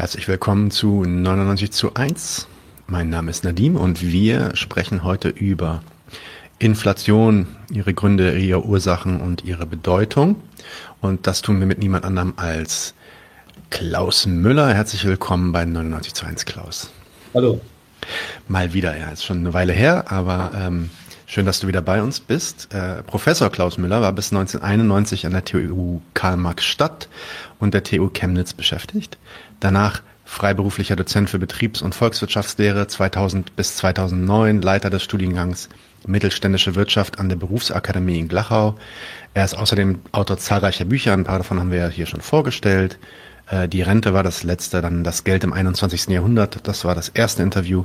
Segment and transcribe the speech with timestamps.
[0.00, 2.46] Herzlich willkommen zu 99 zu 1.
[2.86, 5.82] Mein Name ist Nadim und wir sprechen heute über
[6.58, 10.36] Inflation, ihre Gründe, ihre Ursachen und ihre Bedeutung.
[11.02, 12.94] Und das tun wir mit niemand anderem als
[13.68, 14.72] Klaus Müller.
[14.72, 16.88] Herzlich willkommen bei 99 zu 1, Klaus.
[17.34, 17.60] Hallo.
[18.48, 20.88] Mal wieder, ja, ist schon eine Weile her, aber ähm,
[21.26, 22.72] schön, dass du wieder bei uns bist.
[22.72, 27.10] Äh, Professor Klaus Müller war bis 1991 an der TU Karl-Marx-Stadt
[27.58, 29.18] und der TU Chemnitz beschäftigt.
[29.60, 35.68] Danach freiberuflicher Dozent für Betriebs- und Volkswirtschaftslehre 2000 bis 2009, Leiter des Studiengangs
[36.06, 38.76] Mittelständische Wirtschaft an der Berufsakademie in Glachau.
[39.34, 42.98] Er ist außerdem Autor zahlreicher Bücher, ein paar davon haben wir ja hier schon vorgestellt.
[43.48, 46.06] Äh, die Rente war das letzte, dann das Geld im 21.
[46.06, 47.84] Jahrhundert, das war das erste Interview,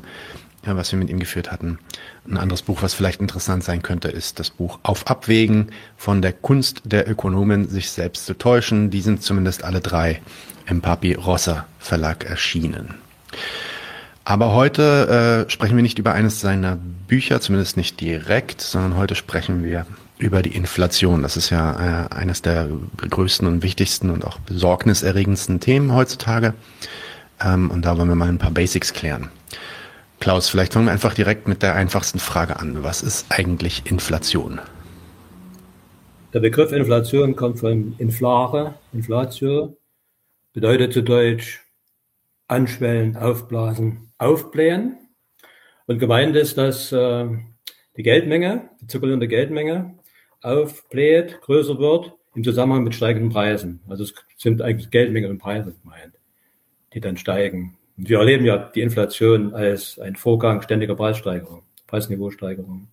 [0.64, 1.80] was wir mit ihm geführt hatten.
[2.28, 6.32] Ein anderes Buch, was vielleicht interessant sein könnte, ist das Buch Auf Abwägen von der
[6.32, 8.90] Kunst der Ökonomen, sich selbst zu täuschen.
[8.92, 10.22] Die sind zumindest alle drei
[10.68, 12.96] im Papi Rossa Verlag erschienen.
[14.24, 16.78] Aber heute äh, sprechen wir nicht über eines seiner
[17.08, 19.86] Bücher, zumindest nicht direkt, sondern heute sprechen wir
[20.18, 21.22] über die Inflation.
[21.22, 26.56] Das ist ja äh, eines der größten und wichtigsten und auch besorgniserregendsten Themen heutzutage.
[27.40, 29.30] Ähm, und da wollen wir mal ein paar Basics klären.
[30.20, 32.84] Klaus, vielleicht fangen wir einfach direkt mit der einfachsten Frage an.
[32.84, 34.60] Was ist eigentlich Inflation?
[36.34, 39.78] Der Begriff Inflation kommt von Inflare, Inflatio,
[40.56, 41.62] bedeutet zu Deutsch
[42.48, 44.98] anschwellen, aufblasen, aufblähen.
[45.86, 47.28] Und gemeint ist, dass äh,
[47.98, 50.00] die Geldmenge, die zirkulierende Geldmenge
[50.42, 53.82] aufbläht, größer wird im Zusammenhang mit steigenden Preisen.
[53.90, 56.14] Also es sind eigentlich Geldmenge und Preise gemeint,
[56.94, 57.78] die dann steigen.
[57.98, 62.88] Und wir erleben ja die Inflation als ein Vorgang ständiger Preissteigerung, Preisniveausteigerung,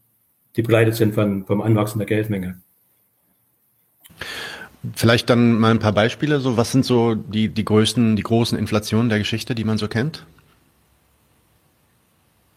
[0.56, 2.60] die begleitet sind von, vom Anwachsen der Geldmenge.
[4.94, 6.40] Vielleicht dann mal ein paar Beispiele.
[6.40, 9.86] So, was sind so die, die größten, die großen Inflationen der Geschichte, die man so
[9.86, 10.26] kennt?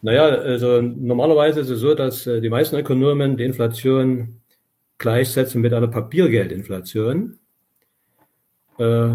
[0.02, 4.42] Naja, also normalerweise ist es so, dass äh, die meisten Ökonomen die Inflation
[4.98, 7.38] gleichsetzen mit einer Papiergeldinflation.
[8.78, 9.10] Äh,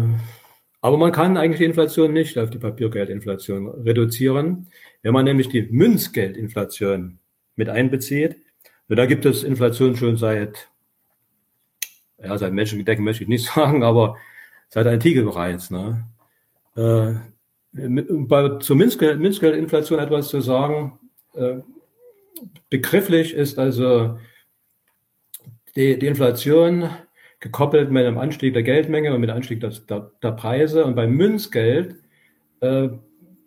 [0.81, 4.67] aber man kann eigentlich die Inflation nicht auf die Papiergeldinflation reduzieren,
[5.03, 7.19] wenn man nämlich die Münzgeldinflation
[7.55, 8.37] mit einbezieht.
[8.87, 10.70] Da gibt es Inflation schon seit
[12.23, 14.17] ja, seit Menschengedenken möchte ich nicht sagen, aber
[14.69, 15.69] seit Antike bereits.
[15.71, 16.05] Ne?
[16.75, 17.13] Äh,
[17.73, 20.99] bei, zur Münzgeldinflation etwas zu sagen,
[21.35, 21.59] äh,
[22.69, 24.17] begrifflich ist also
[25.75, 26.89] die, die Inflation
[27.39, 30.85] gekoppelt mit einem Anstieg der Geldmenge und mit dem Anstieg der, der, der Preise.
[30.85, 31.95] Und beim Münzgeld
[32.59, 32.89] äh,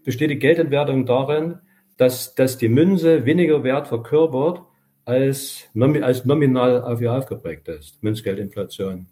[0.04, 1.58] besteht die Geldentwertung darin,
[1.96, 4.62] dass, dass die Münze weniger Wert verkörpert
[5.04, 5.68] als,
[6.02, 9.06] als nominal auf ihr aufgeprägt ist, Münzgeldinflation.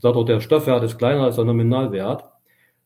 [0.00, 2.24] Dadurch der Stoffwert ist kleiner als der Nominalwert.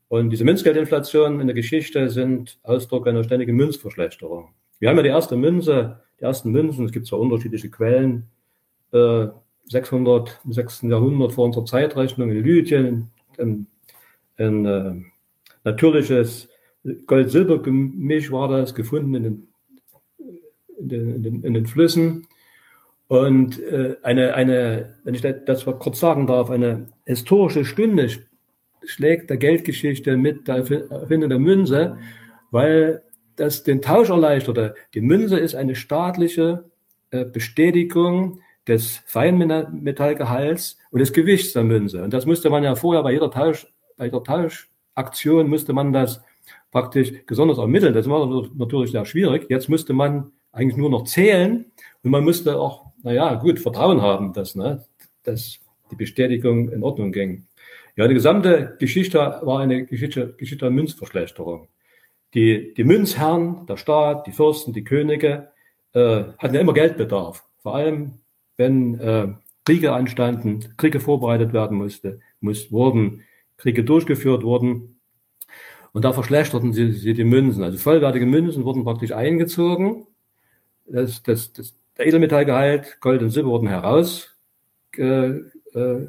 [0.08, 4.50] Und diese Münzgeldinflation in der Geschichte sind Ausdruck einer ständigen Münzverschlechterung.
[4.78, 8.28] Wir haben ja die erste Münze, die ersten Münzen, es gibt zwar unterschiedliche Quellen,
[8.92, 9.28] äh,
[9.66, 10.82] 600, im 6.
[10.82, 13.66] Jahrhundert vor unserer Zeitrechnung in Lydien, ein,
[14.36, 14.94] ein äh,
[15.64, 16.48] natürliches
[17.06, 19.48] Gold-Silber-Gemisch war das, gefunden in den,
[20.78, 22.26] in den, in den, in den Flüssen.
[23.08, 28.08] Und äh, eine, eine, wenn ich das mal kurz sagen darf, eine historische Stunde
[28.84, 31.98] schlägt der Geldgeschichte mit der Erfindung der Münze,
[32.50, 33.02] weil
[33.36, 34.74] das den Tausch erleichterte.
[34.94, 36.70] Die Münze ist eine staatliche
[37.10, 42.02] äh, Bestätigung des Feinmetallgehalts und des Gewichts der Münze.
[42.02, 43.66] Und das musste man ja vorher bei jeder Tausch,
[43.96, 46.22] bei jeder Tauschaktion musste man das
[46.70, 47.92] praktisch besonders ermitteln.
[47.92, 49.46] Das war natürlich sehr schwierig.
[49.48, 51.66] Jetzt musste man eigentlich nur noch zählen
[52.02, 54.82] und man musste auch naja, gut, Vertrauen haben, dass, ne,
[55.22, 55.60] dass
[55.90, 57.46] die Bestätigung in Ordnung ging.
[57.96, 61.68] Ja, die gesamte Geschichte war eine Geschichte, Geschichte der Münzverschlechterung.
[62.32, 65.50] Die, die Münzherren, der Staat, die Fürsten, die Könige
[65.92, 67.44] äh, hatten ja immer Geldbedarf.
[67.58, 68.20] Vor allem,
[68.56, 69.28] wenn äh,
[69.64, 73.22] Kriege anstanden, Kriege vorbereitet werden musste, muss, wurden
[73.58, 74.98] Kriege durchgeführt wurden.
[75.92, 77.62] Und da verschlechterten sie, sie die Münzen.
[77.62, 80.06] Also vollwertige Münzen wurden praktisch eingezogen.
[80.86, 84.34] Das, das, das, der Edelmetallgehalt, Gold und Silber wurden heraus
[84.96, 85.30] äh,
[85.74, 86.08] äh,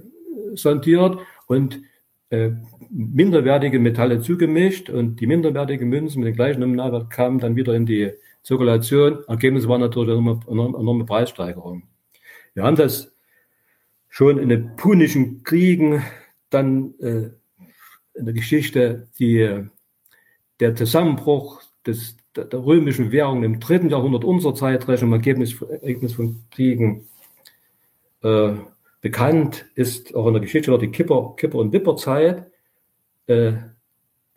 [0.53, 1.81] sondiert und
[2.29, 2.51] äh,
[2.89, 7.85] minderwertige Metalle zugemischt und die minderwertigen Münzen mit dem gleichen Nominalwert kamen dann wieder in
[7.85, 8.11] die
[8.43, 9.23] Zirkulation.
[9.27, 11.83] Ergebnis war natürlich eine enorme, enorme Preissteigerung.
[12.53, 13.13] Wir haben das
[14.09, 16.03] schon in den punischen Kriegen,
[16.49, 17.29] dann äh,
[18.13, 19.67] in der Geschichte, die,
[20.59, 26.43] der Zusammenbruch des der, der römischen Währung im dritten Jahrhundert unserer Zeitrechnung, Ergebnis, Ergebnis von
[26.51, 27.07] Kriegen,
[28.21, 28.53] äh,
[29.01, 32.47] bekannt ist auch in der Geschichte die Kipper, Kipper- und Wipperzeit.
[33.27, 33.53] Äh,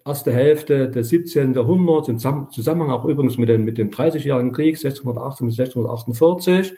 [0.04, 1.54] erste Hälfte des 17.
[1.54, 6.72] Jahrhunderts, im Zusammenhang auch übrigens mit dem, mit dem 30-jährigen Krieg 1618 bis 1648.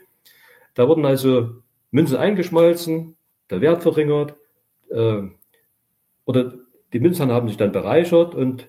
[0.75, 1.51] Da wurden also
[1.91, 3.17] Münzen eingeschmolzen,
[3.51, 4.37] der Wert verringert,
[4.91, 5.23] äh,
[6.25, 6.55] oder
[6.93, 8.69] die Münzhandel haben sich dann bereichert und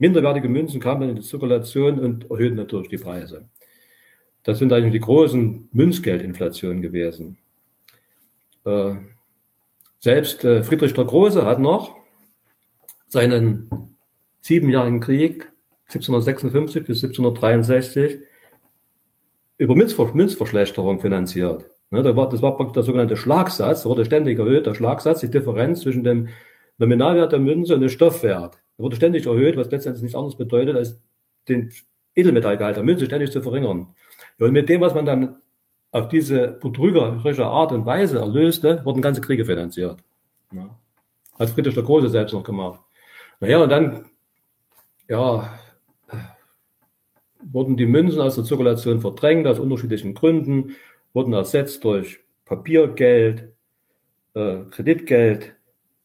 [0.00, 3.48] minderwertige Münzen kamen dann in die Zirkulation und erhöhten natürlich die Preise.
[4.42, 7.38] Das sind eigentlich die großen Münzgeldinflationen gewesen.
[8.64, 8.94] Äh,
[9.98, 11.96] selbst äh, Friedrich der Große hat noch
[13.06, 13.96] seinen
[14.40, 15.52] siebenjährigen Krieg
[15.88, 18.20] 1756 bis 1763
[19.58, 21.66] über Münzver Münzverschlechterung finanziert.
[21.90, 25.80] Ne, das, war, das war der sogenannte Schlagsatz, wurde ständig erhöht, der Schlagsatz, die Differenz
[25.80, 26.28] zwischen dem
[26.78, 28.58] Nominalwert der Münze und dem Stoffwert.
[28.80, 31.00] Wurde ständig erhöht, was letztendlich nichts anderes bedeutet, als
[31.48, 31.72] den
[32.14, 33.94] Edelmetallgehalt der Münze ständig zu verringern.
[34.38, 35.36] Ja, und mit dem, was man dann
[35.92, 39.98] auf diese betrügerische Art und Weise erlöste, wurden ganze Kriege finanziert.
[40.52, 40.78] Ja.
[41.38, 42.80] Hat Friedrich der Große selbst noch gemacht.
[43.40, 44.04] Naja, und dann,
[45.08, 45.58] ja,
[47.42, 50.76] wurden die Münzen aus der Zirkulation verdrängt, aus unterschiedlichen Gründen,
[51.12, 53.52] wurden ersetzt durch Papiergeld,
[54.34, 55.54] äh, Kreditgeld,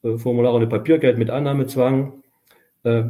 [0.03, 2.23] äh, Formulare und Papiergeld mit Annahmezwang.
[2.85, 3.05] Äh,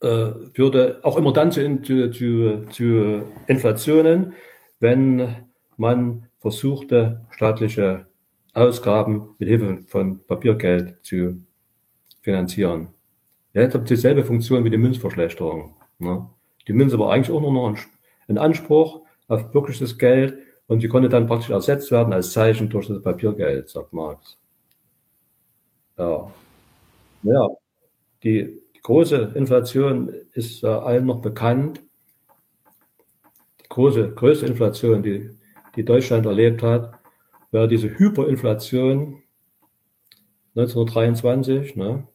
[0.00, 4.34] äh, führte auch immer dann zu, zu, zu, zu Inflationen,
[4.80, 5.46] wenn
[5.76, 8.06] man versuchte, staatliche
[8.52, 11.42] Ausgaben mit Hilfe von Papiergeld zu
[12.22, 12.88] finanzieren.
[13.54, 15.76] Ja, das hat dieselbe Funktion wie die Münzverschlechterung.
[15.98, 16.28] Ne?
[16.66, 17.78] Die Münze war eigentlich auch nur noch
[18.28, 22.88] ein, Anspruch auf wirkliches Geld und sie konnte dann praktisch ersetzt werden als Zeichen durch
[22.88, 24.38] das Papiergeld, sagt Marx.
[25.96, 26.30] Ja,
[27.22, 27.48] ja
[28.26, 31.82] die, große Inflation ist äh, allen noch bekannt.
[33.60, 35.30] Die große, größte Inflation, die,
[35.74, 36.94] die Deutschland erlebt hat,
[37.50, 39.22] war diese Hyperinflation
[40.54, 41.74] 1923.
[41.74, 42.06] Ne?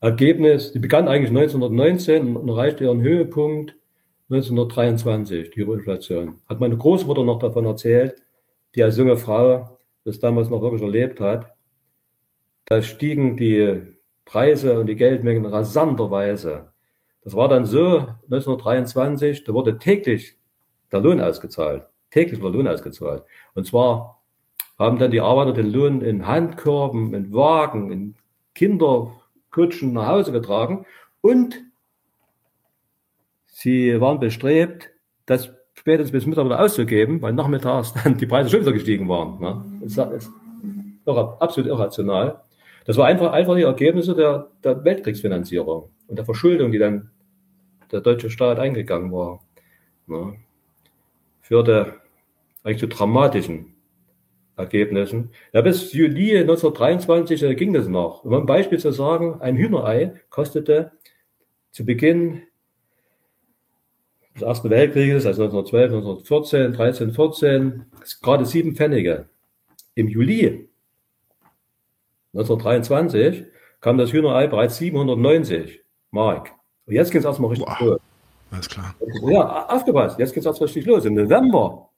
[0.00, 3.76] Ergebnis, die begann eigentlich 1919 und erreichte ihren Höhepunkt
[4.30, 6.40] 1923, die Hyperinflation.
[6.48, 8.14] Hat meine Großmutter noch davon erzählt,
[8.74, 11.52] die als junge Frau das damals noch wirklich erlebt hat.
[12.64, 13.92] Da stiegen die
[14.32, 16.72] Preise und die Geldmengen rasanterweise.
[17.22, 17.98] Das war dann so
[18.30, 20.38] 1923, da wurde täglich
[20.90, 21.84] der Lohn ausgezahlt.
[22.10, 23.24] Täglich wurde Lohn ausgezahlt.
[23.54, 24.22] Und zwar
[24.78, 28.14] haben dann die Arbeiter den Lohn in Handkörben, in Wagen, in
[28.54, 29.12] Kinder,
[29.50, 30.86] Kutschen nach Hause getragen
[31.20, 31.62] und
[33.44, 34.90] sie waren bestrebt,
[35.26, 39.38] das spätestens bis Mittag wieder auszugeben, weil nachmittags dann die Preise schon wieder gestiegen waren.
[39.40, 39.80] Ne?
[39.82, 40.30] Das ist
[41.06, 42.40] absolut irrational.
[42.84, 47.10] Das war einfach, einfach die Ergebnisse der, der Weltkriegsfinanzierung und der Verschuldung, die dann
[47.90, 49.44] der deutsche Staat eingegangen war.
[50.06, 50.36] Ne?
[51.40, 51.94] Führte
[52.62, 53.74] eigentlich zu dramatischen
[54.56, 55.30] Ergebnissen.
[55.52, 58.24] Ja, bis Juli 1923 äh, ging das noch.
[58.24, 60.92] Um ein Beispiel zu sagen, ein Hühnerei kostete
[61.70, 62.42] zu Beginn
[64.34, 67.86] des Ersten Weltkrieges, also 1912, 1914, 13, 14,
[68.22, 69.28] gerade sieben Pfennige.
[69.94, 70.68] Im Juli
[72.34, 73.44] 1923
[73.80, 75.80] kam das Hühnerei bereits 790
[76.10, 76.50] Mark.
[76.86, 77.80] Und jetzt geht es erstmal richtig wow.
[77.80, 78.00] los.
[78.50, 78.94] Alles klar.
[79.26, 81.04] Ja, aufgepasst, jetzt geht es erst richtig los.
[81.04, 81.90] Im November,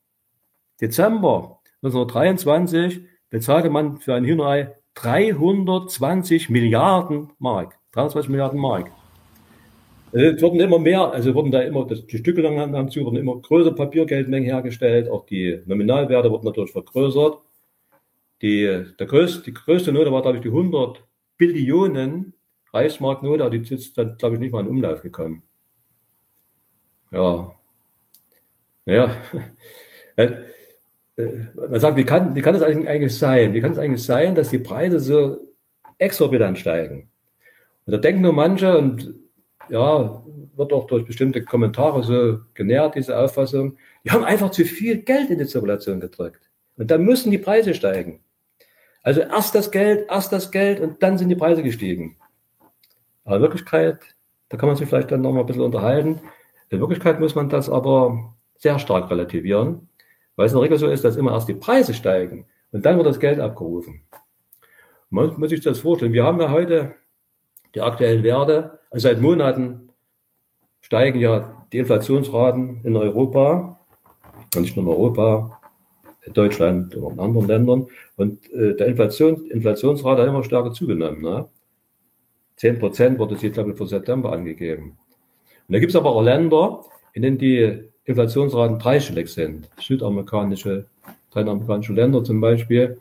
[0.81, 7.79] Dezember 1923 bezahlte man für ein Hühnerei 320 Milliarden Mark.
[7.93, 8.91] 23 Milliarden Mark.
[10.13, 13.37] Es wurden immer mehr, also wurden da immer, die Stücke lang haben zu, wurden immer
[13.37, 17.39] größere Papiergeldmengen hergestellt, auch die Nominalwerte wurden natürlich vergrößert.
[18.45, 21.03] Die, der größte, die größte Note war, glaube ich, die 100
[21.39, 22.35] Billionen
[22.75, 25.45] Reichsmarknote, die ist dann, glaube ich, nicht mal in Umlauf gekommen.
[27.11, 27.55] Ja.
[28.85, 29.17] Naja.
[31.17, 33.53] Äh, man sagt, wie kann, wie kann das eigentlich sein?
[33.53, 35.55] Wie kann es eigentlich sein, dass die Preise so
[35.99, 37.09] exorbitant steigen?
[37.87, 39.15] Und da denken nur manche, und
[39.69, 40.25] ja,
[40.55, 45.31] wird auch durch bestimmte Kommentare so genährt, diese Auffassung, die haben einfach zu viel Geld
[45.31, 46.49] in die Zirkulation gedrückt.
[46.77, 48.21] Und dann müssen die Preise steigen.
[49.05, 52.17] Also erst das Geld, erst das Geld und dann sind die Preise gestiegen.
[53.25, 53.99] Aber in Wirklichkeit,
[54.49, 56.21] da kann man sich vielleicht dann noch mal ein bisschen unterhalten.
[56.71, 59.89] In Wirklichkeit muss man das aber sehr stark relativieren.
[60.37, 62.97] Weil es in der Regel so ist, dass immer erst die Preise steigen und dann
[62.97, 64.03] wird das Geld abgerufen.
[65.11, 66.13] Man muss sich das vorstellen.
[66.13, 66.95] Wir haben ja heute
[67.75, 69.91] die aktuellen Werte, also seit Monaten
[70.81, 73.79] steigen ja die Inflationsraten in Europa,
[74.55, 75.61] und nicht nur in Europa,
[76.33, 77.87] Deutschland und in anderen Ländern.
[78.17, 81.23] Und äh, der Inflation, Inflationsrate hat immer stärker zugenommen.
[81.23, 81.49] Ne?
[82.57, 84.97] 10 Prozent wurde jetzt, glaube ich, für September angegeben.
[85.69, 89.69] Und da gibt es aber auch Länder, in denen die Inflationsraten dreistellig sind.
[89.81, 90.87] Südamerikanische,
[91.31, 92.99] lateinamerikanische Länder zum Beispiel.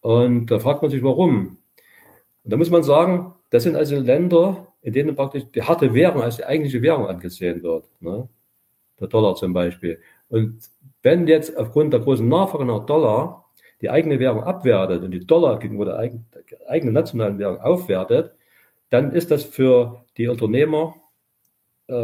[0.00, 1.58] Und da fragt man sich, warum.
[2.44, 6.22] Und da muss man sagen, das sind also Länder, in denen praktisch die harte Währung
[6.22, 7.84] als die eigentliche Währung angesehen wird.
[8.00, 8.28] Ne?
[9.00, 10.00] Der Dollar zum Beispiel.
[10.28, 10.58] Und
[11.02, 13.44] wenn jetzt aufgrund der großen Nachfrage nach Dollar
[13.80, 18.32] die eigene Währung abwertet und die Dollar gegenüber der eigenen, nationalen Währung aufwertet,
[18.90, 20.94] dann ist das für die Unternehmer
[21.86, 21.94] äh,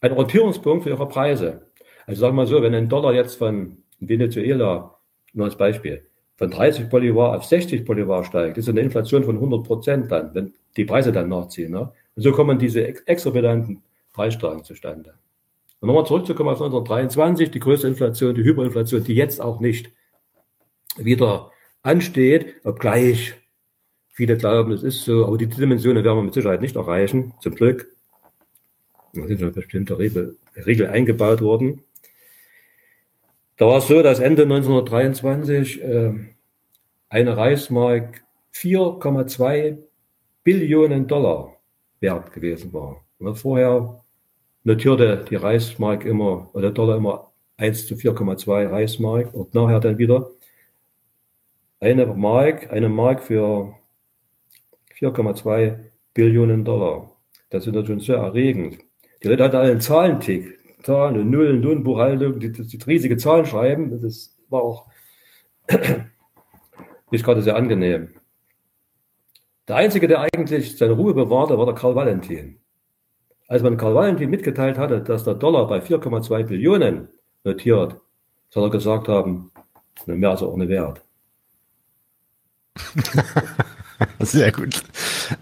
[0.00, 1.62] ein Orientierungspunkt für ihre Preise.
[2.06, 4.98] Also sagen wir mal so, wenn ein Dollar jetzt von Venezuela,
[5.32, 6.04] nur als Beispiel,
[6.36, 10.54] von 30 Bolivar auf 60 Bolivar steigt, ist eine Inflation von 100 Prozent dann, wenn
[10.76, 11.72] die Preise dann nachziehen.
[11.72, 11.92] Ne?
[12.14, 15.14] Und so kommen diese exorbitanten Preissteigerungen zustande.
[15.80, 19.92] Und nochmal zurückzukommen auf 1923, die größte Inflation, die Hyperinflation, die jetzt auch nicht
[20.96, 23.34] wieder ansteht, obgleich
[24.10, 27.54] viele glauben, es ist so, aber die Dimensionen werden wir mit Sicherheit nicht erreichen, zum
[27.54, 27.88] Glück.
[29.12, 31.84] Da sind eine bestimmte Regel, Regel eingebaut worden.
[33.56, 36.14] Da war es so, dass Ende 1923 äh,
[37.08, 39.78] eine Reichsmark 4,2
[40.42, 41.56] Billionen Dollar
[42.00, 43.04] wert gewesen war.
[43.18, 44.00] Und vorher
[44.68, 50.30] notierte die Reichsmark immer, oder Dollar immer 1 zu 4,2 Reichsmark und nachher dann wieder
[51.80, 53.74] eine Mark, eine Mark für
[54.98, 55.78] 4,2
[56.14, 57.10] Billionen Dollar.
[57.50, 58.78] Das ist natürlich sehr erregend.
[59.22, 60.58] Die Leute hatten einen Zahlentick.
[60.82, 64.00] Zahlen und Nullen, Lohnbuchhaltung, die, die, die riesige Zahlen schreiben.
[64.00, 64.86] Das war auch
[67.10, 68.14] nicht gerade sehr angenehm.
[69.66, 72.60] Der Einzige, der eigentlich seine Ruhe bewahrte, war der Karl Valentin.
[73.48, 77.08] Als man Karl Valentin mitgeteilt hatte, dass der Dollar bei 4,2 Billionen
[77.44, 77.96] notiert,
[78.50, 79.50] soll er gesagt haben,
[80.06, 81.00] mehr als auch eine Wert.
[84.20, 84.82] Sehr gut.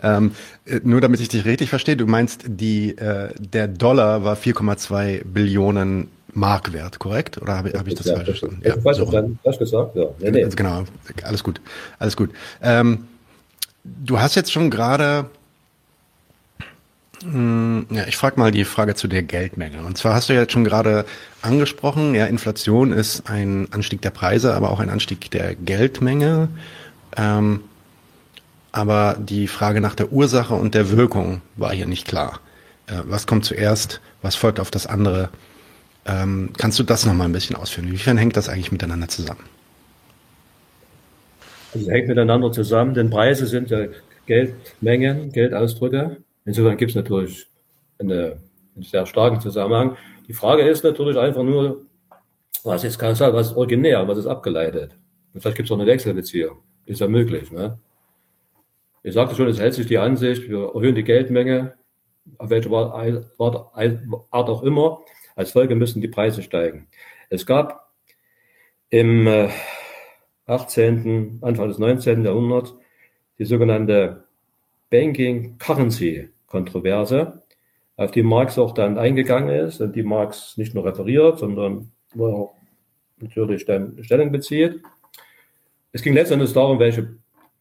[0.02, 0.32] Ähm,
[0.82, 6.08] nur damit ich dich richtig verstehe, du meinst, die, äh, der Dollar war 4,2 Billionen
[6.32, 7.38] Mark wert, korrekt?
[7.40, 8.60] Oder habe hab ich das ja, falsch verstanden?
[8.64, 9.06] Ja, falsch, so.
[9.06, 10.06] falsch gesagt, ja.
[10.18, 10.48] Nee, nee.
[10.54, 10.84] Genau,
[11.24, 11.60] alles gut,
[11.98, 12.30] alles gut.
[12.62, 13.08] Ähm,
[13.84, 15.30] du hast jetzt schon gerade,
[17.22, 19.82] ja, ich frage mal die Frage zu der Geldmenge.
[19.84, 21.06] Und zwar hast du ja jetzt schon gerade
[21.40, 26.48] angesprochen, ja, Inflation ist ein Anstieg der Preise, aber auch ein Anstieg der Geldmenge.
[27.16, 27.60] Ähm,
[28.72, 32.40] aber die Frage nach der Ursache und der Wirkung war hier nicht klar.
[32.86, 34.02] Äh, was kommt zuerst?
[34.20, 35.30] Was folgt auf das andere?
[36.04, 37.88] Ähm, kannst du das nochmal ein bisschen ausführen?
[37.88, 39.44] Inwiefern hängt das eigentlich miteinander zusammen?
[41.72, 43.86] Also hängt miteinander zusammen, denn Preise sind ja
[44.26, 46.18] Geldmengen, Geldausdrücke.
[46.46, 47.46] Insofern gibt es natürlich
[47.98, 48.40] eine,
[48.74, 49.96] einen sehr starken Zusammenhang.
[50.28, 51.84] Die Frage ist natürlich einfach nur,
[52.64, 54.96] was ist kausal, was ist originär, was ist abgeleitet?
[55.34, 56.58] Und vielleicht gibt es auch eine Wechselbeziehung.
[56.86, 57.50] Ist ja möglich.
[57.50, 57.78] Ne?
[59.02, 61.74] Ich sagte schon, es hält sich die Ansicht, wir erhöhen die Geldmenge,
[62.38, 65.00] auf welche Art auch immer.
[65.34, 66.88] Als Folge müssen die Preise steigen.
[67.28, 67.92] Es gab
[68.88, 69.48] im
[70.46, 72.24] 18., äh, Anfang des 19.
[72.24, 72.74] Jahrhunderts
[73.38, 74.24] die sogenannte
[74.90, 77.42] Banking Currency Kontroverse,
[77.96, 82.50] auf die Marx auch dann eingegangen ist und die Marx nicht nur referiert, sondern er
[83.18, 84.80] natürlich dann Stellung bezieht.
[85.92, 87.16] Es ging letztendlich darum, welche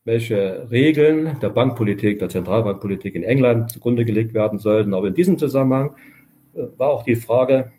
[0.05, 4.93] welche Regeln der Bankpolitik, der Zentralbankpolitik in England zugrunde gelegt werden sollten.
[4.93, 5.95] Aber in diesem Zusammenhang
[6.53, 7.71] äh, war auch die Frage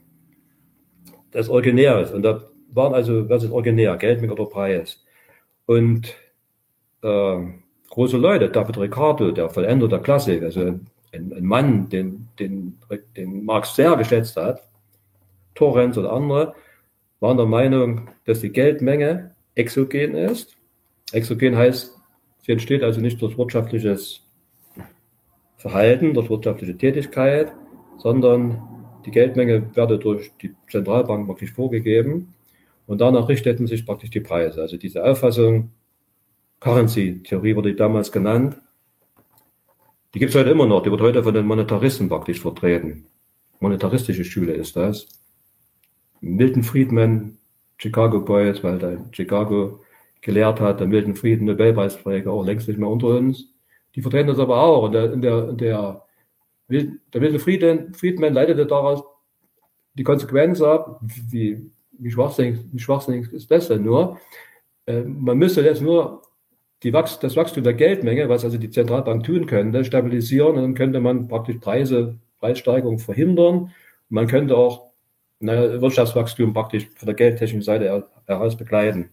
[1.32, 2.11] des Originäres.
[2.11, 2.42] Und da
[2.73, 5.04] waren also, was ist originär, Geldmenge oder Preis?
[5.66, 6.14] Und
[7.02, 7.37] äh,
[7.90, 10.80] große Leute, David Ricardo, der Vollender der Klassik, also
[11.16, 12.78] ein, ein Mann, den, den,
[13.16, 14.62] den Marx sehr geschätzt hat,
[15.54, 16.54] Torrens oder andere,
[17.20, 20.56] waren der Meinung, dass die Geldmenge exogen ist.
[21.12, 21.96] Exogen heißt,
[22.46, 24.25] Sie entsteht also nicht durch wirtschaftliches
[25.56, 27.52] Verhalten, durch wirtschaftliche Tätigkeit,
[27.99, 28.62] sondern
[29.04, 32.35] die Geldmenge werde durch die Zentralbank wirklich vorgegeben
[32.87, 34.61] und danach richteten sich praktisch die Preise.
[34.61, 35.73] Also diese Auffassung,
[36.61, 38.61] Currency-Theorie wurde damals genannt,
[40.16, 43.04] die gibt es heute immer noch, die wird heute von den Monetaristen praktisch vertreten.
[43.61, 45.06] Monetaristische Schule ist das.
[46.23, 47.37] Milton Friedman,
[47.76, 49.80] Chicago Boys, weil da in Chicago
[50.23, 53.52] gelehrt hat, der Milton Frieden, Nobelpreisträger, auch längst nicht mehr unter uns.
[53.94, 54.85] Die vertreten das aber auch.
[54.85, 56.02] Und der, der, der,
[56.70, 59.04] der Milton Frieden, Friedman leitete daraus
[59.92, 64.18] die Konsequenz ab, wie, wie, schwachsinnig, wie schwachsinnig ist das denn nur?
[64.87, 66.23] Äh, man müsste jetzt nur
[66.83, 70.75] die Wachs das Wachstum der Geldmenge, was also die Zentralbank tun könnte, stabilisieren und dann
[70.75, 73.73] könnte man praktisch Preise, Preissteigerungen verhindern.
[74.09, 74.90] Man könnte auch
[75.38, 79.11] naja, Wirtschaftswachstum praktisch von der geldtechnischen Seite heraus begleiten.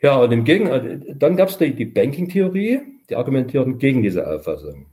[0.00, 4.26] Ja, und im Gegen äh, dann gab es die, die Banking-Theorie, die argumentierten gegen diese
[4.26, 4.86] Auffassung.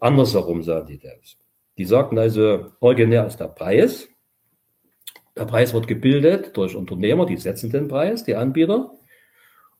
[0.00, 1.36] Andersherum sagen die das.
[1.76, 4.08] Die sagten also, originär ist der Preis.
[5.36, 8.90] Der Preis wird gebildet durch Unternehmer, die setzen den Preis, die Anbieter.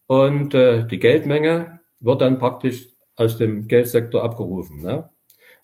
[0.09, 4.83] Und äh, die Geldmenge wird dann praktisch aus dem Geldsektor abgerufen.
[4.83, 5.11] Ne?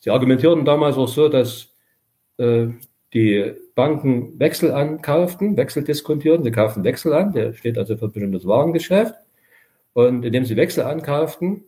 [0.00, 1.74] Sie argumentierten damals auch so, dass
[2.36, 2.66] äh,
[3.14, 8.12] die Banken Wechsel ankauften, Wechsel diskontierten, sie kauften Wechsel an, der steht also für ein
[8.12, 9.14] bestimmtes Warengeschäft.
[9.94, 11.64] Und indem sie Wechsel ankauften,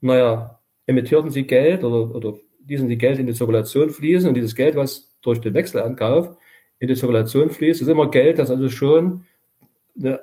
[0.00, 4.54] naja, emittierten sie Geld oder, oder ließen sie Geld in die Zirkulation fließen und dieses
[4.54, 6.36] Geld, was durch den Wechselankauf
[6.78, 9.24] in die Zirkulation fließt, ist immer Geld, das also schon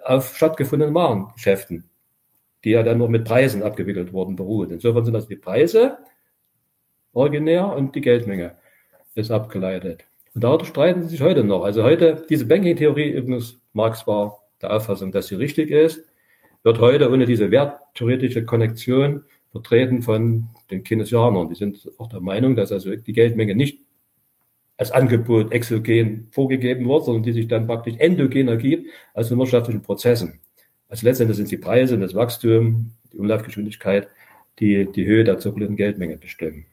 [0.04, 1.90] auf stattgefundenen Warengeschäften,
[2.63, 4.72] die ja dann noch mit Preisen abgewickelt wurden, beruht.
[4.72, 5.98] Insofern sind das die Preise
[7.13, 8.56] originär und die Geldmenge
[9.16, 10.06] ist abgeleitet.
[10.34, 11.63] Und darüber streiten sie sich heute noch.
[11.63, 16.06] Also heute, diese Banking-Theorie, übrigens, Marx war der Auffassung, dass sie richtig ist,
[16.63, 21.50] wird heute ohne diese werttheoretische Konnektion vertreten von den Keynesianern.
[21.50, 23.82] Die sind auch der Meinung, dass also die Geldmenge nicht
[24.82, 29.84] als Angebot exogen vorgegeben wird, sondern die sich dann praktisch endogen ergibt aus den wirtschaftlichen
[29.84, 30.40] Prozessen.
[30.90, 34.08] Also letztendlich sind die Preise, das Wachstum, die Umlaufgeschwindigkeit,
[34.58, 36.66] die die Höhe der zirkulierenden Geldmenge bestimmen.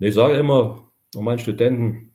[0.00, 2.10] Und ich sage immer meinen Studenten,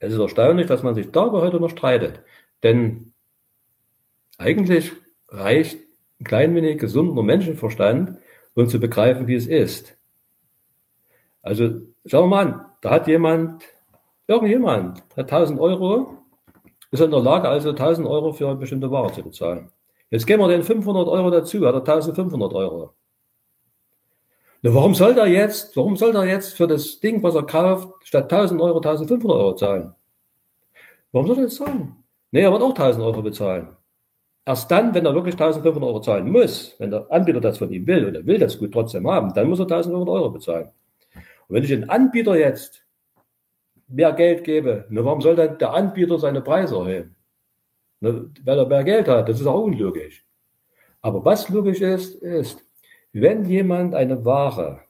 [0.00, 2.20] es ist erstaunlich, dass man sich darüber heute noch streitet.
[2.64, 3.12] Denn
[4.38, 4.90] eigentlich
[5.28, 5.78] reicht
[6.20, 8.18] ein klein wenig gesunder Menschenverstand,
[8.54, 9.96] um zu begreifen, wie es ist.
[11.42, 13.64] Also schauen wir mal an, da hat jemand,
[14.26, 16.18] irgendjemand, hat 1000 Euro,
[16.90, 19.70] ist in der Lage, also 1000 Euro für eine bestimmte Ware zu bezahlen.
[20.10, 22.92] Jetzt geben wir den 500 Euro dazu, hat er 1500 Euro.
[24.62, 28.06] Na, warum soll er jetzt, warum soll er jetzt für das Ding, was er kauft,
[28.06, 29.94] statt 1000 Euro 1500 Euro zahlen?
[31.12, 31.96] Warum soll er das zahlen?
[32.32, 33.76] Nee, er wird auch 1000 Euro bezahlen.
[34.44, 37.86] Erst dann, wenn er wirklich 1500 Euro zahlen muss, wenn der Anbieter das von ihm
[37.86, 40.72] will und er will das gut trotzdem haben, dann muss er 1500 Euro bezahlen.
[41.52, 42.82] Und wenn ich den Anbieter jetzt
[43.86, 47.14] mehr Geld gebe, ne, warum soll dann der Anbieter seine Preise erhöhen?
[48.00, 50.24] Ne, weil er mehr Geld hat, das ist auch unlogisch.
[51.02, 52.64] Aber was logisch ist, ist,
[53.12, 54.80] wenn jemand eine Ware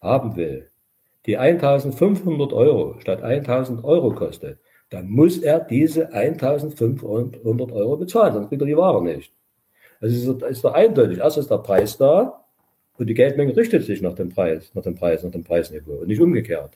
[0.00, 0.68] haben will,
[1.26, 4.58] die 1500 Euro statt 1000 Euro kostet,
[4.90, 9.32] dann muss er diese 1500 Euro bezahlen, sonst kriegt er die Ware nicht.
[10.00, 11.18] Also ist, ist da eindeutig.
[11.18, 12.41] Erst ist der Preis da
[12.98, 16.08] und die Geldmenge richtet sich nach dem Preis, nach dem Preis, nach dem Preisniveau und
[16.08, 16.72] nicht umgekehrt.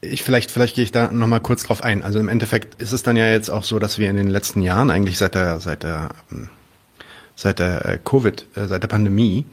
[0.00, 2.02] Ich vielleicht, vielleicht gehe ich da nochmal kurz drauf ein.
[2.02, 4.62] Also im Endeffekt ist es dann ja jetzt auch so, dass wir in den letzten
[4.62, 6.10] Jahren, eigentlich seit der, seit der,
[7.34, 9.44] seit der äh, Covid, äh, seit der Pandemie,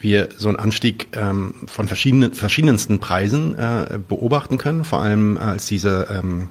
[0.00, 5.66] wir so einen Anstieg ähm, von verschiedenen, verschiedensten Preisen äh, beobachten können, vor allem als
[5.66, 6.50] diese ähm,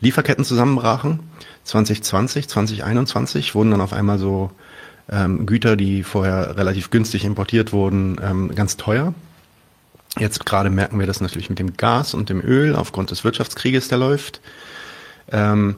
[0.00, 1.20] Lieferketten zusammenbrachen.
[1.64, 4.50] 2020, 2021 wurden dann auf einmal so
[5.12, 9.14] ähm, Güter, die vorher relativ günstig importiert wurden, ähm, ganz teuer.
[10.18, 13.88] Jetzt gerade merken wir das natürlich mit dem Gas und dem Öl aufgrund des Wirtschaftskrieges,
[13.88, 14.40] der läuft.
[15.30, 15.76] Ähm,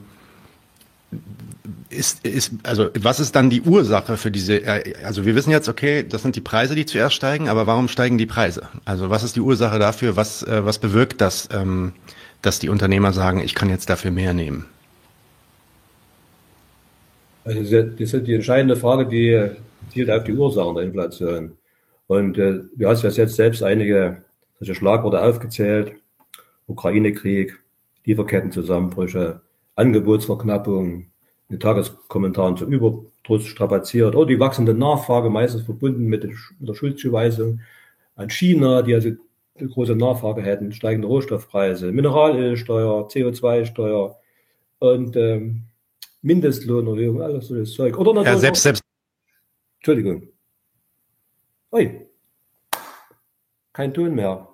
[1.89, 5.69] ist, ist, also was ist dann die Ursache für diese, äh, also wir wissen jetzt,
[5.69, 8.69] okay, das sind die Preise, die zuerst steigen, aber warum steigen die Preise?
[8.85, 11.93] Also was ist die Ursache dafür, was, äh, was bewirkt das, ähm,
[12.43, 14.67] dass die Unternehmer sagen, ich kann jetzt dafür mehr nehmen?
[17.45, 19.51] Also das ist die entscheidende Frage, die
[19.93, 21.57] zielt auf die Ursachen der Inflation.
[22.07, 24.23] Und äh, du hast ja jetzt selbst einige
[24.59, 25.93] solche Schlagworte aufgezählt.
[26.67, 27.59] Ukraine-Krieg,
[28.05, 29.41] Lieferkettenzusammenbrüche,
[29.77, 31.07] Angebotsverknappung,
[31.51, 34.15] in Tageskommentaren zum Überdruss strapaziert.
[34.15, 37.61] Oder die wachsende Nachfrage, meistens verbunden mit, der Schuldzuweisung
[38.17, 39.11] an China, die also
[39.57, 44.19] eine große Nachfrage hätten, steigende Rohstoffpreise, Mineralölsteuer, CO2-Steuer
[44.79, 45.65] und ähm,
[46.25, 47.99] Mindestlohnerhöhung, alles so das Zeug.
[47.99, 48.83] Oder natürlich ja, selbst, selbst.
[49.79, 50.29] Entschuldigung.
[51.71, 52.07] Ui.
[53.75, 54.49] Kein Ton mehr.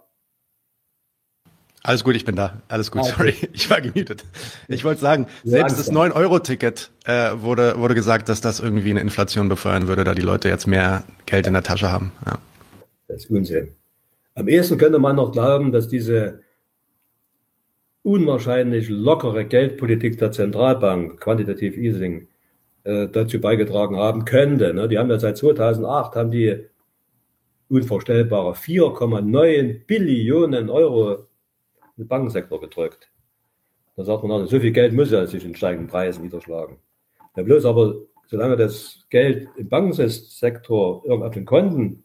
[1.83, 2.61] Alles gut, ich bin da.
[2.69, 3.15] Alles gut, ah, okay.
[3.17, 3.35] sorry.
[3.53, 4.25] Ich war gemutet.
[4.69, 9.49] Ich wollte sagen, selbst das 9-Euro-Ticket äh, wurde, wurde gesagt, dass das irgendwie eine Inflation
[9.49, 12.13] befeuern würde, da die Leute jetzt mehr Geld in der Tasche haben.
[12.27, 12.39] Ja.
[13.07, 13.69] Das ist Unsinn.
[14.35, 16.43] Am ehesten könnte man noch glauben, dass diese
[18.03, 22.29] unwahrscheinlich lockere Geldpolitik der Zentralbank, Quantitative Easing,
[22.85, 24.73] äh, dazu beigetragen haben könnte.
[24.73, 24.89] Ne?
[24.89, 26.67] Die haben ja seit 2008 haben die
[27.69, 31.27] unvorstellbare 4,9 Billionen Euro
[31.97, 33.11] den Bankensektor gedrückt.
[33.97, 36.79] Da sagt man, also, so viel Geld muss ja sich in steigenden Preisen niederschlagen.
[37.37, 37.95] Ja, bloß aber,
[38.27, 42.03] solange das Geld im Bankensektor irgendwo auf den Konten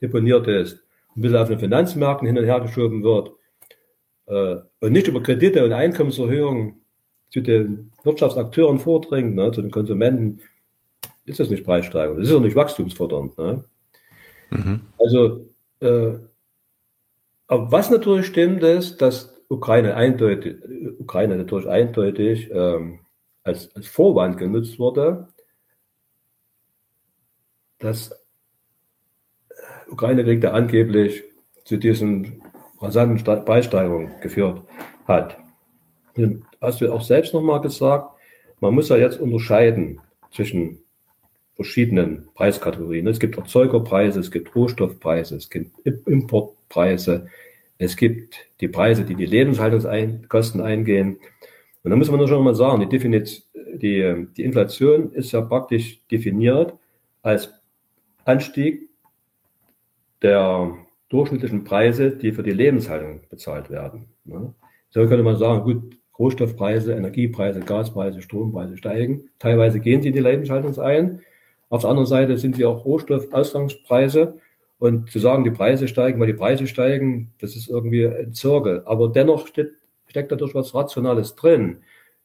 [0.00, 0.82] deponiert ist,
[1.14, 3.32] ein bisschen auf den Finanzmärkten hin und her geschoben wird
[4.26, 6.80] und nicht über Kredite und Einkommenserhöhungen
[7.30, 10.40] zu den Wirtschaftsakteuren vordringt, ne, zu den Konsumenten,
[11.26, 12.18] ist das nicht Preissteigerung.
[12.18, 13.36] Das ist auch nicht wachstumsfördernd.
[13.38, 13.64] Ne?
[14.50, 14.80] Mhm.
[14.98, 15.48] Also
[15.80, 16.18] äh,
[17.48, 20.56] was natürlich stimmt, ist, dass Ukraine eindeutig,
[20.98, 23.00] Ukraine natürlich eindeutig ähm,
[23.42, 25.28] als, als Vorwand genutzt wurde,
[27.78, 28.24] dass
[29.88, 31.22] Ukraine-Krieg, der angeblich
[31.64, 32.42] zu diesen
[32.84, 34.62] rasanten Preissteigerungen geführt
[35.06, 35.36] hat.
[36.16, 38.10] Und hast du auch selbst nochmal gesagt,
[38.60, 40.78] man muss ja jetzt unterscheiden zwischen
[41.56, 43.06] verschiedenen Preiskategorien.
[43.06, 47.28] Es gibt Erzeugerpreise, es gibt Rohstoffpreise, es gibt Importpreise,
[47.78, 51.18] es gibt die Preise, die die Lebenshaltungskosten eingehen.
[51.82, 56.74] Und da muss man schon mal sagen, die, die, die Inflation ist ja praktisch definiert
[57.22, 57.52] als
[58.24, 58.88] Anstieg
[60.22, 60.74] der
[61.14, 64.08] durchschnittlichen Preise, die für die Lebenshaltung bezahlt werden.
[64.90, 69.30] So könnte man sagen, gut, Rohstoffpreise, Energiepreise, Gaspreise, Strompreise steigen.
[69.38, 71.20] Teilweise gehen sie in die Lebenshaltung ein.
[71.68, 74.38] Auf der anderen Seite sind sie auch Rohstoffausgangspreise.
[74.78, 78.82] Und zu sagen, die Preise steigen, weil die Preise steigen, das ist irgendwie ein Zirkel.
[78.84, 79.70] Aber dennoch steht,
[80.06, 81.78] steckt dadurch was Rationales drin.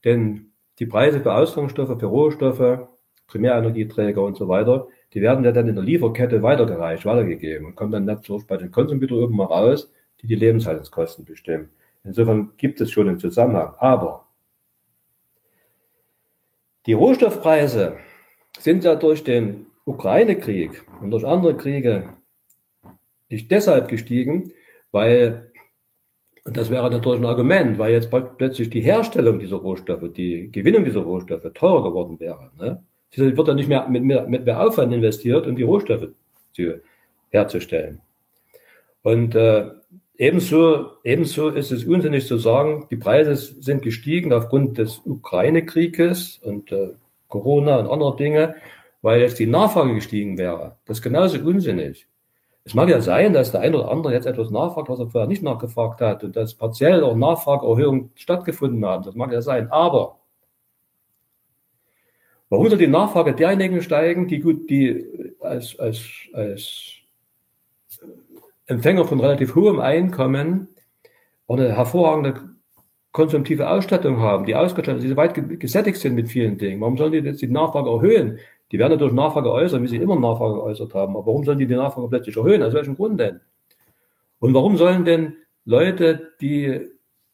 [0.03, 2.87] Denn die Preise für Ausgangsstoffe, für Rohstoffe,
[3.27, 7.91] Primärenergieträger und so weiter, die werden ja dann in der Lieferkette weitergereicht, weitergegeben und kommen
[7.91, 9.91] dann natürlich bei den Konsumgütern irgendwann mal raus,
[10.21, 11.69] die die Lebenshaltungskosten bestimmen.
[12.03, 13.73] Insofern gibt es schon einen Zusammenhang.
[13.79, 14.27] Aber
[16.85, 17.97] die Rohstoffpreise
[18.57, 22.09] sind ja durch den Ukraine-Krieg und durch andere Kriege
[23.29, 24.51] nicht deshalb gestiegen,
[24.91, 25.51] weil,
[26.45, 30.83] und das wäre natürlich ein Argument, weil jetzt plötzlich die Herstellung dieser Rohstoffe, die Gewinnung
[30.83, 32.51] dieser Rohstoffe teurer geworden wäre.
[32.57, 32.83] Ne?
[33.11, 36.09] Es wird dann nicht mehr mit mehr, mit mehr Aufwand investiert, um die Rohstoffe
[36.53, 36.81] zu,
[37.29, 38.01] herzustellen.
[39.01, 39.69] Und äh,
[40.17, 46.71] ebenso, ebenso ist es unsinnig zu sagen, die Preise sind gestiegen aufgrund des Ukraine-Krieges und
[46.71, 46.89] äh,
[47.27, 48.55] Corona und andere Dinge,
[49.01, 50.77] weil jetzt die Nachfrage gestiegen wäre.
[50.85, 52.07] Das ist genauso unsinnig.
[52.65, 55.27] Es mag ja sein, dass der eine oder andere jetzt etwas nachfragt, was er vorher
[55.27, 59.03] nicht nachgefragt hat und dass partiell auch Nachfrageerhöhungen stattgefunden haben.
[59.03, 59.71] Das mag ja sein.
[59.71, 60.18] Aber
[62.49, 66.93] warum soll die Nachfrage derjenigen steigen, die gut, die als, als, als
[68.65, 70.67] Empfänger von relativ hohem Einkommen
[71.47, 72.35] eine hervorragende
[73.11, 76.79] konsumtive Ausstattung haben, die ausgestattet, die weit gesättigt sind mit vielen Dingen.
[76.81, 78.39] Warum sollen die jetzt die Nachfrage erhöhen?
[78.71, 81.15] Die werden natürlich Nachfrage äußern, wie sie immer Nachfrage geäußert haben.
[81.15, 82.61] Aber warum sollen die die Nachfrage plötzlich erhöhen?
[82.61, 83.39] Aus welchem Grund denn?
[84.37, 86.87] Und warum sollen denn Leute, die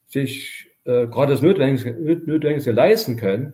[0.08, 1.92] sich äh, gerade das Notwendigste,
[2.26, 3.54] Notwendigste leisten können,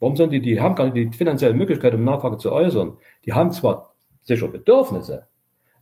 [0.00, 2.96] warum sollen die, die haben gar nicht die finanzielle Möglichkeit, um Nachfrage zu äußern?
[3.24, 5.28] Die haben zwar sicher Bedürfnisse,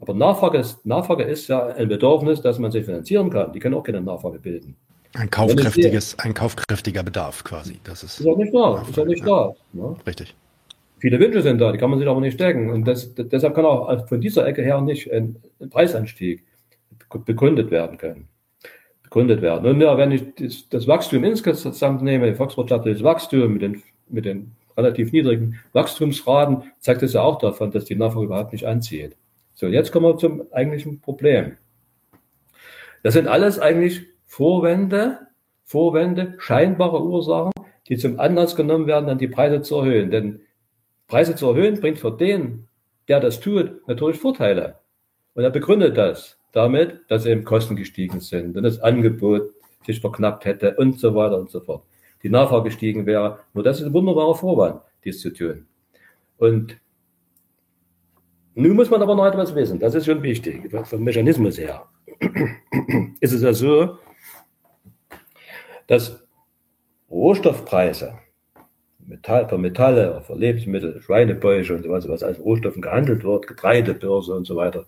[0.00, 3.52] aber Nachfrage ist, Nachfrage ist ja ein Bedürfnis, dass man sich finanzieren kann.
[3.52, 4.76] Die können auch keine Nachfrage bilden.
[5.14, 7.80] Ein kaufkräftiges, ein kaufkräftiger Bedarf quasi.
[7.82, 8.82] Das ist, ist auch nicht da.
[8.88, 9.54] Ist auch nicht da.
[9.72, 9.96] Ne?
[10.06, 10.34] Richtig.
[11.00, 12.70] Viele Wünsche sind da, die kann man sich aber nicht stecken.
[12.70, 16.44] Und das, deshalb kann auch von dieser Ecke her nicht ein, ein Preisanstieg
[17.24, 18.28] begründet werden können.
[19.02, 19.66] Begründet werden.
[19.66, 24.52] Und ja, wenn ich das, das Wachstum insgesamt nehme, volkswirtschaftliches Wachstum mit den, mit den
[24.76, 29.16] relativ niedrigen Wachstumsraten, zeigt es ja auch davon, dass die Nachfrage überhaupt nicht anzieht.
[29.54, 31.56] So, jetzt kommen wir zum eigentlichen Problem.
[33.02, 35.18] Das sind alles eigentlich Vorwände,
[35.64, 37.52] Vorwände, scheinbare Ursachen,
[37.88, 40.10] die zum Anlass genommen werden, dann die Preise zu erhöhen.
[40.10, 40.40] Denn
[41.08, 42.68] Preise zu erhöhen bringt für den,
[43.08, 44.78] der das tut, natürlich Vorteile.
[45.34, 49.50] Und er begründet das damit, dass eben Kosten gestiegen sind und das Angebot
[49.86, 51.82] sich verknappt hätte und so weiter und so fort.
[52.22, 53.40] Die Nachfrage gestiegen wäre.
[53.54, 55.66] Nur das ist ein wunderbarer Vorwand, dies zu tun.
[56.38, 56.78] Und
[58.54, 59.78] nun muss man aber noch etwas wissen.
[59.78, 61.86] Das ist schon wichtig, vom Mechanismus her.
[63.20, 63.98] ist es ja so,
[65.86, 66.24] dass
[67.10, 68.18] Rohstoffpreise
[69.08, 74.34] Metall, für Metalle, für Lebensmittel, Schweinebäuche und so was, was als Rohstoffen gehandelt wird, Getreidebörse
[74.34, 74.84] und so weiter.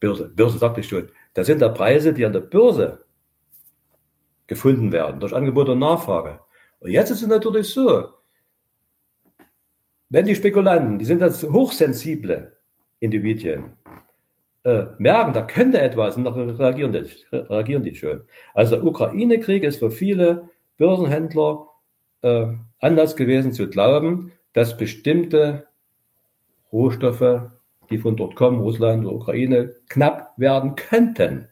[0.00, 1.08] Börse, Börse sagte ich schon.
[1.34, 3.01] Das sind da Preise, die an der Börse
[4.52, 6.40] gefunden werden, durch Angebot und Nachfrage.
[6.80, 8.08] Und jetzt ist es natürlich so,
[10.08, 12.56] wenn die Spekulanten, die sind das hochsensible
[13.00, 13.72] Individuen,
[14.64, 18.22] äh, merken, da könnte etwas und dann reagieren die, reagieren die schon.
[18.54, 21.66] Also der Ukraine-Krieg ist für viele Börsenhändler
[22.22, 22.46] äh,
[22.80, 25.66] Anlass gewesen zu glauben, dass bestimmte
[26.72, 27.50] Rohstoffe,
[27.90, 31.48] die von dort kommen, Russland oder Ukraine, knapp werden könnten.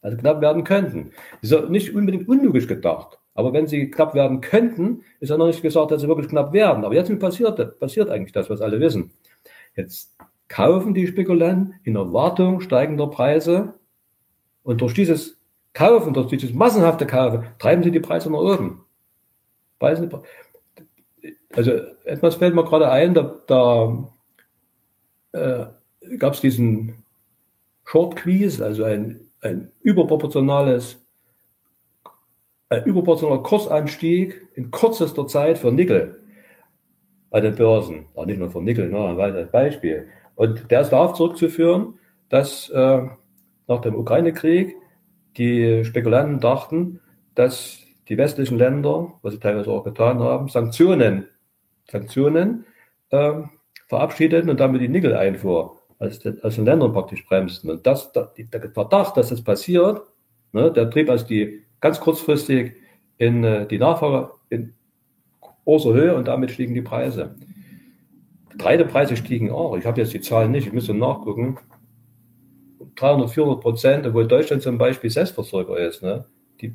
[0.00, 1.12] Also knapp werden könnten.
[1.42, 3.18] Das ist nicht unbedingt unlogisch gedacht.
[3.34, 6.52] Aber wenn sie knapp werden könnten, ist ja noch nicht gesagt, dass sie wirklich knapp
[6.52, 6.84] werden.
[6.84, 9.12] Aber jetzt passiert, passiert eigentlich das, was alle wissen.
[9.76, 10.16] Jetzt
[10.48, 13.74] kaufen die Spekulanten in Erwartung steigender Preise
[14.62, 15.40] und durch dieses
[15.72, 18.84] Kaufen, durch dieses massenhafte Kaufen, treiben sie die Preise nach oben.
[19.78, 21.70] Also
[22.04, 24.10] etwas fällt mir gerade ein, da, da
[25.32, 25.66] äh,
[26.18, 27.04] gab es diesen
[27.84, 31.04] Short Quiz, also ein, ein überproportionales,
[32.68, 36.20] ein überproportionaler Kursanstieg in kürzester Zeit für Nickel
[37.30, 38.06] bei den Börsen.
[38.14, 40.08] Auch nicht nur für Nickel, nur ein weiteres Beispiel.
[40.34, 41.98] Und der ist darauf zurückzuführen,
[42.28, 43.02] dass äh,
[43.66, 44.76] nach dem Ukraine-Krieg
[45.36, 47.00] die Spekulanten dachten,
[47.34, 51.28] dass die westlichen Länder, was sie teilweise auch getan haben, Sanktionen,
[51.90, 52.64] Sanktionen
[53.10, 53.42] äh,
[53.88, 57.70] verabschiedeten und damit die Nickel-Einfuhr aus den, aus den Ländern praktisch bremsten.
[57.70, 58.30] Und das, der
[58.72, 60.02] Verdacht, dass das passiert,
[60.52, 62.74] ne, der trieb also die ganz kurzfristig
[63.18, 64.74] in äh, die Nachfrage in
[65.64, 67.34] großer Höhe und damit stiegen die Preise.
[68.50, 69.76] Getreidepreise stiegen auch.
[69.76, 71.58] Ich habe jetzt die Zahlen nicht, ich müsste nachgucken.
[72.96, 76.02] 300, 400 Prozent, obwohl Deutschland zum Beispiel Selbstversorger ist.
[76.02, 76.24] Ne?
[76.60, 76.74] Die,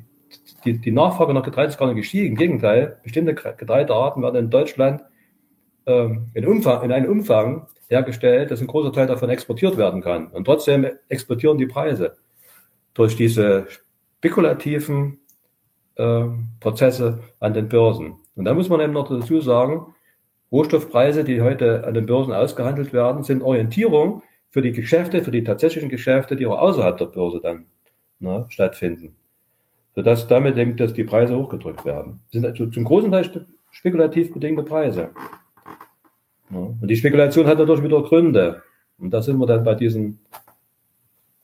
[0.64, 2.28] die, die Nachfrage nach Getreide ist gar nicht gestiegen.
[2.28, 5.02] Im Gegenteil, bestimmte Getreidearten werden in Deutschland
[5.86, 10.28] ähm, in, Umfang, in einem Umfang hergestellt, dass ein großer Teil davon exportiert werden kann.
[10.28, 12.16] Und trotzdem exportieren die Preise
[12.94, 13.66] durch diese
[14.18, 15.18] spekulativen
[15.96, 16.24] äh,
[16.60, 18.16] Prozesse an den Börsen.
[18.36, 19.94] Und da muss man eben noch dazu sagen,
[20.50, 25.44] Rohstoffpreise, die heute an den Börsen ausgehandelt werden, sind Orientierung für die Geschäfte, für die
[25.44, 27.66] tatsächlichen Geschäfte, die auch außerhalb der Börse dann
[28.20, 29.16] ne, stattfinden.
[29.94, 32.20] Sodass damit eben, dass die Preise hochgedrückt werden.
[32.26, 35.10] Das sind also zum großen Teil spekulativ bedingte Preise.
[36.54, 38.62] Und die Spekulation hat natürlich wieder Gründe.
[38.98, 40.20] Und da sind wir dann bei diesen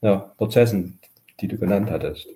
[0.01, 0.99] ja, Prozessen,
[1.39, 2.27] die du genannt hattest.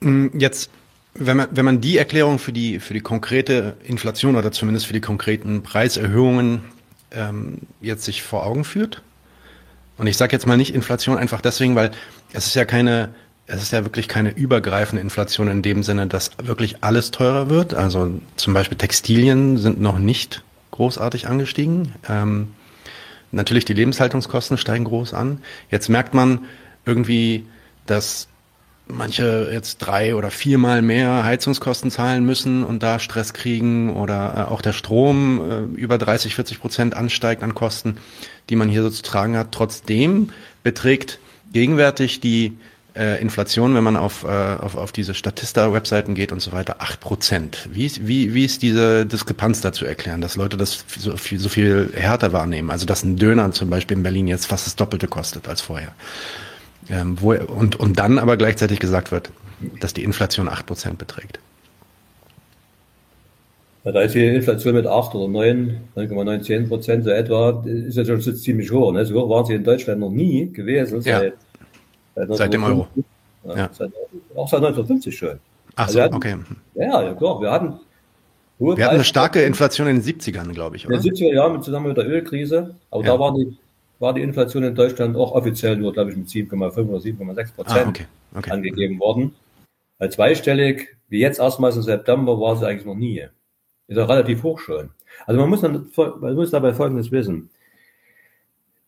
[0.00, 0.70] Mm, jetzt,
[1.14, 4.92] wenn man, wenn man die Erklärung für die, für die konkrete Inflation oder zumindest für
[4.92, 6.62] die konkreten Preiserhöhungen
[7.12, 9.02] ähm, jetzt sich vor Augen führt.
[9.96, 11.92] Und ich sage jetzt mal nicht Inflation einfach deswegen, weil
[12.32, 13.14] es ist ja keine,
[13.46, 17.74] es ist ja wirklich keine übergreifende Inflation in dem Sinne, dass wirklich alles teurer wird.
[17.74, 20.42] Also zum Beispiel Textilien sind noch nicht
[20.74, 21.94] großartig angestiegen.
[22.08, 22.48] Ähm,
[23.30, 25.40] natürlich die Lebenshaltungskosten steigen groß an.
[25.70, 26.40] Jetzt merkt man
[26.84, 27.46] irgendwie,
[27.86, 28.28] dass
[28.86, 34.52] manche jetzt drei oder viermal mehr Heizungskosten zahlen müssen und da Stress kriegen oder äh,
[34.52, 37.96] auch der Strom äh, über 30, 40 Prozent ansteigt an Kosten,
[38.50, 39.52] die man hier so zu tragen hat.
[39.52, 40.30] Trotzdem
[40.64, 41.20] beträgt
[41.52, 42.58] gegenwärtig die
[42.96, 47.00] äh, Inflation, wenn man auf, äh, auf, auf diese Statista-Webseiten geht und so weiter, acht
[47.00, 47.68] Prozent.
[47.72, 51.48] Wie, wie, wie ist diese Diskrepanz da zu erklären, dass Leute das so viel, so
[51.48, 52.70] viel härter wahrnehmen?
[52.70, 55.92] Also dass ein Döner zum Beispiel in Berlin jetzt fast das Doppelte kostet als vorher.
[56.88, 59.30] Ähm, wo, und, und dann aber gleichzeitig gesagt wird,
[59.80, 61.40] dass die Inflation 8% beträgt.
[63.84, 67.96] Ja, da ist die Inflation mit 8 oder 9, 9,9, 10 Prozent so etwa, ist
[67.96, 68.92] ja schon ziemlich hoch.
[68.92, 69.04] Ne?
[69.04, 71.02] So hoch waren sie in Deutschland noch nie gewesen.
[71.02, 71.20] Ja.
[71.20, 71.43] Seit, seit,
[72.14, 72.88] seit dem Euro.
[73.44, 73.70] Ja, ja.
[73.72, 73.92] Seit,
[74.34, 75.38] auch seit 1950 schon.
[75.76, 76.36] Ach so, hatten, okay.
[76.74, 77.40] Ja, ja, klar.
[77.40, 77.74] Wir hatten
[78.58, 80.96] Wir hatten eine starke Inflation in den 70ern, glaube ich, oder?
[80.96, 82.76] In den 70er Jahren zusammen mit der Ölkrise.
[82.90, 83.12] Aber ja.
[83.12, 83.58] da waren die
[83.98, 87.86] war die Inflation in Deutschland auch offiziell nur, glaube ich, mit 7,5 oder 7,6 Prozent
[87.86, 88.06] ah, okay.
[88.34, 88.50] Okay.
[88.50, 89.34] angegeben worden.
[89.98, 93.26] Weil zweistellig, wie jetzt erstmals im September, war sie eigentlich noch nie.
[93.86, 94.90] Ist auch relativ hoch schon.
[95.26, 97.50] Also man muss, dann, man muss dabei Folgendes wissen.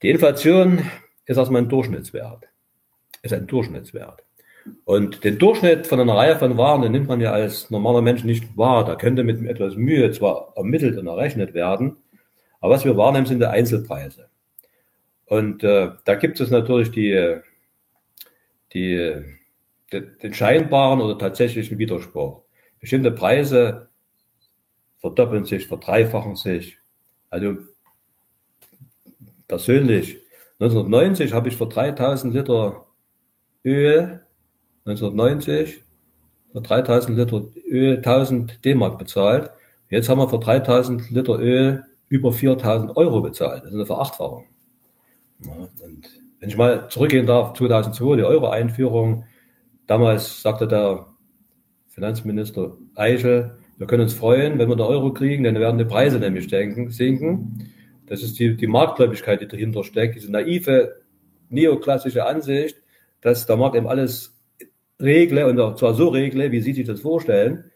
[0.02, 0.90] Die Inflation
[1.24, 2.44] ist erstmal ein Durchschnittswert.
[3.26, 4.24] Ist ein Durchschnittswert.
[4.84, 8.22] Und den Durchschnitt von einer Reihe von Waren, den nimmt man ja als normaler Mensch
[8.22, 8.84] nicht wahr.
[8.84, 11.96] Da könnte mit etwas Mühe zwar ermittelt und errechnet werden,
[12.60, 14.28] aber was wir wahrnehmen, sind die Einzelpreise.
[15.24, 17.40] Und äh, da gibt es natürlich die,
[18.72, 19.24] die,
[19.92, 22.42] den scheinbaren oder tatsächlichen Widerspruch.
[22.78, 23.88] Bestimmte Preise
[24.98, 26.78] verdoppeln sich, verdreifachen sich.
[27.28, 27.56] Also
[29.48, 30.18] persönlich,
[30.60, 32.85] 1990 habe ich für 3000 Liter
[33.66, 34.20] Öl,
[34.84, 35.82] 1990
[36.52, 39.50] für 3000 Liter Öl 1000 D-Mark bezahlt.
[39.90, 43.62] Jetzt haben wir für 3000 Liter Öl über 4000 Euro bezahlt.
[43.64, 44.46] Das ist eine Verachtfachung.
[45.44, 45.70] Und
[46.40, 49.24] wenn ich mal zurückgehen darf, 2002, die Euro-Einführung,
[49.86, 51.06] damals sagte der
[51.88, 56.18] Finanzminister Eichel, wir können uns freuen, wenn wir den Euro kriegen, dann werden die Preise
[56.18, 57.70] nämlich sinken.
[58.06, 61.02] Das ist die, die Marktgläubigkeit, die dahinter steckt, diese naive,
[61.50, 62.76] neoklassische Ansicht,
[63.20, 64.36] dass der Markt eben alles
[65.00, 67.70] regle, und zwar so regle, wie Sie sich das vorstellen.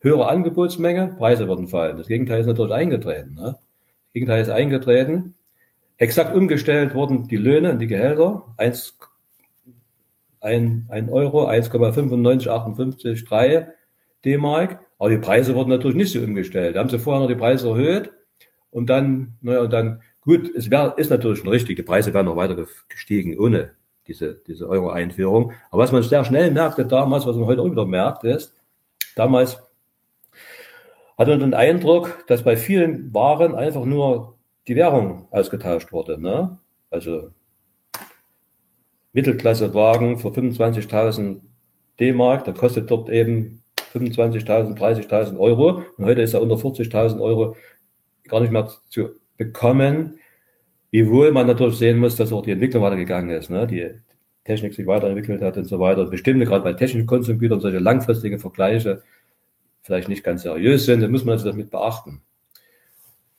[0.00, 1.96] Höhere Angebotsmenge, Preise würden fallen.
[1.96, 3.34] Das Gegenteil ist natürlich eingetreten.
[3.34, 3.52] Ne?
[3.52, 5.34] Das Gegenteil ist eingetreten.
[5.96, 8.42] Exakt umgestellt wurden die Löhne und die Gehälter.
[8.56, 8.98] 1,
[10.40, 13.68] 1, 1 Euro, 1,95, 3
[14.24, 14.80] D-Mark.
[14.98, 16.74] Aber die Preise wurden natürlich nicht so umgestellt.
[16.74, 18.10] Da haben sie vorher noch die Preise erhöht
[18.70, 22.26] und dann, naja, und dann, gut, es wär, ist natürlich schon richtig, die Preise werden
[22.26, 23.72] noch weiter gestiegen ohne
[24.06, 25.52] diese, diese Euro-Einführung.
[25.70, 28.54] Aber was man sehr schnell merkte damals, was man heute auch wieder merkt, ist,
[29.16, 29.58] damals
[31.18, 34.36] hatte man den Eindruck, dass bei vielen Waren einfach nur
[34.66, 36.20] die Währung ausgetauscht wurde.
[36.20, 36.58] Ne?
[36.90, 37.30] Also
[39.12, 41.40] Mittelklassewagen für 25.000
[42.00, 43.62] D-Mark, der kostet dort eben
[43.92, 45.82] 25.000, 30.000 Euro.
[45.96, 47.56] Und heute ist er unter 40.000 Euro
[48.28, 50.18] gar nicht mehr zu bekommen.
[50.92, 53.66] Wiewohl man natürlich sehen muss, dass auch die Entwicklung weitergegangen ist, ne?
[53.66, 53.90] die
[54.44, 56.04] Technik sich weiterentwickelt hat und so weiter.
[56.04, 59.02] Bestimmte, gerade bei technischen Konsumgütern, solche langfristigen Vergleiche
[59.82, 62.20] vielleicht nicht ganz seriös sind, dann muss man also damit beachten.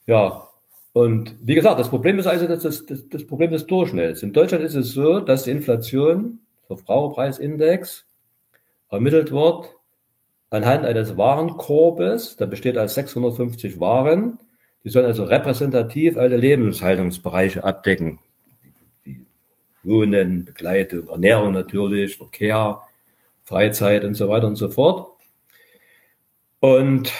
[0.06, 0.48] Ja,
[0.92, 4.22] und wie gesagt, das Problem ist also das, das, das Problem des Durchschnitts.
[4.22, 8.04] In Deutschland ist es so, dass die Inflation, Verbraucherpreisindex,
[8.90, 9.74] ermittelt wird
[10.50, 14.38] anhand eines Warenkorbes, der besteht aus 650 Waren.
[14.84, 18.18] Die sollen also repräsentativ alle Lebenshaltungsbereiche abdecken.
[19.02, 19.24] Wie
[19.82, 22.82] Wohnen, Begleitung, Ernährung natürlich, Verkehr,
[23.44, 25.08] Freizeit und so weiter und so fort.
[26.60, 27.12] Und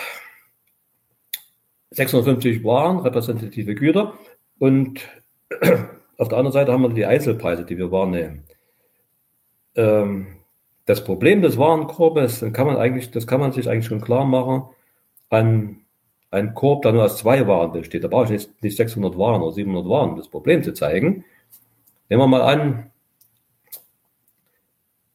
[1.90, 4.14] 650 Waren, repräsentative Güter.
[4.59, 5.00] Und
[6.18, 8.44] auf der anderen Seite haben wir die Einzelpreise, die wir wahrnehmen.
[9.74, 10.27] Ähm,
[10.87, 14.64] das Problem des Warenkorbes, kann man eigentlich, das kann man sich eigentlich schon klar machen,
[15.31, 15.84] an
[16.35, 18.05] einen Korb, der nur aus zwei Waren besteht.
[18.05, 21.25] Da brauche ich nicht, nicht 600 Waren oder 700 Waren, um das Problem zu zeigen.
[22.09, 22.90] Nehmen wir mal an,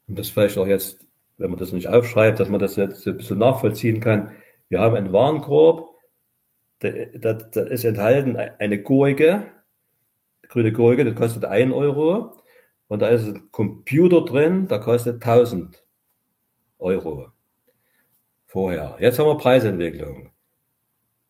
[0.09, 1.05] und das vielleicht auch jetzt,
[1.37, 4.31] wenn man das nicht aufschreibt, dass man das jetzt ein bisschen nachvollziehen kann.
[4.67, 5.87] Wir haben einen Warenkorb,
[6.79, 9.45] da, ist enthalten eine Gurke,
[10.47, 12.35] grüne Gurke, das kostet 1 Euro.
[12.87, 15.83] Und da ist ein Computer drin, der kostet 1000
[16.79, 17.27] Euro.
[18.47, 18.97] Vorher.
[18.99, 20.31] Jetzt haben wir Preisentwicklung.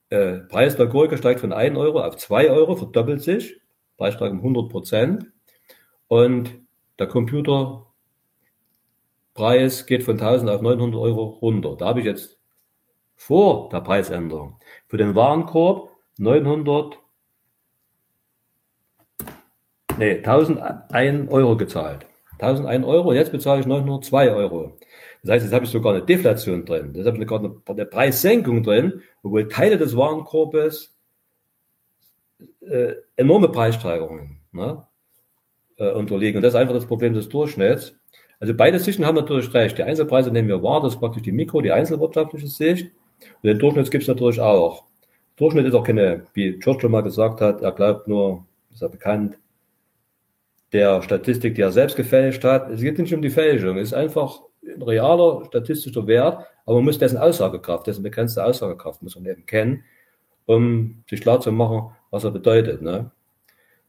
[0.09, 3.61] Äh, Preis der Gurke steigt von 1 Euro auf 2 Euro, verdoppelt sich.
[3.97, 5.31] Preis steigt um 100 Prozent.
[6.07, 6.59] Und
[6.97, 11.75] der Computerpreis geht von 1000 auf 900 Euro runter.
[11.77, 12.39] Da habe ich jetzt
[13.15, 16.97] vor der Preisänderung für den Warenkorb 900
[19.97, 22.05] nee, 1001 Euro gezahlt.
[22.39, 24.77] 1001 Euro, jetzt bezahle ich 902 Euro.
[25.23, 26.93] Das heißt, jetzt habe ich sogar eine Deflation drin.
[26.95, 30.95] Jetzt habe ich eine, eine Preissenkung drin, obwohl Teile des Warenkorbes
[32.61, 34.85] äh, enorme Preissteigerungen ne,
[35.77, 36.37] äh, unterliegen.
[36.37, 37.95] Und das ist einfach das Problem des Durchschnitts.
[38.39, 39.77] Also beide Sichten haben natürlich recht.
[39.77, 42.91] Die Einzelpreise nehmen wir wahr, das ist praktisch die Mikro-, die einzelwirtschaftliche Sicht.
[43.41, 44.85] Und den Durchschnitt gibt es natürlich auch.
[45.35, 49.37] Durchschnitt ist auch keine, wie Churchill mal gesagt hat, er glaubt nur, ist ja bekannt,
[50.71, 52.69] der Statistik, die er selbst gefälscht hat.
[52.69, 56.85] Es geht nicht um die Fälschung, es ist einfach ein realer statistischer Wert, aber man
[56.85, 59.85] muss dessen Aussagekraft, dessen begrenzte Aussagekraft muss man eben kennen,
[60.45, 62.83] um sich klar zu machen, was er bedeutet.
[62.83, 63.09] Ne?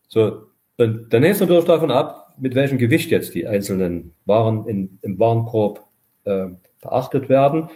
[0.09, 0.47] So,
[0.79, 4.99] und dann hängt es natürlich davon ab, mit welchem Gewicht jetzt die einzelnen Waren in,
[5.03, 5.85] im Warenkorb
[6.25, 6.47] äh,
[6.81, 7.69] beachtet werden.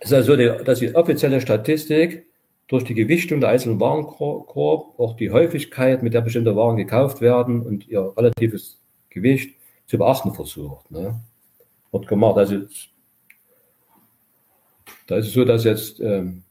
[0.00, 2.26] Es ist also, die, dass die offizielle Statistik
[2.66, 7.62] durch die Gewichtung der einzelnen Warenkorb auch die Häufigkeit, mit der bestimmte Waren gekauft werden
[7.64, 8.80] und ihr relatives
[9.10, 9.56] Gewicht
[9.86, 10.90] zu beachten versucht.
[10.90, 11.20] Ne?
[11.92, 12.36] Wird gemacht.
[12.36, 12.62] Also
[15.10, 16.44] da ist es so, dass jetzt ähm,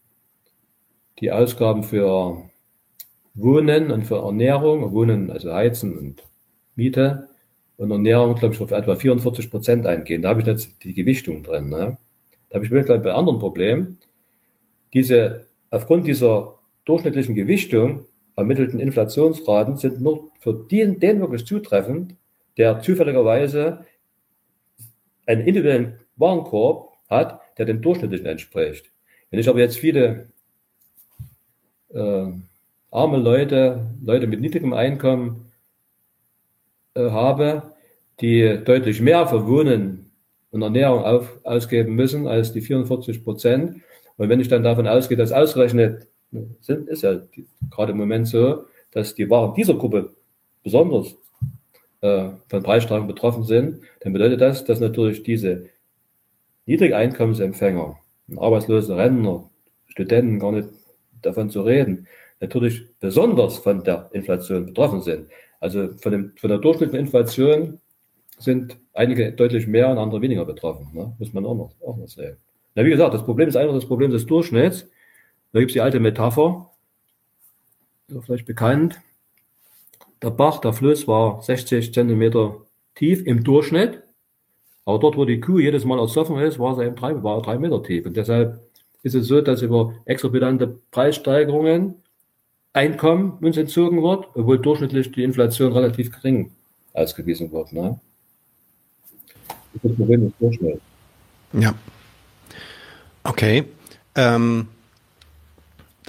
[1.20, 2.50] die Ausgaben für
[3.34, 6.24] Wohnen und für Ernährung, Wohnen, also Heizen und
[6.76, 7.30] Miete
[7.78, 10.22] und Ernährung, glaube ich, auf etwa 44 Prozent eingehen.
[10.22, 11.70] Da habe ich jetzt die Gewichtung drin.
[11.70, 11.98] Ne?
[12.50, 13.98] Da habe ich wirklich bei anderen Problemen.
[14.94, 22.16] Diese Aufgrund dieser durchschnittlichen Gewichtung ermittelten Inflationsraten sind nur für den, den wirklich zutreffend,
[22.58, 23.86] der zufälligerweise
[25.26, 28.92] einen individuellen Warenkorb hat, der dem durchschnittlichen entspricht.
[29.30, 30.28] Wenn ich aber jetzt viele
[31.94, 32.28] äh,
[32.92, 35.52] arme Leute, Leute mit niedrigem Einkommen
[36.96, 37.74] äh, habe,
[38.22, 40.12] die deutlich mehr für Wohnen
[40.52, 43.82] und Ernährung auf, ausgeben müssen als die 44 Prozent,
[44.18, 46.08] und wenn ich dann davon ausgehe, dass ausgerechnet
[46.60, 47.22] sind, ist ja
[47.72, 50.14] gerade im Moment so, dass die Waren dieser Gruppe
[50.62, 51.16] besonders
[52.02, 55.70] äh, von Preissteigerungen betroffen sind, dann bedeutet das, dass natürlich diese
[56.70, 57.98] Niedrigeinkommensempfänger,
[58.38, 59.50] arbeitslose Rentner,
[59.88, 60.70] Studenten gar nicht
[61.24, 62.08] davon zu reden,
[62.40, 65.30] natürlich besonders von der Inflation betroffen sind.
[65.60, 67.80] Also von, dem, von der durchschnittlichen Inflation
[68.38, 70.90] sind einige deutlich mehr und andere weniger betroffen.
[70.94, 71.12] Ne?
[71.18, 72.38] Muss man auch noch, auch noch sehen.
[72.76, 74.88] Na, wie gesagt, das Problem ist einfach das Problem des Durchschnitts.
[75.52, 76.70] Da gibt es die alte Metapher,
[78.10, 79.02] ist vielleicht bekannt.
[80.22, 82.62] Der Bach, der Fluss war 60 Zentimeter
[82.94, 84.04] tief im Durchschnitt.
[84.90, 87.60] Aber dort, wo die Kuh jedes Mal ersoffen ist, war sie eben drei, war drei
[87.60, 88.08] Meter tief.
[88.08, 88.60] Und deshalb
[89.04, 91.94] ist es so, dass über exorbitante Preissteigerungen
[92.74, 96.52] Einkommen uns entzogen wird, obwohl durchschnittlich die Inflation relativ gering
[96.94, 97.72] ausgewiesen wird.
[97.72, 98.00] Ne?
[99.74, 100.82] Das ist Problem des Durchschnitts.
[101.54, 101.76] Ja,
[103.24, 103.66] Okay.
[104.16, 104.68] Ähm,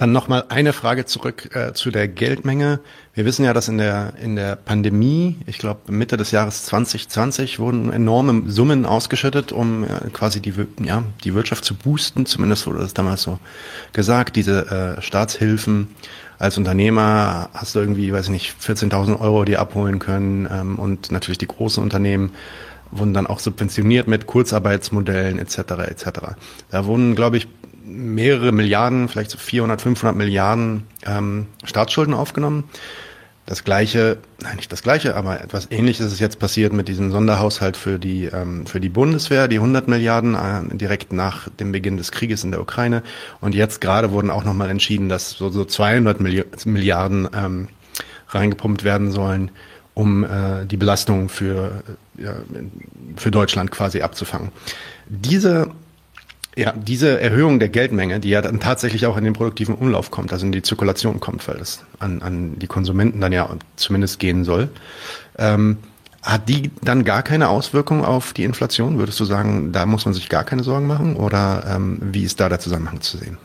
[0.01, 2.79] Dann nochmal eine Frage zurück äh, zu der Geldmenge.
[3.13, 7.59] Wir wissen ja, dass in der, in der Pandemie, ich glaube Mitte des Jahres 2020,
[7.59, 12.25] wurden enorme Summen ausgeschüttet, um äh, quasi die, ja, die Wirtschaft zu boosten.
[12.25, 13.37] Zumindest wurde das damals so
[13.93, 14.35] gesagt.
[14.37, 15.89] Diese äh, Staatshilfen
[16.39, 20.49] als Unternehmer hast du irgendwie, weiß ich nicht, 14.000 Euro die abholen können.
[20.51, 22.31] Ähm, und natürlich die großen Unternehmen
[22.89, 25.57] wurden dann auch subventioniert mit Kurzarbeitsmodellen etc.
[25.87, 26.05] etc.
[26.71, 27.47] Da wurden, glaube ich,
[27.83, 32.65] mehrere Milliarden, vielleicht so 400, 500 Milliarden ähm, Staatsschulden aufgenommen.
[33.47, 37.75] Das gleiche, nein, nicht das gleiche, aber etwas ähnliches ist jetzt passiert mit diesem Sonderhaushalt
[37.75, 42.11] für die, ähm, für die Bundeswehr, die 100 Milliarden äh, direkt nach dem Beginn des
[42.11, 43.01] Krieges in der Ukraine.
[43.41, 46.21] Und jetzt gerade wurden auch nochmal entschieden, dass so, so 200
[46.65, 47.67] Milliarden ähm,
[48.29, 49.51] reingepumpt werden sollen,
[49.95, 51.83] um äh, die Belastung für,
[52.17, 52.29] äh,
[53.17, 54.51] für Deutschland quasi abzufangen.
[55.09, 55.71] Diese
[56.55, 60.33] ja, diese Erhöhung der Geldmenge, die ja dann tatsächlich auch in den produktiven Umlauf kommt,
[60.33, 64.43] also in die Zirkulation kommt, weil das an, an die Konsumenten dann ja zumindest gehen
[64.43, 64.69] soll,
[65.37, 65.77] ähm,
[66.21, 68.99] hat die dann gar keine Auswirkung auf die Inflation?
[68.99, 71.15] Würdest du sagen, da muss man sich gar keine Sorgen machen?
[71.15, 73.37] Oder ähm, wie ist da der Zusammenhang zu sehen?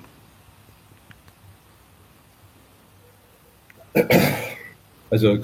[5.08, 5.38] Also,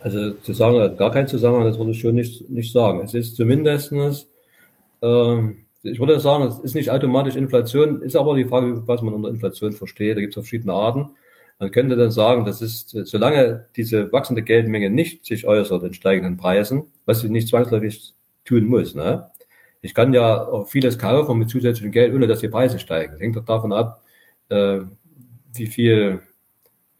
[0.00, 3.02] also zu sagen, gar keinen Zusammenhang, das würde ich schon nicht, nicht sagen.
[3.04, 4.26] Es ist zumindestens
[5.02, 9.14] ähm, ich würde sagen, es ist nicht automatisch Inflation, ist aber die Frage, was man
[9.14, 10.16] unter Inflation versteht.
[10.16, 11.10] Da gibt es verschiedene Arten.
[11.58, 16.36] Man könnte dann sagen, das ist, solange diese wachsende Geldmenge nicht sich äußert in steigenden
[16.36, 18.14] Preisen, was sie nicht zwangsläufig
[18.44, 18.94] tun muss.
[18.94, 19.30] Ne?
[19.80, 23.12] Ich kann ja auch vieles kaufen mit zusätzlichem Geld, ohne dass die Preise steigen.
[23.12, 24.02] Das hängt doch davon ab,
[24.48, 24.80] äh,
[25.54, 26.20] wie viel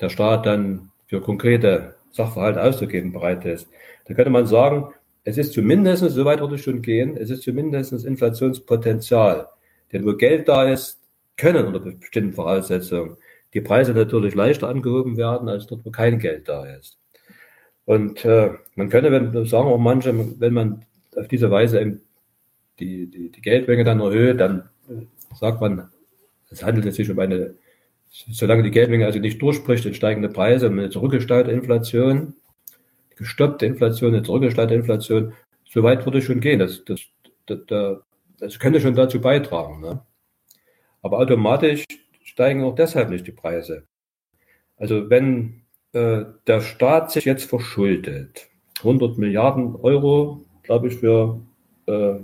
[0.01, 3.68] der Staat dann für konkrete Sachverhalte auszugeben bereit ist.
[4.07, 4.89] Da könnte man sagen,
[5.29, 9.47] es ist zumindest, so weit würde ich schon gehen, es ist zumindest Inflationspotenzial.
[9.93, 10.99] Denn wo Geld da ist,
[11.37, 13.18] können unter bestimmten Voraussetzungen
[13.53, 16.99] die Preise natürlich leichter angehoben werden, als dort, wo kein Geld da ist.
[17.85, 22.01] Und äh, man könnte, wenn, sagen auch manche, wenn man auf diese Weise
[22.79, 25.05] die, die, die Geldmenge dann erhöht, dann äh,
[25.35, 25.91] sagt man,
[26.51, 27.55] es handelt sich um eine,
[28.11, 32.35] solange die Geldmenge also nicht durchbricht in steigende Preise, um eine zurückgestaute Inflation,
[33.19, 35.33] gestoppte Inflation, eine zurückgestaute Inflation,
[35.64, 36.59] so weit würde ich schon gehen.
[36.59, 37.01] Das, das,
[37.47, 37.99] das,
[38.39, 39.81] das könnte schon dazu beitragen.
[39.81, 40.01] Ne?
[41.03, 41.85] Aber automatisch
[42.23, 43.85] steigen auch deshalb nicht die Preise.
[44.77, 45.62] Also wenn
[45.93, 48.49] äh, der Staat sich jetzt verschuldet,
[48.79, 51.41] 100 Milliarden Euro, glaube ich, für
[51.87, 52.14] äh,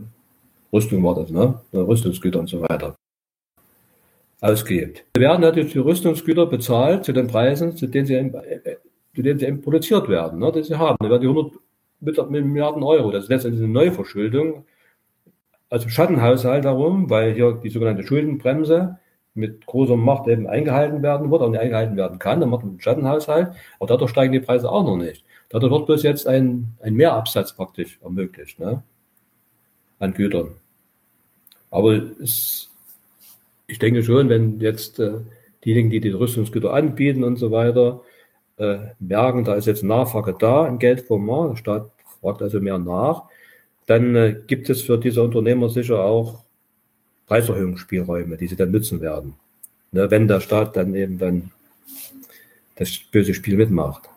[0.73, 1.61] Rüstung war das, ne?
[1.73, 2.97] Rüstungsgüter und so weiter,
[4.41, 5.05] ausgibt.
[5.17, 8.17] werden natürlich die Rüstungsgüter bezahlt zu den Preisen, zu denen sie
[9.23, 10.97] sie eben produziert werden, ne, die sie haben.
[11.01, 11.29] Da werden die
[12.07, 13.11] 100 Milliarden Euro.
[13.11, 14.65] Das ist letztendlich eine Neuverschuldung.
[15.71, 18.99] Also Schattenhaushalt darum, weil hier die sogenannte Schuldenbremse
[19.35, 22.81] mit großer Macht eben eingehalten werden wird, und eingehalten werden kann, dann macht man einen
[22.81, 23.49] Schattenhaushalt,
[23.81, 25.25] aber dadurch steigen die Preise auch noch nicht.
[25.49, 28.85] Dadurch wird bloß jetzt ein, ein Mehrabsatz praktisch ermöglicht, ne?
[29.99, 30.55] an Gütern.
[31.71, 32.71] Aber es,
[33.67, 35.19] ich denke schon, wenn jetzt äh,
[35.65, 38.03] diejenigen, die die Rüstungsgüter anbieten und so weiter,
[38.57, 41.91] äh, merken, da ist jetzt Nachfrage da im Geldformat, der Staat
[42.21, 43.25] fragt also mehr nach,
[43.87, 46.45] dann äh, gibt es für diese Unternehmer sicher auch
[47.27, 49.35] Preiserhöhungsspielräume, die sie dann nutzen werden.
[49.93, 51.51] Ne, wenn der Staat dann eben dann
[52.77, 54.09] das böse Spiel mitmacht.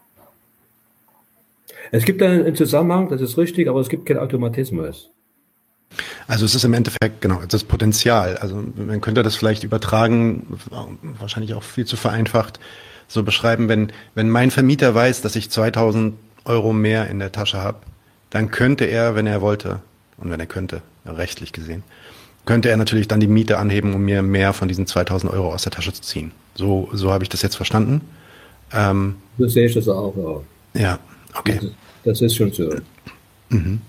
[1.92, 5.10] Es gibt einen Zusammenhang, das ist richtig, aber es gibt keinen Automatismus.
[6.28, 8.38] Also es ist im Endeffekt genau das Potenzial.
[8.38, 10.60] Also man könnte das vielleicht übertragen,
[11.20, 12.60] wahrscheinlich auch viel zu vereinfacht,
[13.08, 17.58] so beschreiben, wenn, wenn mein Vermieter weiß, dass ich 2000 Euro mehr in der Tasche
[17.58, 17.80] habe,
[18.30, 19.82] dann könnte er, wenn er wollte,
[20.18, 21.84] und wenn er könnte, rechtlich gesehen,
[22.46, 25.64] könnte er natürlich dann die Miete anheben, um mir mehr von diesen 2000 Euro aus
[25.64, 26.32] der Tasche zu ziehen.
[26.56, 28.02] So, so habe ich das jetzt verstanden.
[28.74, 30.44] Ähm, so sehe ich das auch.
[30.74, 31.00] Ja, ja
[31.38, 31.60] okay.
[31.62, 31.72] Das,
[32.04, 32.74] das ist schon so.
[33.50, 33.82] Mhm.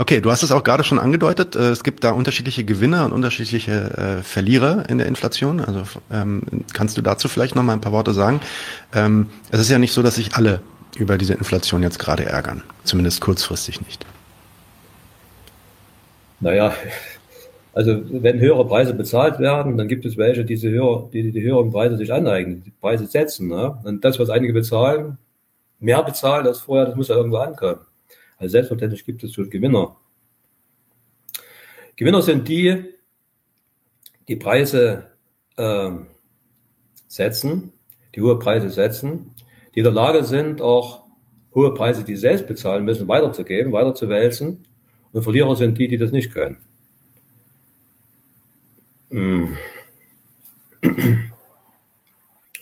[0.00, 1.54] Okay, du hast es auch gerade schon angedeutet.
[1.56, 5.60] Äh, es gibt da unterschiedliche Gewinner und unterschiedliche äh, Verlierer in der Inflation.
[5.60, 6.40] Also ähm,
[6.72, 8.40] kannst du dazu vielleicht noch mal ein paar Worte sagen?
[8.94, 10.62] Ähm, es ist ja nicht so, dass sich alle
[10.96, 12.62] über diese Inflation jetzt gerade ärgern.
[12.84, 14.06] Zumindest kurzfristig nicht.
[16.40, 16.72] Naja,
[17.74, 21.42] also wenn höhere Preise bezahlt werden, dann gibt es welche, die die, höher, die, die
[21.42, 23.48] höheren Preise sich aneignen, die Preise setzen.
[23.48, 23.76] Ne?
[23.84, 25.18] Und das, was einige bezahlen,
[25.78, 27.80] mehr bezahlen als vorher, das muss ja irgendwo ankommen.
[28.40, 29.96] Also selbstverständlich gibt es schon Gewinner.
[31.94, 32.94] Gewinner sind die,
[34.28, 35.10] die Preise
[35.56, 35.90] äh,
[37.06, 37.74] setzen,
[38.14, 39.34] die hohe Preise setzen,
[39.74, 41.04] die in der Lage sind, auch
[41.54, 44.66] hohe Preise, die sie selbst bezahlen müssen, weiterzugeben, weiterzuwälzen.
[45.12, 46.56] Und Verlierer sind die, die das nicht können.
[49.10, 49.58] Hm.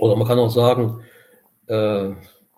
[0.00, 1.04] Oder man kann auch sagen,
[1.68, 2.12] äh,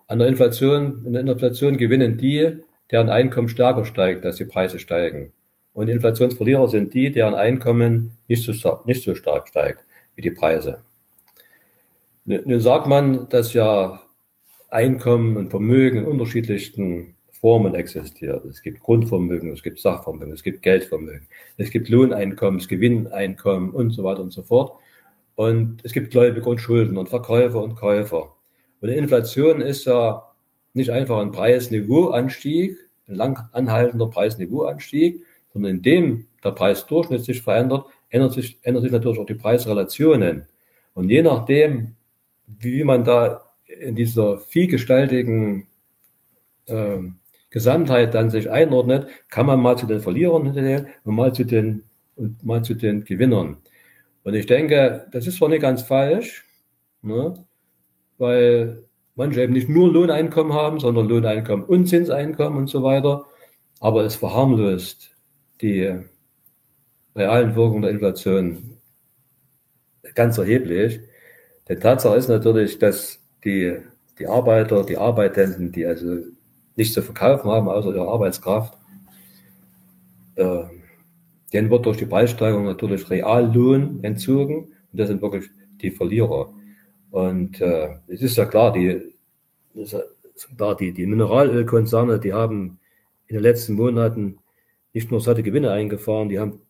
[0.07, 4.79] an der Inflation, in der Inflation gewinnen die, deren Einkommen stärker steigt, dass die Preise
[4.79, 5.31] steigen.
[5.73, 9.85] Und Inflationsverlierer sind die, deren Einkommen nicht so, nicht so stark steigt
[10.15, 10.83] wie die Preise.
[12.25, 14.01] Nun sagt man, dass ja
[14.69, 18.45] Einkommen und Vermögen in unterschiedlichsten Formen existiert.
[18.45, 21.27] Es gibt Grundvermögen, es gibt Sachvermögen, es gibt Geldvermögen,
[21.57, 24.79] es gibt Lohneinkommen, es Gewinneinkommen und so weiter und so fort.
[25.35, 28.35] Und es gibt Gläubige und Schulden und Verkäufer und Käufer.
[28.81, 30.30] Und Inflation ist ja
[30.73, 38.33] nicht einfach ein Preisniveauanstieg, ein lang anhaltender Preisniveauanstieg, sondern indem der Preisdurchschnitt sich verändert, ändert
[38.33, 40.45] sich, ändert sich natürlich auch die Preisrelationen.
[40.93, 41.95] Und je nachdem,
[42.47, 45.67] wie man da in dieser vielgestaltigen
[46.65, 46.97] äh,
[47.49, 51.83] Gesamtheit dann sich einordnet, kann man mal zu den Verlierern hinterher und mal zu den,
[52.15, 53.57] und mal zu den Gewinnern.
[54.23, 56.45] Und ich denke, das ist zwar nicht ganz falsch,
[57.01, 57.33] ne,
[58.17, 58.83] weil
[59.21, 63.25] manche eben nicht nur Lohneinkommen haben, sondern Lohneinkommen und Zinseinkommen und so weiter.
[63.79, 65.11] Aber es verharmlost
[65.61, 65.95] die
[67.15, 68.77] realen Wirkungen der Inflation
[70.15, 71.01] ganz erheblich.
[71.69, 73.77] Denn Tatsache ist natürlich, dass die,
[74.17, 76.17] die Arbeiter, die Arbeitenden, die also
[76.75, 78.75] nichts zu verkaufen haben, außer ihrer Arbeitskraft,
[80.33, 80.63] äh,
[81.53, 84.73] denen wird durch die Preissteigerung natürlich Reallohn entzogen.
[84.91, 85.45] Und das sind wirklich
[85.79, 86.51] die Verlierer.
[87.11, 89.13] Und äh, es ist ja klar, die,
[89.75, 92.79] ist ja die, die Mineralölkonzerne, die haben
[93.27, 94.39] in den letzten Monaten
[94.93, 96.61] nicht nur satte Gewinne eingefahren, die haben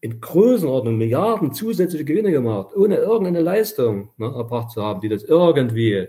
[0.00, 5.24] in Größenordnung Milliarden zusätzliche Gewinne gemacht, ohne irgendeine Leistung ne, erbracht zu haben, die das
[5.24, 6.08] irgendwie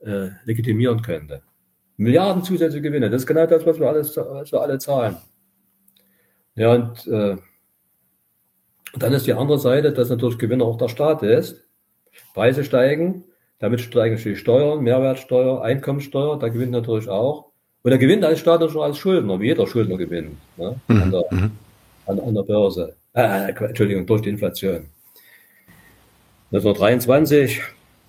[0.00, 1.42] äh, legitimieren könnte.
[1.96, 5.16] Milliarden zusätzliche Gewinne, das ist genau das, was wir, alles, was wir alle zahlen.
[6.56, 7.36] Ja, und äh,
[8.96, 11.68] dann ist die andere Seite, dass natürlich Gewinner auch der Staat ist.
[12.34, 13.24] Preise steigen,
[13.58, 17.52] damit steigen die Steuern, Mehrwertsteuer, Einkommensteuer, da gewinnt natürlich auch.
[17.82, 20.74] Und er gewinnt als Staat natürlich als Schuldner, wie jeder Schuldner gewinnt ne?
[20.88, 21.50] Mhm, an, der, mhm.
[22.06, 22.96] an, an, der Börse.
[23.12, 24.86] Äh, äh, Entschuldigung, durch die Inflation.
[26.50, 27.60] 1923,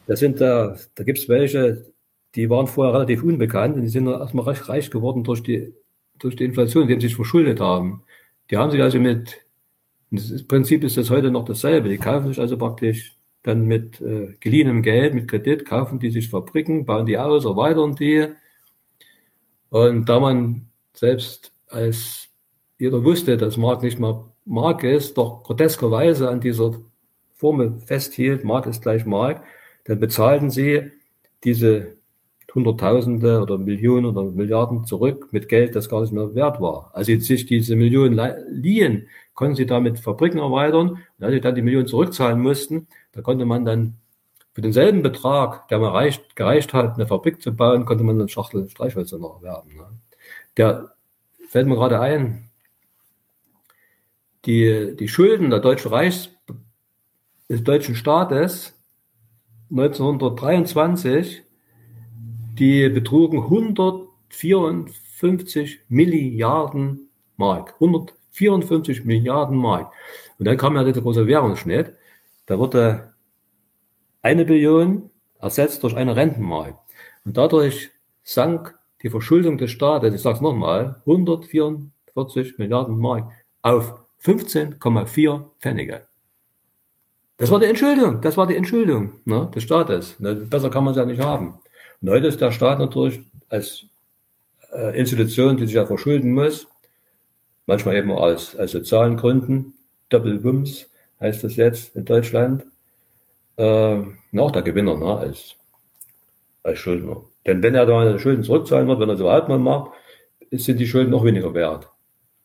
[0.08, 1.86] da sind da, da gibt es welche,
[2.36, 5.74] die waren vorher relativ unbekannt und die sind erstmal recht reich geworden durch die,
[6.20, 8.04] durch die Inflation, die sich verschuldet haben.
[8.50, 9.42] Die haben sich also mit,
[10.12, 13.16] im Prinzip ist das heute noch dasselbe, die kaufen sich also praktisch
[13.46, 17.96] dann mit äh, geliehenem Geld, mit Kredit, kaufen die sich Fabriken, bauen die aus, erweitern
[17.96, 18.28] die.
[19.70, 22.30] Und da man selbst als
[22.80, 26.74] jeder wusste, dass Mark nicht mal Mark ist, doch groteskerweise an dieser
[27.36, 29.44] Formel festhielt, Mark ist gleich Mark,
[29.86, 30.92] dann bezahlten sie
[31.44, 31.96] diese
[32.56, 36.90] Hunderttausende oder Millionen oder Milliarden zurück mit Geld, das gar nicht mehr wert war.
[36.94, 38.20] Als sie sich diese Millionen
[38.50, 40.92] liehen, konnten sie damit Fabriken erweitern.
[41.18, 43.96] Und als sie dann die Millionen zurückzahlen mussten, da konnte man dann
[44.54, 48.30] für denselben Betrag, der man reicht, gereicht hat, eine Fabrik zu bauen, konnte man dann
[48.30, 49.76] Schachtel Streichhölzer noch erwerben.
[49.76, 49.88] Ne?
[50.58, 50.96] Der
[51.50, 52.50] fällt mir gerade ein,
[54.46, 56.30] die, die Schulden der Deutschen Reichs,
[57.50, 58.74] des deutschen Staates
[59.70, 61.44] 1923
[62.58, 67.74] die betrugen 154 Milliarden Mark.
[67.76, 69.92] 154 Milliarden Mark.
[70.40, 71.94] Und dann kam ja dieser große Währungsschnitt.
[72.46, 73.14] Da wurde
[74.22, 76.76] eine Billion ersetzt durch eine Rentenmark.
[77.26, 77.92] Und dadurch
[78.24, 83.32] sank die Verschuldung des Staates, ich sage es nochmal, 144 Milliarden Mark
[83.62, 86.08] auf 15,4 Pfennige.
[87.38, 90.20] Das war die Entschuldung, das war die Entschuldung ne, des Staates.
[90.20, 91.60] Ne, besser kann man es ja nicht haben.
[92.02, 93.20] Und heute ist der Staat natürlich
[93.50, 93.86] als
[94.72, 96.68] äh, Institution, die sich ja verschulden muss,
[97.66, 99.74] manchmal eben aus, aus sozialen Gründen,
[100.10, 100.90] Doppelwumms
[101.26, 102.66] heißt das jetzt in Deutschland,
[103.58, 103.98] äh,
[104.38, 105.56] auch der Gewinner ne, als,
[106.64, 107.22] als Schuldner.
[107.46, 109.92] Denn wenn er da Schulden zurückzahlen wird, wenn er es überhaupt mal macht,
[110.52, 111.90] sind die Schulden noch weniger wert,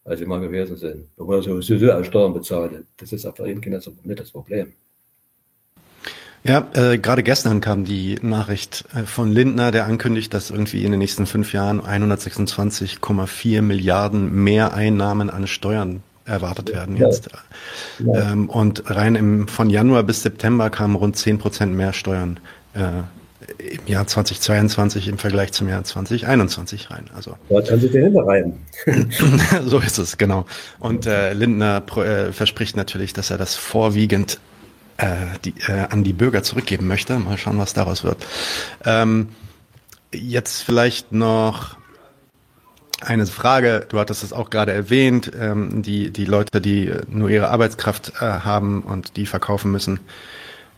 [0.05, 1.09] als sie mal gewesen sind.
[1.17, 2.85] Obwohl er sowieso als Steuern bezahlt.
[2.97, 4.73] Das ist für ihn nicht das Problem.
[6.43, 10.91] Ja, äh, gerade gestern kam die Nachricht äh, von Lindner, der ankündigt, dass irgendwie in
[10.91, 17.29] den nächsten fünf Jahren 126,4 Milliarden mehr Einnahmen an Steuern erwartet werden jetzt.
[17.99, 18.33] Ja.
[18.33, 22.41] Ähm, und rein im, von Januar bis September kamen rund 10 Prozent mehr Steuern
[22.75, 23.03] äh,
[23.59, 27.07] im Jahr 2022 im Vergleich zum Jahr 2021 rein.
[27.15, 28.59] Also da kann sich dahinter rein.
[29.65, 30.47] so ist es, genau.
[30.79, 34.39] Und äh, Lindner äh, verspricht natürlich, dass er das vorwiegend
[34.99, 37.19] äh, die, äh, an die Bürger zurückgeben möchte.
[37.19, 38.19] Mal schauen, was daraus wird.
[38.85, 39.31] Ähm,
[40.13, 41.77] jetzt vielleicht noch
[43.01, 47.49] eine Frage, du hattest es auch gerade erwähnt, ähm, die, die Leute, die nur ihre
[47.49, 50.01] Arbeitskraft äh, haben und die verkaufen müssen.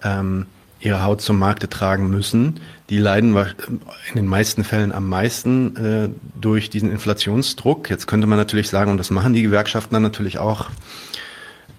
[0.02, 0.46] Ähm,
[0.80, 2.60] ihre Haut zum Markte tragen müssen,
[2.90, 6.08] die leiden in den meisten Fällen am meisten äh,
[6.40, 7.88] durch diesen Inflationsdruck.
[7.88, 10.70] Jetzt könnte man natürlich sagen, und das machen die Gewerkschaften dann natürlich auch,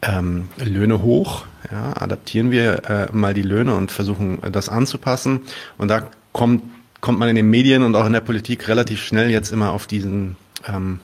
[0.02, 5.42] ähm, Löhne hoch, ja, adaptieren wir äh, mal die Löhne und versuchen das anzupassen.
[5.78, 6.64] Und da kommt,
[7.04, 9.88] kommt man in den Medien und auch in der Politik relativ schnell jetzt immer auf
[9.88, 11.02] diesen ähm,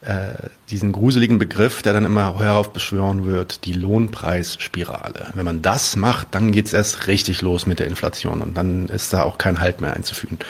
[0.00, 5.28] äh, diesen gruseligen Begriff, der dann immer heraufbeschwören wird, die Lohnpreisspirale.
[5.34, 9.12] Wenn man das macht, dann geht's erst richtig los mit der Inflation und dann ist
[9.12, 10.40] da auch kein Halt mehr einzufügen.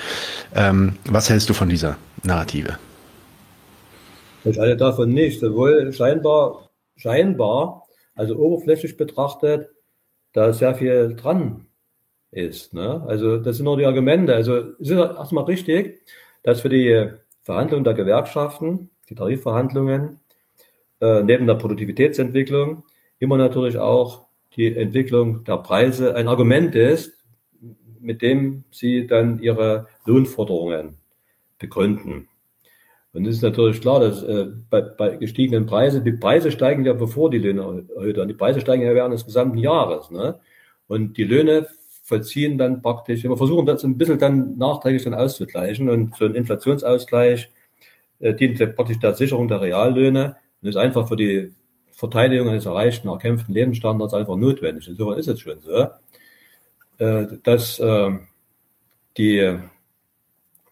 [0.54, 2.78] Ähm, was hältst du von dieser Narrative?
[4.44, 5.40] Ich halte davon nicht.
[5.40, 7.82] Sowohl scheinbar, scheinbar,
[8.14, 9.68] also oberflächlich betrachtet,
[10.32, 11.66] da sehr viel dran
[12.35, 12.74] ist.
[12.74, 13.03] Ne?
[13.07, 14.35] Also das sind nur die Argumente.
[14.35, 16.03] Also es ist erstmal richtig,
[16.43, 17.11] dass für die
[17.43, 20.20] Verhandlungen der Gewerkschaften die Tarifverhandlungen,
[21.01, 22.85] äh, neben der Produktivitätsentwicklung
[23.18, 24.26] immer natürlich auch
[24.57, 27.12] die Entwicklung der Preise ein Argument ist,
[28.01, 30.97] mit dem sie dann ihre Lohnforderungen
[31.59, 32.28] begründen.
[33.12, 36.93] Und es ist natürlich klar, dass äh, bei, bei gestiegenen Preisen, die Preise steigen ja
[36.93, 40.11] bevor die Löhne erhöht Die Preise steigen ja während des gesamten Jahres.
[40.11, 40.41] Ne?
[40.89, 41.68] Und die Löhne
[42.05, 46.34] vollziehen dann praktisch, wir versuchen das ein bisschen dann nachträglich dann auszugleichen und so ein
[46.34, 47.50] Inflationsausgleich
[48.20, 51.52] äh, dient praktisch der Sicherung der Reallöhne und ist einfach für die
[51.92, 54.86] Verteidigung eines erreichten, erkämpften Lebensstandards einfach notwendig.
[54.86, 55.86] Insofern ist es schon so,
[56.98, 58.11] äh, dass äh,
[59.16, 59.59] die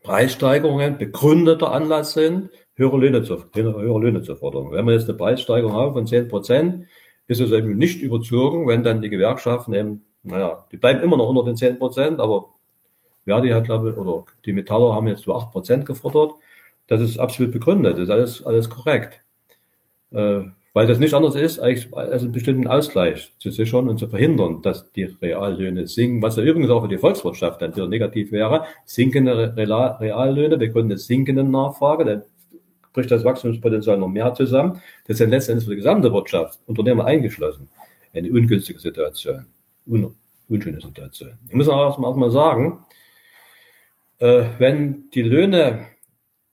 [0.03, 4.71] Preissteigerungen begründeter Anlass sind, höhere Löhne zu, höhere Löhne zu fordern.
[4.71, 6.87] Wenn wir jetzt eine Preissteigerung haben von 10 Prozent,
[7.27, 11.29] ist es eben nicht überzogen, wenn dann die Gewerkschaften eben, naja, die bleiben immer noch
[11.29, 12.49] unter den 10 Prozent, aber
[13.25, 16.33] Verdi hat, glaube ich, oder die Metaller haben jetzt zu 8 Prozent gefordert.
[16.87, 19.21] Das ist absolut begründet, das ist alles, alles korrekt.
[20.11, 20.43] Äh,
[20.75, 24.91] weil das nicht anders ist, als einen bestimmten Ausgleich zu sichern und zu verhindern, dass
[24.93, 28.65] die Reallöhne sinken, was ja übrigens auch für die Volkswirtschaft dann wieder negativ wäre.
[28.87, 32.23] Sinkende Reallöhne, wir können eine sinkende Nachfrage, dann
[32.95, 34.81] bricht das Wachstumspotenzial noch mehr zusammen.
[35.07, 37.69] Das ist dann letztendlich für die gesamte Wirtschaft, Unternehmer eingeschlossen,
[38.15, 39.45] eine ungünstige Situation,
[39.87, 40.15] un
[40.49, 41.39] unschöne Situation.
[41.49, 42.85] Ich muss auch erstmal, erstmal sagen,
[44.19, 45.87] äh, wenn die Löhne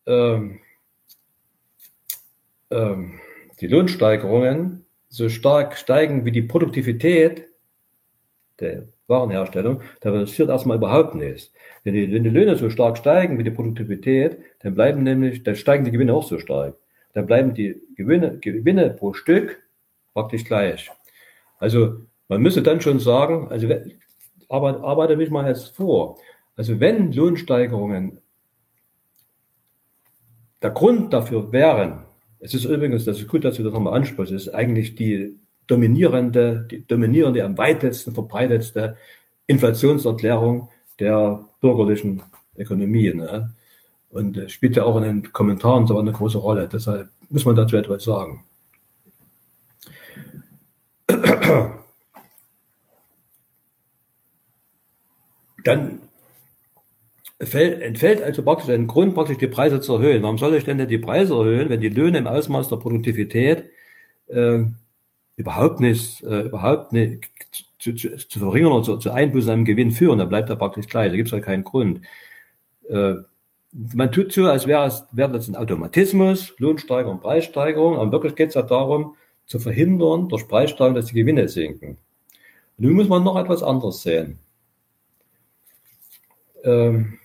[0.06, 0.60] ähm,
[2.72, 3.20] ähm,
[3.60, 7.48] die Lohnsteigerungen so stark steigen wie die Produktivität
[8.60, 11.52] der Warenherstellung, dann passiert erstmal überhaupt nichts.
[11.84, 15.56] Wenn die, wenn die Löhne so stark steigen wie die Produktivität, dann bleiben nämlich, dann
[15.56, 16.76] steigen die Gewinne auch so stark.
[17.14, 19.64] Dann bleiben die Gewinne, Gewinne pro Stück
[20.14, 20.92] praktisch gleich.
[21.58, 23.68] Also man müsste dann schon sagen, also
[24.48, 26.18] arbeite, arbeite mich mal jetzt vor.
[26.56, 28.20] Also wenn Lohnsteigerungen
[30.62, 32.06] der Grund dafür wären,
[32.40, 36.68] es ist übrigens, das ist gut, dass du das nochmal ansprichst, ist eigentlich die dominierende,
[36.70, 38.96] die dominierende, am weitesten verbreitetste
[39.48, 40.70] Inflationserklärung
[41.00, 42.24] der bürgerlichen
[42.56, 43.14] Ökonomie.
[43.14, 43.54] Ne?
[44.10, 46.70] Und spielt ja auch in den Kommentaren so eine große Rolle.
[46.72, 48.44] Deshalb muss man dazu etwas sagen.
[55.64, 56.00] Dann
[57.40, 60.24] entfällt also praktisch ein Grund, praktisch die Preise zu erhöhen.
[60.24, 63.70] Warum soll ich denn die Preise erhöhen, wenn die Löhne im Ausmaß der Produktivität
[64.28, 64.60] äh,
[65.38, 67.30] überhaupt nicht, äh, überhaupt nicht
[67.80, 70.20] zu, zu, zu verringern oder zu, zu Einbußen am Gewinn führen?
[70.20, 71.12] Da bleibt er praktisch gleich.
[71.12, 72.02] Da gibt es ja keinen Grund.
[72.90, 73.16] Äh,
[73.72, 78.50] man tut so, als wäre es wäre das ein Automatismus, Lohnsteigerung, Preissteigerung, aber wirklich geht
[78.50, 81.98] es ja darum, zu verhindern durch Preissteigerung, dass die Gewinne sinken.
[82.78, 84.40] Nun muss man noch etwas anderes sehen.
[86.64, 87.20] Ähm,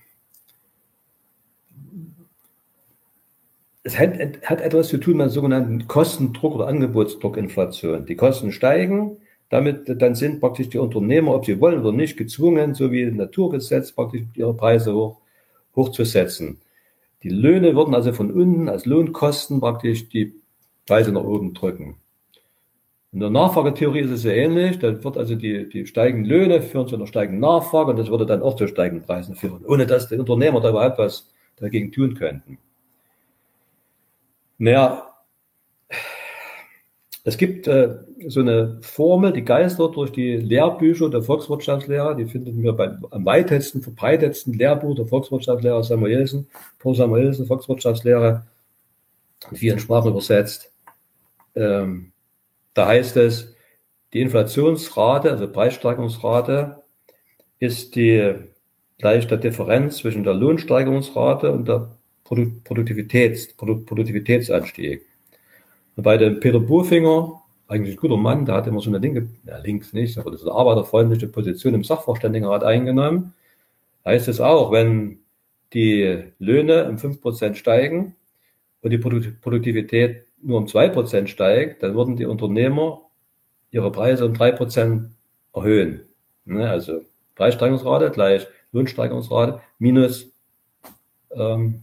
[3.82, 4.12] es hat,
[4.42, 8.06] hat etwas zu tun mit sogenannten Kostendruck oder Angebotsdruckinflation.
[8.06, 9.18] Die Kosten steigen,
[9.50, 13.16] damit dann sind praktisch die Unternehmer, ob sie wollen oder nicht, gezwungen, so wie im
[13.16, 15.20] Naturgesetz, praktisch ihre Preise hoch,
[15.76, 16.60] hochzusetzen.
[17.22, 20.34] Die Löhne würden also von unten als Lohnkosten praktisch die
[20.86, 21.96] Preise nach oben drücken.
[23.14, 24.80] In der Nachfragetheorie ist es sehr ähnlich.
[24.80, 28.26] Da wird also die, die steigenden Löhne führen zu einer steigenden Nachfrage und das würde
[28.26, 32.16] dann auch zu steigenden Preisen führen, ohne dass die Unternehmer da überhaupt was dagegen tun
[32.16, 32.58] könnten.
[34.58, 35.14] Naja,
[37.22, 42.16] es gibt äh, so eine Formel, die geistert durch die Lehrbücher der Volkswirtschaftslehrer.
[42.16, 46.48] Die finden wir beim am weitesten verbreitetsten Lehrbuch der Volkswirtschaftslehrer Samuelsen,
[46.80, 48.44] Paul Samuelsen, Volkswirtschaftslehrer,
[49.52, 50.72] in vielen Sprachen übersetzt.
[51.54, 52.10] Ähm,
[52.74, 53.54] da heißt es,
[54.12, 56.82] die Inflationsrate, also Preissteigerungsrate,
[57.58, 58.34] ist die
[58.98, 65.02] gleich der Differenz zwischen der Lohnsteigerungsrate und der Produktivitäts, Produktivitätsanstieg.
[65.96, 69.28] Und bei dem Peter Burfinger, eigentlich ein guter Mann, der hat immer so eine linke,
[69.44, 73.34] ja, links nicht, aber das ist eine arbeiterfreundliche Position im Sachverständigenrat eingenommen.
[74.04, 75.18] Heißt es auch, wenn
[75.72, 78.14] die Löhne um 5% steigen
[78.82, 83.02] und die Produktivität nur um 2% steigt, dann würden die Unternehmer
[83.70, 85.08] ihre Preise um 3%
[85.54, 86.02] erhöhen.
[86.44, 86.68] Ne?
[86.68, 87.02] Also
[87.34, 90.30] Preissteigerungsrate gleich Lohnsteigerungsrate minus
[91.32, 91.82] ähm,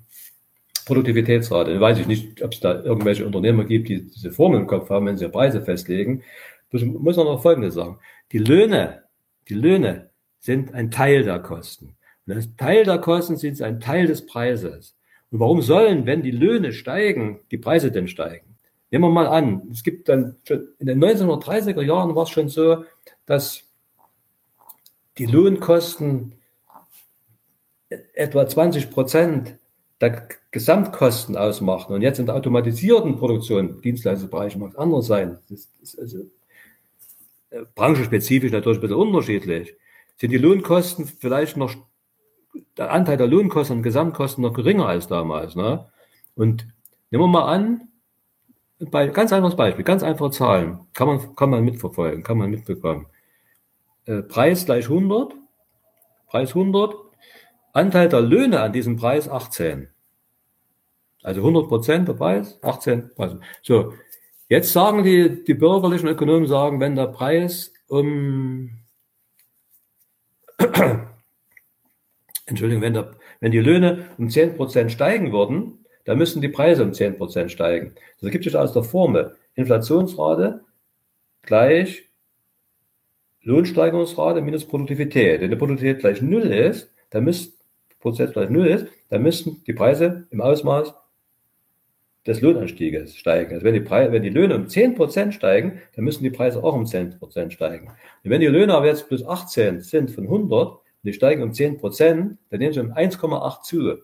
[0.86, 1.80] Produktivitätsrate.
[1.80, 5.05] Weiß ich nicht, ob es da irgendwelche Unternehmer gibt, die diese Formel im Kopf haben,
[5.05, 6.24] wenn sie Preise festlegen.
[6.72, 7.99] Ich muss noch Folgendes sagen.
[8.32, 9.03] Die Löhne,
[9.49, 10.09] die Löhne
[10.39, 11.95] sind ein Teil der Kosten.
[12.26, 14.95] Und als Teil der Kosten sind ein Teil des Preises.
[15.32, 18.51] Und warum sollen, wenn die Löhne steigen, die Preise denn steigen?
[18.92, 22.50] Nehmen wir mal an, es gibt dann schon in den 1930er Jahren war es schon
[22.50, 22.84] so,
[23.26, 23.64] dass
[25.18, 26.34] die Lohnkosten
[28.14, 29.58] etwa 20 Prozent
[30.02, 31.94] der Gesamtkosten ausmachen.
[31.94, 35.38] Und jetzt in der automatisierten Produktion, Dienstleistungsbereich mag es anders sein.
[35.50, 36.20] Das ist also
[37.52, 39.76] äh, branchenspezifisch natürlich ein bisschen unterschiedlich.
[40.18, 41.74] Sind die Lohnkosten vielleicht noch,
[42.78, 45.56] der Anteil der Lohnkosten und Gesamtkosten noch geringer als damals.
[45.56, 45.88] Ne?
[46.36, 46.68] Und
[47.12, 47.88] nehmen wir mal an,
[48.89, 53.05] bei, ganz einfaches Beispiel, ganz einfache Zahlen, kann man, kann man mitverfolgen, kann man mitbekommen.
[54.05, 55.34] Äh, Preis gleich 100,
[56.27, 56.95] Preis 100,
[57.73, 59.89] Anteil der Löhne an diesem Preis 18.
[61.23, 63.36] Also 100 Prozent der Preis, 18 Preis.
[63.61, 63.93] So,
[64.49, 68.71] jetzt sagen die, die bürgerlichen Ökonomen sagen, wenn der Preis um,
[72.47, 76.84] Entschuldigung, wenn, der, wenn die Löhne um 10 Prozent steigen würden, dann müssen die Preise
[76.84, 77.93] um 10 Prozent steigen.
[78.16, 80.62] Das ergibt sich aus der Formel Inflationsrate
[81.41, 82.10] gleich
[83.43, 85.41] Lohnsteigerungsrate minus Produktivität.
[85.41, 87.54] Wenn die Produktivität gleich Null ist, dann müsste
[87.99, 90.93] Prozent gleich Null ist, dann müssten die Preise im Ausmaß
[92.26, 93.54] des Lohnanstieges steigen.
[93.54, 96.74] Also wenn die, Preise, wenn die Löhne um 10% steigen, dann müssen die Preise auch
[96.74, 97.88] um 10% steigen.
[97.88, 101.52] Und wenn die Löhne aber jetzt plus 18 sind von 100 und die steigen um
[101.52, 103.97] 10%, dann nehmen sie um 1,8 zu.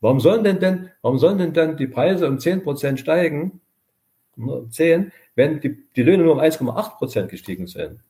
[0.00, 3.60] Warum sollen denn denn, warum sollen denn dann die Preise um 10% steigen,
[4.36, 8.00] um 10, wenn die, die Löhne nur um 1,8% gestiegen sind?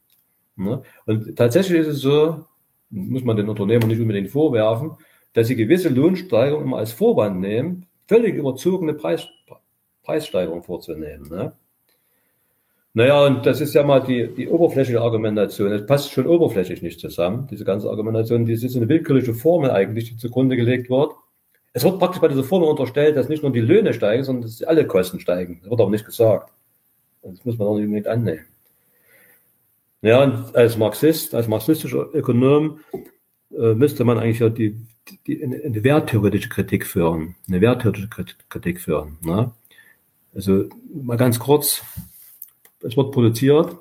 [0.57, 0.82] Ne?
[1.07, 2.45] Und tatsächlich ist es so,
[2.91, 4.93] muss man den Unternehmern nicht unbedingt vorwerfen,
[5.32, 9.28] dass sie gewisse Lohnsteigerungen immer als Vorwand nehmen, völlig überzogene Preis,
[10.03, 11.28] Preissteigerung vorzunehmen.
[11.28, 11.53] Ne?
[12.93, 15.70] Naja, und das ist ja mal die, die oberflächliche Argumentation.
[15.70, 18.47] Das passt schon oberflächlich nicht zusammen, diese ganze Argumentation.
[18.47, 21.12] Das ist eine willkürliche Formel eigentlich, die zugrunde gelegt wird.
[21.73, 24.62] Es wird praktisch bei dieser Formel unterstellt, dass nicht nur die Löhne steigen, sondern dass
[24.62, 25.61] alle Kosten steigen.
[25.61, 26.53] Das wird aber nicht gesagt.
[27.23, 28.47] Das muss man auch nicht unbedingt annehmen.
[30.03, 32.81] Ja, und als Marxist, als marxistischer Ökonom
[33.53, 34.81] äh, müsste man eigentlich ja die,
[35.27, 38.09] die, eine, werttheoretische Kritik führen, eine werttheoretische
[38.49, 39.18] Kritik führen.
[39.21, 39.53] Ne?
[40.35, 41.83] Also mal ganz kurz,
[42.83, 43.77] es wird produziert,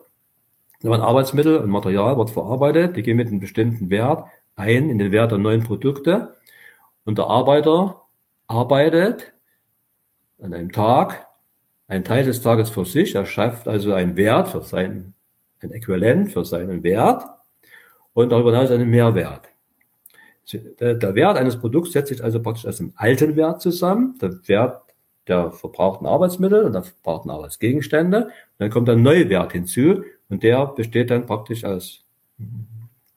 [0.84, 4.26] ein Arbeitsmittel und Material wird verarbeitet, die gehen mit einem bestimmten Wert
[4.56, 6.36] ein in den Wert der neuen Produkte
[7.10, 8.04] und der Arbeiter
[8.46, 9.34] arbeitet
[10.40, 11.26] an einem Tag,
[11.88, 15.16] einen Teil des Tages für sich, er schafft also einen Wert für sein,
[15.60, 17.24] ein Äquivalent für seinen Wert
[18.14, 19.50] und darüber hinaus einen Mehrwert.
[20.54, 24.84] Der Wert eines Produkts setzt sich also praktisch aus dem alten Wert zusammen, der Wert
[25.28, 28.26] der verbrauchten Arbeitsmittel und der verbrauchten Arbeitsgegenstände.
[28.26, 32.06] Und dann kommt ein neuer Wert hinzu und der besteht dann praktisch aus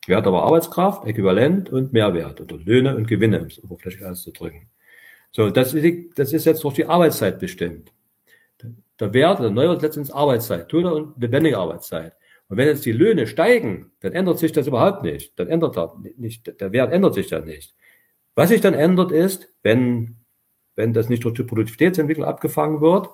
[0.07, 4.68] Wert aber Arbeitskraft, Äquivalent und Mehrwert oder Löhne und Gewinne, um es oberflächlich auszudrücken.
[5.30, 7.92] So, das ist, das ist jetzt durch die Arbeitszeit bestimmt.
[9.00, 12.14] Der Wert, der Neuwert letztendlich Arbeitszeit, tote und lebendige Arbeitszeit.
[12.48, 15.38] Und wenn jetzt die Löhne steigen, dann ändert sich das überhaupt nicht.
[15.38, 17.74] Dann ändert er nicht, der Wert ändert sich dann nicht.
[18.34, 20.16] Was sich dann ändert ist, wenn,
[20.74, 23.09] wenn das nicht durch die Produktivitätsentwicklung abgefangen wird,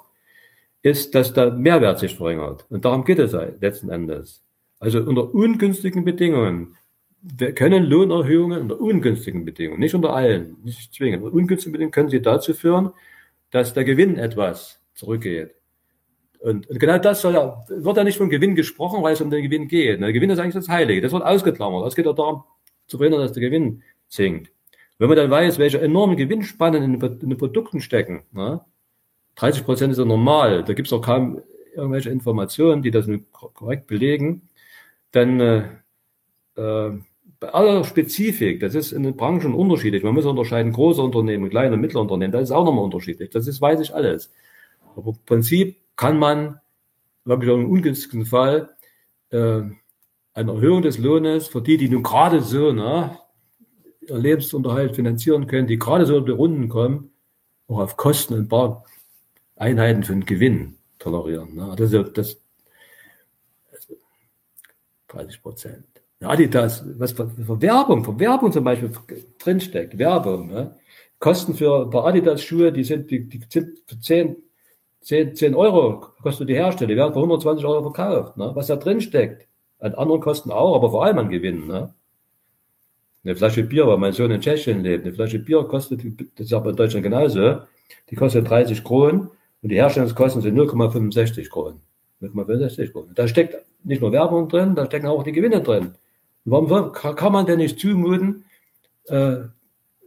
[0.82, 2.66] ist, dass der Mehrwert sich verringert.
[2.68, 4.44] Und darum geht es letzten Endes.
[4.78, 6.76] Also unter ungünstigen Bedingungen
[7.20, 12.10] wir können Lohnerhöhungen unter ungünstigen Bedingungen, nicht unter allen, nicht zwingend, unter ungünstigen Bedingungen können
[12.10, 12.90] sie dazu führen,
[13.50, 15.54] dass der Gewinn etwas zurückgeht.
[16.40, 19.30] Und, und genau das soll ja, wird ja nicht vom Gewinn gesprochen, weil es um
[19.30, 20.00] den Gewinn geht.
[20.00, 21.00] Der Gewinn ist eigentlich das Heilige.
[21.00, 21.84] Das wird ausgeklammert.
[21.88, 22.44] Es geht ja darum,
[22.86, 24.52] zu verhindern, dass der Gewinn sinkt.
[24.98, 28.60] Wenn man dann weiß, welche enormen Gewinnspannen in, in den Produkten stecken, ne?
[29.34, 31.40] 30 Prozent ist ja normal, da gibt es auch kaum
[31.74, 34.47] irgendwelche Informationen, die das korrekt belegen,
[35.12, 35.62] dann äh,
[36.56, 36.98] äh,
[37.40, 40.02] bei aller Spezifik, das ist in den Branchen unterschiedlich.
[40.02, 43.30] Man muss unterscheiden große Unternehmen, kleine und mittlere Unternehmen, das ist auch nochmal unterschiedlich.
[43.30, 44.32] Das ist, weiß ich alles.
[44.96, 46.60] Aber im Prinzip kann man
[47.24, 48.70] wirklich im ungünstigen Fall
[49.30, 49.60] äh,
[50.34, 53.18] eine Erhöhung des Lohnes für die, die nun gerade so ne,
[54.00, 57.10] ihr Lebensunterhalt finanzieren können, die gerade so in die Runden kommen,
[57.68, 58.84] auch auf Kosten und Bar
[59.56, 61.54] Einheiten für den Gewinn tolerieren.
[61.54, 61.74] Ne?
[61.76, 62.38] Das, ist ja, das
[65.08, 65.84] 30 Prozent.
[66.20, 67.30] Adidas, was für,
[67.60, 68.90] Werbung, für Werbung zum Beispiel
[69.38, 70.48] drinsteckt, Werbung.
[70.48, 70.74] Ne?
[71.18, 74.36] Kosten für ein paar Adidas-Schuhe, die sind, die, die sind für 10,
[75.02, 78.36] 10, 10 Euro kostet die Hersteller, die werden für 120 Euro verkauft.
[78.36, 78.50] Ne?
[78.54, 79.46] Was da drinsteckt.
[79.80, 81.68] An anderen Kosten auch, aber vor allem an Gewinn.
[81.68, 81.94] Ne?
[83.24, 86.02] Eine Flasche Bier, weil mein Sohn in Tschechien lebt, eine Flasche Bier kostet,
[86.36, 87.58] das ist aber in Deutschland genauso,
[88.10, 89.30] die kostet 30 Kronen
[89.62, 91.80] und die Herstellungskosten sind 0,65 Kronen.
[92.20, 93.14] 0,65 Kronen.
[93.14, 95.94] Da steckt nicht nur Werbung drin, da stecken auch die Gewinne drin.
[96.44, 98.44] Warum kann man denn nicht zumuten,
[99.06, 99.36] äh,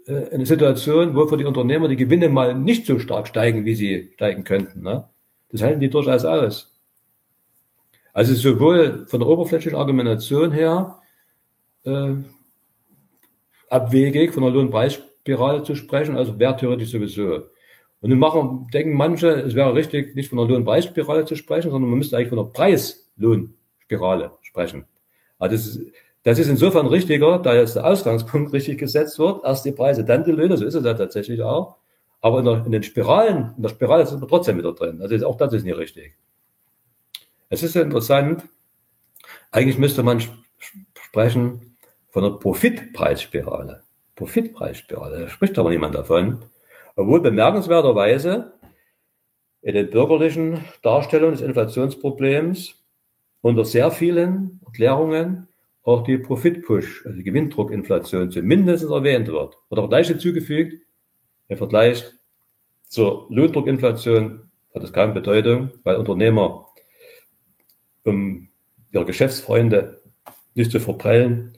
[0.07, 3.75] äh, eine Situation, wo für die Unternehmer die Gewinne mal nicht so stark steigen, wie
[3.75, 4.81] sie steigen könnten?
[4.81, 5.07] Ne?
[5.49, 6.79] Das halten die durchaus aus.
[8.13, 10.99] Also sowohl von der oberflächlichen Argumentation her
[11.83, 12.13] äh,
[13.69, 17.43] abwegig, von der Lohnpreisspirale zu sprechen, also werttheoretisch sowieso.
[18.01, 21.89] Und nun machen, denken manche, es wäre richtig, nicht von der Lohnpreisspirale zu sprechen, sondern
[21.89, 24.85] man müsste eigentlich von der Preislohnspirale sprechen.
[25.37, 25.93] Also das ist,
[26.23, 29.43] das ist insofern richtiger, da jetzt der Ausgangspunkt richtig gesetzt wird.
[29.43, 31.77] Erst die Preise, dann die Löhne, so ist es ja tatsächlich auch.
[32.21, 35.01] Aber in, der, in den Spiralen, in der Spirale sind wir trotzdem wieder drin.
[35.01, 36.15] Also auch das ist nicht richtig.
[37.49, 38.43] Es ist interessant.
[39.51, 40.21] Eigentlich müsste man
[41.07, 41.75] sprechen
[42.09, 43.83] von der Profitpreisspirale.
[44.15, 45.21] Profitpreisspirale.
[45.21, 46.39] Da spricht aber niemand davon.
[47.01, 48.53] Obwohl bemerkenswerterweise
[49.63, 52.75] in den bürgerlichen Darstellungen des Inflationsproblems
[53.41, 55.47] unter sehr vielen Erklärungen
[55.81, 59.57] auch die Profit-Push, also die Gewinndruckinflation zumindest erwähnt wird.
[59.69, 60.85] Wird auch gleich hinzugefügt,
[61.47, 62.05] im Vergleich
[62.83, 66.67] zur Lohndruckinflation hat es keine Bedeutung, weil Unternehmer,
[68.03, 68.47] um
[68.91, 70.03] ihre Geschäftsfreunde
[70.53, 71.57] nicht zu verprellen,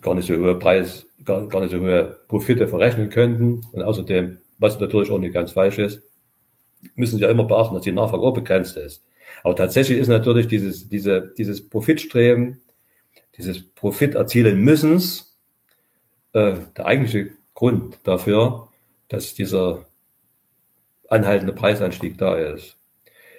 [0.00, 3.60] gar nicht so hohe Preis, gar, gar nicht so hohe Profite verrechnen könnten.
[3.72, 6.02] Und außerdem, was natürlich auch nicht ganz falsch ist,
[6.96, 9.04] müssen sie ja immer beachten, dass die Nachfrage auch begrenzt ist.
[9.44, 12.60] Aber tatsächlich ist natürlich dieses, diese, dieses Profitstreben
[13.38, 15.38] dieses Profit erzielen müssens
[16.32, 18.68] äh, der eigentliche Grund dafür,
[19.08, 19.86] dass dieser
[21.08, 22.76] anhaltende Preisanstieg da ist.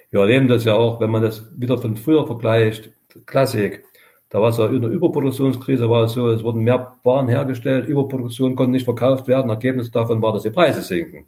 [0.10, 2.92] Wir erleben das ja auch, wenn man das wieder von früher vergleicht,
[3.26, 3.84] Klassik,
[4.30, 7.88] da war es ja in der Überproduktionskrise, war es so, es wurden mehr Waren hergestellt,
[7.88, 11.26] Überproduktion konnte nicht verkauft werden, Ergebnis davon war, dass die Preise sinken.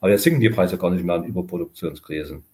[0.00, 2.44] Aber jetzt sinken die Preise gar nicht mehr an Überproduktionskrisen.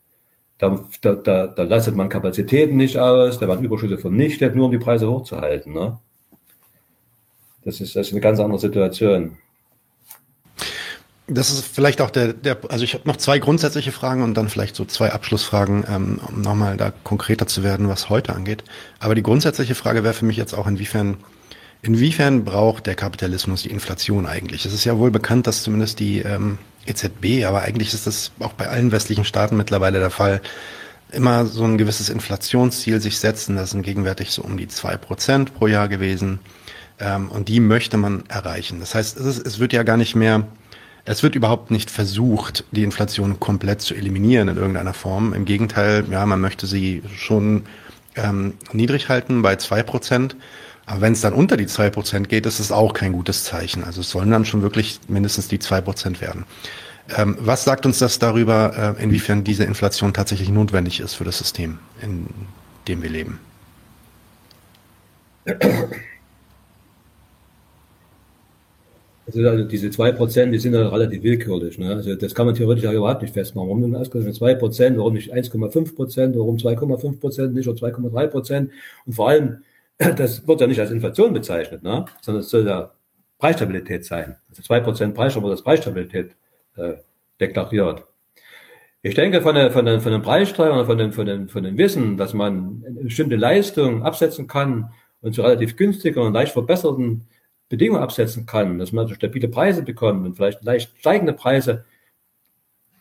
[0.59, 4.73] Da, da, da, da lastet man Kapazitäten nicht aus, da werden Überschüsse vernichtet, nur um
[4.73, 5.73] die Preise hochzuhalten.
[5.73, 5.99] Ne?
[7.65, 9.37] Das, ist, das ist eine ganz andere Situation.
[11.27, 14.51] Das ist vielleicht auch der, der also ich habe noch zwei grundsätzliche Fragen und dann
[14.51, 18.63] vielleicht so zwei Abschlussfragen, ähm, um nochmal da konkreter zu werden, was heute angeht.
[18.99, 21.17] Aber die grundsätzliche Frage wäre für mich jetzt auch, inwiefern,
[21.81, 24.67] inwiefern braucht der Kapitalismus die Inflation eigentlich?
[24.67, 28.53] Es ist ja wohl bekannt, dass zumindest die ähm, EZB, aber eigentlich ist das auch
[28.53, 30.43] bei allen westlichen Staaten mittlerweile der Fall,
[31.11, 33.57] immer so ein gewisses Inflationsziel sich setzen.
[33.57, 36.41] Das sind gegenwärtig so um die zwei Prozent pro Jahr gewesen.
[36.99, 38.81] Ähm, und die möchte man erreichen.
[38.81, 40.47] Das heißt, es, ist, es wird ja gar nicht mehr,
[41.05, 45.35] es wird überhaupt nicht versucht, die Inflation komplett zu eliminieren in irgendeiner Form.
[45.35, 47.65] Im Gegenteil, ja, man möchte sie schon
[48.17, 50.37] ähm, niedrig halten bei zwei Prozent.
[50.87, 53.85] Aber wenn es dann unter die zwei Prozent geht, ist es auch kein gutes Zeichen.
[53.85, 56.45] Also es sollen dann schon wirklich mindestens die zwei Prozent werden.
[57.17, 61.39] Ähm, was sagt uns das darüber, äh, inwiefern diese Inflation tatsächlich notwendig ist für das
[61.39, 62.27] System, in
[62.89, 63.41] dem wir leben?
[69.27, 71.79] Also, also diese zwei Prozent, die sind ja relativ willkürlich.
[71.79, 71.91] Ne?
[71.95, 73.69] Also das kann man theoretisch ja überhaupt nicht festmachen.
[73.69, 74.99] Warum denn ausgerechnet zwei Prozent?
[74.99, 76.37] Warum nicht 1,5 Prozent?
[76.37, 78.71] Warum 2,5 Prozent nicht oder 2,3 Prozent?
[79.07, 79.59] Und vor allem,
[79.99, 82.05] das wird ja nicht als Inflation bezeichnet, ne?
[82.21, 82.93] sondern es soll ja
[83.39, 84.37] Preisstabilität sein.
[84.51, 86.37] Also zwei Prozent Preis, das Preisstabilität
[86.77, 86.95] äh,
[87.41, 88.05] deklariert.
[89.03, 91.77] Ich denke, von, der, von, den, von den Preissteuern, von dem, von, dem, von dem
[91.77, 97.27] Wissen, dass man eine bestimmte Leistung absetzen kann und zu relativ günstigen und leicht verbesserten
[97.75, 101.85] Bedingungen absetzen kann, dass man stabile Preise bekommt und vielleicht leicht steigende Preise,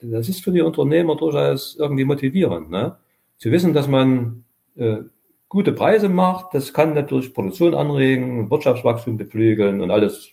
[0.01, 2.71] das ist für die Unternehmer durchaus irgendwie motivierend.
[2.71, 2.97] Ne?
[3.38, 4.45] Zu wissen, dass man
[4.76, 4.97] äh,
[5.47, 10.30] gute Preise macht, das kann natürlich Produktion anregen, Wirtschaftswachstum beflügeln und alles,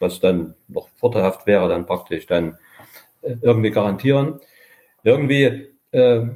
[0.00, 2.58] was dann noch vorteilhaft wäre, dann praktisch dann
[3.22, 4.40] äh, irgendwie garantieren.
[5.04, 6.26] Irgendwie äh,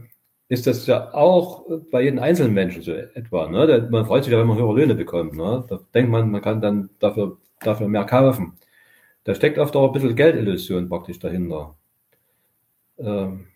[0.53, 3.49] ist das ja auch bei jedem einzelnen Menschen so etwa.
[3.49, 3.89] Ne?
[3.91, 5.35] Man freut sich ja, wenn man höhere Löhne bekommt.
[5.35, 5.65] Ne?
[5.67, 8.59] Da denkt man, man kann dann dafür, dafür mehr kaufen.
[9.25, 11.75] Da steckt oft auch ein bisschen Geldillusion praktisch dahinter.
[12.99, 13.47] Ähm,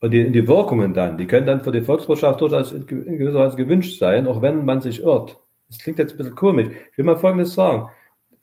[0.00, 3.56] und die, die Wirkungen dann, die können dann für die Volkswirtschaft durchaus in gewisser Weise
[3.56, 5.36] gewünscht sein, auch wenn man sich irrt.
[5.68, 6.68] Das klingt jetzt ein bisschen komisch.
[6.92, 7.88] Ich will mal Folgendes sagen.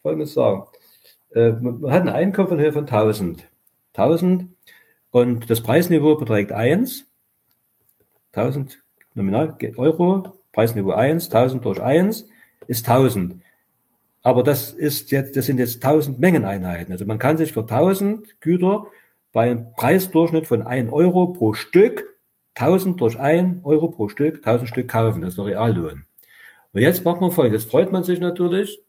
[0.01, 0.63] Folgendes sagen.
[1.33, 3.47] Äh, man hat ein Einkommen von Höhe von 1000.
[3.93, 4.49] 1000
[5.11, 7.05] und das Preisniveau beträgt 1.
[8.33, 8.79] 1000
[9.15, 12.27] Nominal Euro, Preisniveau 1, 1000 durch 1
[12.67, 13.41] ist 1000.
[14.21, 16.91] Aber das ist jetzt, das sind jetzt 1000 Mengeneinheiten.
[16.91, 18.87] Also man kann sich für 1000 Güter
[19.31, 22.17] bei einem Preisdurchschnitt von 1 Euro pro Stück
[22.55, 25.21] 1000 durch 1 Euro pro Stück 1000 Stück kaufen.
[25.21, 26.05] Das ist der Reallohn.
[26.73, 27.63] Und jetzt macht man folgendes.
[27.63, 28.79] Jetzt freut man sich natürlich,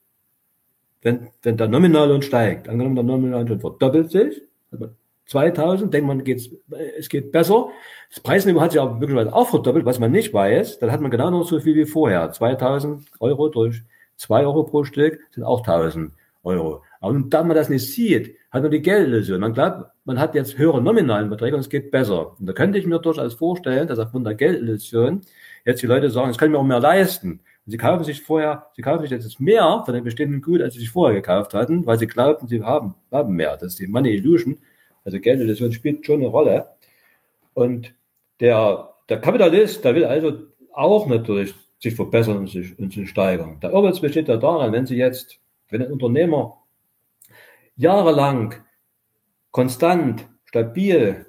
[1.03, 2.69] wenn, wenn der Nominallohn steigt.
[2.69, 4.43] Angenommen, der Nominallohn verdoppelt sich.
[4.71, 4.91] Also
[5.31, 6.51] 2000, denkt man, geht's,
[6.99, 7.69] es geht besser.
[8.11, 10.81] Das Preisniveau hat sich aber möglicherweise auch verdoppelt, was man nicht weiß.
[10.81, 12.33] Dann hat man genau noch so viel wie vorher.
[12.33, 13.83] 2000 Euro durch
[14.17, 16.13] 2 Euro pro Stück sind auch 1000
[16.43, 16.83] Euro.
[17.01, 19.41] Aber da man das nicht sieht, hat man die Geldillusion.
[19.41, 22.37] Man glaubt, man hat jetzt höhere nominalen Beträge und es geht besser.
[22.41, 25.21] Und da könnte ich mir durchaus vorstellen, dass aufgrund der Geldillusion
[25.65, 27.41] jetzt die Leute sagen, das ich mir auch mehr leisten.
[27.67, 30.75] Und sie kaufen sich vorher, sie kaufen sich jetzt mehr von dem bestehenden Gut, als
[30.75, 33.57] sie sich vorher gekauft hatten, weil sie glaubten, sie haben, haben mehr.
[33.57, 34.59] Das ist die Money Illusion.
[35.11, 36.69] Also Geldillusion spielt schon eine Rolle.
[37.53, 37.93] Und
[38.39, 40.39] der, der Kapitalist, der will also
[40.73, 43.59] auch natürlich sich verbessern und sich, und sich steigern.
[43.61, 46.59] Der Irrwitz besteht ja daran, wenn Sie jetzt, wenn ein Unternehmer
[47.75, 48.55] jahrelang
[49.51, 51.27] konstant, stabil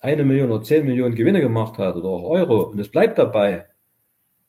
[0.00, 3.66] eine Million oder zehn Millionen Gewinne gemacht hat oder auch Euro und es bleibt dabei,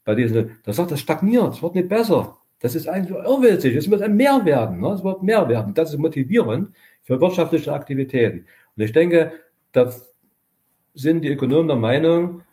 [0.05, 2.37] bei diesen, da sagt, das stagniert, es wird nicht besser.
[2.59, 4.93] Das ist eigentlich irrwitzig, es wird mehr werden, ne?
[4.93, 5.73] es wird mehr werden.
[5.73, 6.73] Das ist motivierend
[7.03, 8.45] für wirtschaftliche Aktivitäten.
[8.79, 9.33] Und ich denke,
[9.73, 9.93] da
[10.93, 12.43] sind die Ökonomen der Meinung,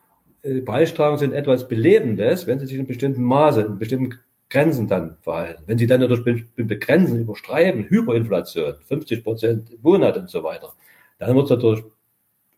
[0.43, 4.19] äh, Preistragungen sind etwas Belebendes, wenn sie sich in bestimmten Maße, in bestimmten
[4.51, 5.63] Grenzen dann verhalten.
[5.67, 10.73] Wenn sie dann durch bestimmte Grenzen überstreiten, Hyperinflation, 50 Prozent im Monat und so weiter,
[11.21, 11.85] dann wird es natürlich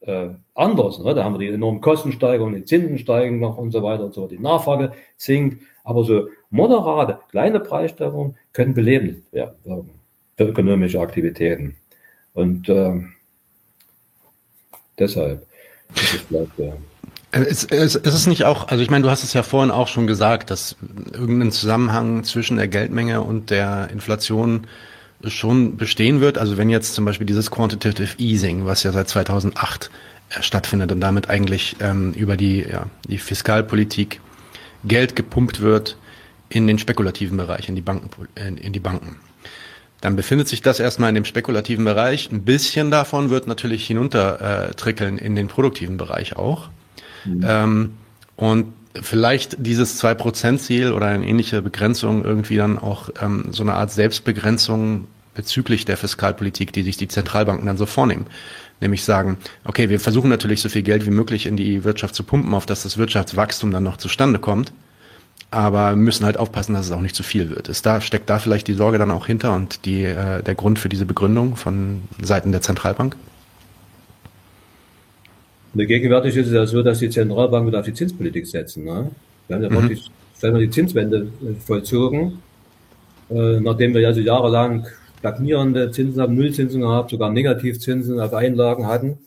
[0.01, 0.99] äh, anders.
[1.01, 1.15] Ne?
[1.15, 4.23] Da haben wir die enormen Kostensteigerungen, die Zinsen steigen noch und so weiter und so
[4.23, 4.37] weiter.
[4.37, 5.63] Die Nachfrage sinkt.
[5.85, 9.91] Aber so moderate, kleine Preissteigerungen können belebend werden
[10.39, 11.77] für ökonomische Aktivitäten.
[12.33, 13.03] Und äh,
[14.99, 15.47] deshalb
[16.61, 16.73] äh,
[17.31, 19.89] es, es, es ist nicht auch, also ich meine, du hast es ja vorhin auch
[19.89, 20.77] schon gesagt, dass
[21.13, 24.67] irgendein Zusammenhang zwischen der Geldmenge und der Inflation
[25.25, 26.39] schon bestehen wird.
[26.39, 29.91] Also wenn jetzt zum Beispiel dieses Quantitative Easing, was ja seit 2008
[30.31, 34.21] äh, stattfindet und damit eigentlich ähm, über die, ja, die Fiskalpolitik
[34.85, 35.97] Geld gepumpt wird
[36.49, 39.17] in den spekulativen Bereich, in die Banken, in, in die Banken.
[40.01, 42.31] Dann befindet sich das erstmal in dem spekulativen Bereich.
[42.31, 46.69] Ein bisschen davon wird natürlich hinunter äh, trickeln in den produktiven Bereich auch.
[47.25, 47.45] Mhm.
[47.47, 47.91] Ähm,
[48.37, 48.73] und
[49.03, 55.09] vielleicht dieses 2%-Ziel oder eine ähnliche Begrenzung irgendwie dann auch ähm, so eine Art Selbstbegrenzung
[55.35, 58.27] bezüglich der Fiskalpolitik, die sich die Zentralbanken dann so vornehmen.
[58.81, 62.23] Nämlich sagen, okay, wir versuchen natürlich so viel Geld wie möglich in die Wirtschaft zu
[62.23, 64.73] pumpen, auf dass das Wirtschaftswachstum dann noch zustande kommt.
[65.51, 67.69] Aber müssen halt aufpassen, dass es auch nicht zu viel wird.
[67.69, 70.79] Ist da, steckt da vielleicht die Sorge dann auch hinter und die, äh, der Grund
[70.79, 73.17] für diese Begründung von Seiten der Zentralbank?
[75.75, 78.85] Gegenwärtig ist es ja so, dass die Zentralbanken wieder auf die Zinspolitik setzen.
[78.85, 79.11] Ne?
[79.47, 79.75] Wir haben ja mhm.
[79.75, 80.11] wirklich
[80.43, 82.43] die Zinswende äh, vollzogen,
[83.31, 84.87] äh, nachdem wir ja so jahrelang
[85.19, 89.19] stagnierende Zinsen haben, Nullzinsen gehabt, sogar Negativzinsen auf Einlagen hatten,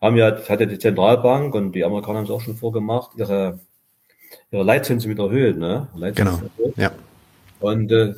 [0.00, 3.58] haben ja, hat ja die Zentralbank und die Amerikaner haben es auch schon vorgemacht, ihre,
[4.50, 5.58] ihre Leitzinsen mit erhöht.
[5.58, 5.88] Ne?
[5.94, 6.76] Leitzinsen genau, erhöht.
[6.76, 6.92] ja.
[7.60, 8.14] Und äh,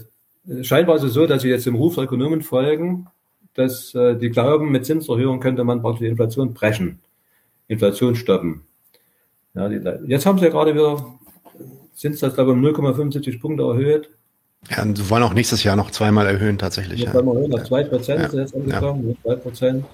[0.62, 3.06] scheinbar ist es so, dass sie jetzt dem Ruf der Ökonomen folgen,
[3.54, 7.00] dass äh, die glauben, mit Zinserhöhungen könnte man praktisch die Inflation brechen.
[7.68, 8.62] Inflation stoppen.
[9.54, 11.04] Ja, die, jetzt haben sie ja gerade wieder
[11.94, 14.10] Zinssatz, glaube ich, um 0,75 Punkte erhöht.
[14.68, 17.00] Ja, und sie wollen auch nächstes Jahr noch zweimal erhöhen, tatsächlich.
[17.00, 17.12] Ja.
[17.12, 18.26] Zweimal erhöhen, auf 2 Prozent ja.
[18.26, 19.34] ist jetzt angekommen, ja.
[19.34, 19.84] 2 Prozent.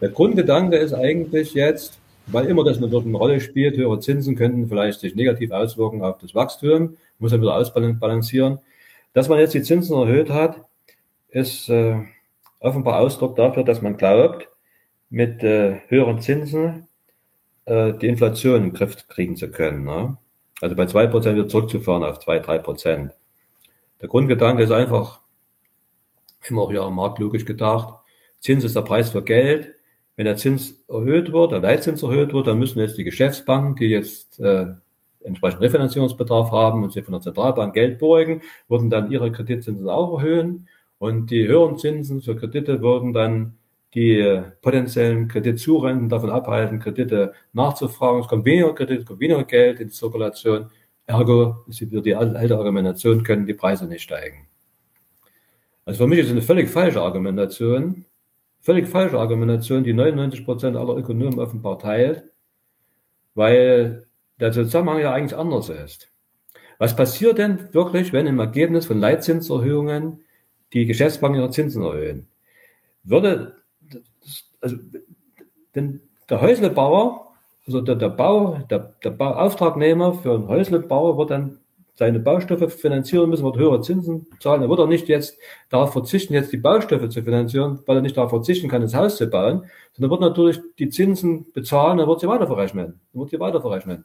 [0.00, 5.00] Der Grundgedanke ist eigentlich jetzt, weil immer das eine Rolle spielt, höhere Zinsen könnten vielleicht
[5.00, 8.58] sich negativ auswirken auf das Wachstum, muss er wieder ausbalancieren.
[9.12, 10.64] Dass man jetzt die Zinsen erhöht hat,
[11.30, 11.96] ist äh,
[12.60, 14.48] offenbar Ausdruck dafür, dass man glaubt,
[15.08, 16.88] mit äh, höheren Zinsen
[17.64, 19.84] äh, die Inflation in den Griff kriegen zu können.
[19.84, 20.16] Ne?
[20.60, 23.12] Also bei zwei Prozent wieder zurückzufahren auf zwei, drei Prozent.
[24.00, 25.20] Der Grundgedanke ist einfach,
[26.48, 27.94] immer auch ja marktlogisch gedacht,
[28.40, 29.75] Zins ist der Preis für Geld.
[30.16, 33.86] Wenn der Zins erhöht wird, der Leitzins erhöht wird, dann müssen jetzt die Geschäftsbanken, die
[33.86, 34.66] jetzt äh,
[35.22, 40.18] entsprechend Refinanzierungsbedarf haben und sich von der Zentralbank Geld beugen, würden dann ihre Kreditzinsen auch
[40.18, 40.68] erhöhen.
[40.98, 43.58] Und die höheren Zinsen für Kredite würden dann
[43.94, 48.20] die potenziellen Kreditzurenden davon abhalten, Kredite nachzufragen.
[48.20, 50.70] Es kommt weniger Kredit, es kommt weniger Geld in die Zirkulation.
[51.06, 54.48] Ergo ist wieder die alte Argumentation, können die Preise nicht steigen.
[55.84, 58.05] Also für mich ist es eine völlig falsche Argumentation,
[58.66, 62.24] völlig falsche Argumentation, die 99 Prozent aller Ökonomen offenbar teilt,
[63.36, 64.08] weil
[64.40, 66.10] der Zusammenhang ja eigentlich anders ist.
[66.78, 70.24] Was passiert denn wirklich, wenn im Ergebnis von Leitzinserhöhungen
[70.72, 72.26] die Geschäftsbanken ihre Zinsen erhöhen?
[73.04, 73.54] Würde
[74.60, 74.76] also,
[75.76, 77.26] denn der Häuslebauer
[77.66, 81.58] also der, der Bau, der, der Bauauftragnehmer für einen Häuslebauer wird dann
[81.96, 84.62] seine Baustoffe finanzieren müssen, wird höhere Zinsen zahlen.
[84.62, 85.38] Er wird er nicht jetzt
[85.70, 89.16] darauf verzichten, jetzt die Baustoffe zu finanzieren, weil er nicht darauf verzichten kann, das Haus
[89.16, 93.00] zu bauen, sondern wird natürlich die Zinsen bezahlen, er wird sie weiterverrechnen.
[93.14, 94.04] Er wird sie weiterverrechnen.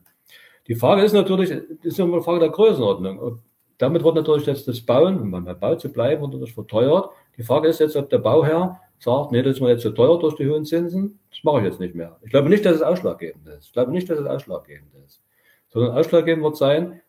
[0.67, 1.51] Die Frage ist natürlich,
[1.83, 3.39] ist immer eine Frage der Größenordnung.
[3.77, 7.09] Damit wird natürlich jetzt das Bauen, um beim Bau zu bleiben, wird natürlich verteuert.
[7.37, 10.19] Die Frage ist jetzt, ob der Bauherr sagt, nee, das ist mir jetzt zu teuer
[10.19, 12.19] durch die hohen Zinsen, das mache ich jetzt nicht mehr.
[12.21, 13.65] Ich glaube nicht, dass es ausschlaggebend ist.
[13.65, 15.23] Ich glaube nicht, dass es ausschlaggebend ist.
[15.69, 17.01] Sondern ausschlaggebend wird sein,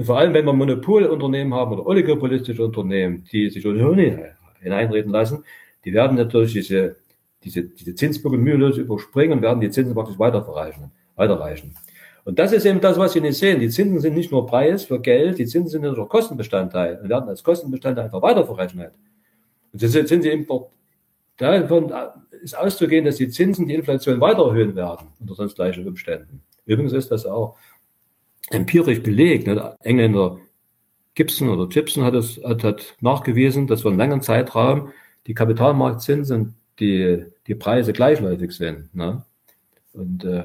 [0.00, 5.44] vor allem wenn wir Monopolunternehmen haben oder oligopolistische Unternehmen, die sich hineinreden lassen,
[5.84, 6.96] die werden natürlich diese,
[7.44, 10.90] diese, diese Zinsbrücke mühelos überspringen und werden die Zinsen praktisch weiterreichen.
[11.16, 11.74] weiterreichen.
[12.24, 13.58] Und das ist eben das, was Sie nicht sehen.
[13.58, 17.28] Die Zinsen sind nicht nur Preis für Geld, die Zinsen sind auch Kostenbestandteil und werden
[17.28, 18.92] als Kostenbestandteil einfach weiterverrechnet.
[19.72, 20.46] Und jetzt sind sie eben
[21.36, 21.92] davon
[22.42, 26.42] ist auszugehen, dass die Zinsen die Inflation weiter erhöhen werden unter sonst gleichen Umständen.
[26.64, 27.56] Übrigens ist das auch
[28.52, 29.46] empirisch belegt.
[29.46, 29.76] Ne?
[29.80, 30.38] Engländer
[31.14, 34.92] Gibson oder Gibson hat es hat, hat nachgewiesen, dass für einen langen Zeitraum
[35.26, 38.94] die Kapitalmarktzinsen die die Preise gleichläufig sind.
[38.94, 39.24] Ne?
[39.92, 40.44] Und äh,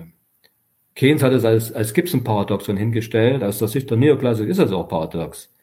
[0.95, 3.43] Keynes hat es als, als Gibson-Paradoxon hingestellt.
[3.43, 5.53] Aus der Sicht der Neoklassik ist es auch paradox.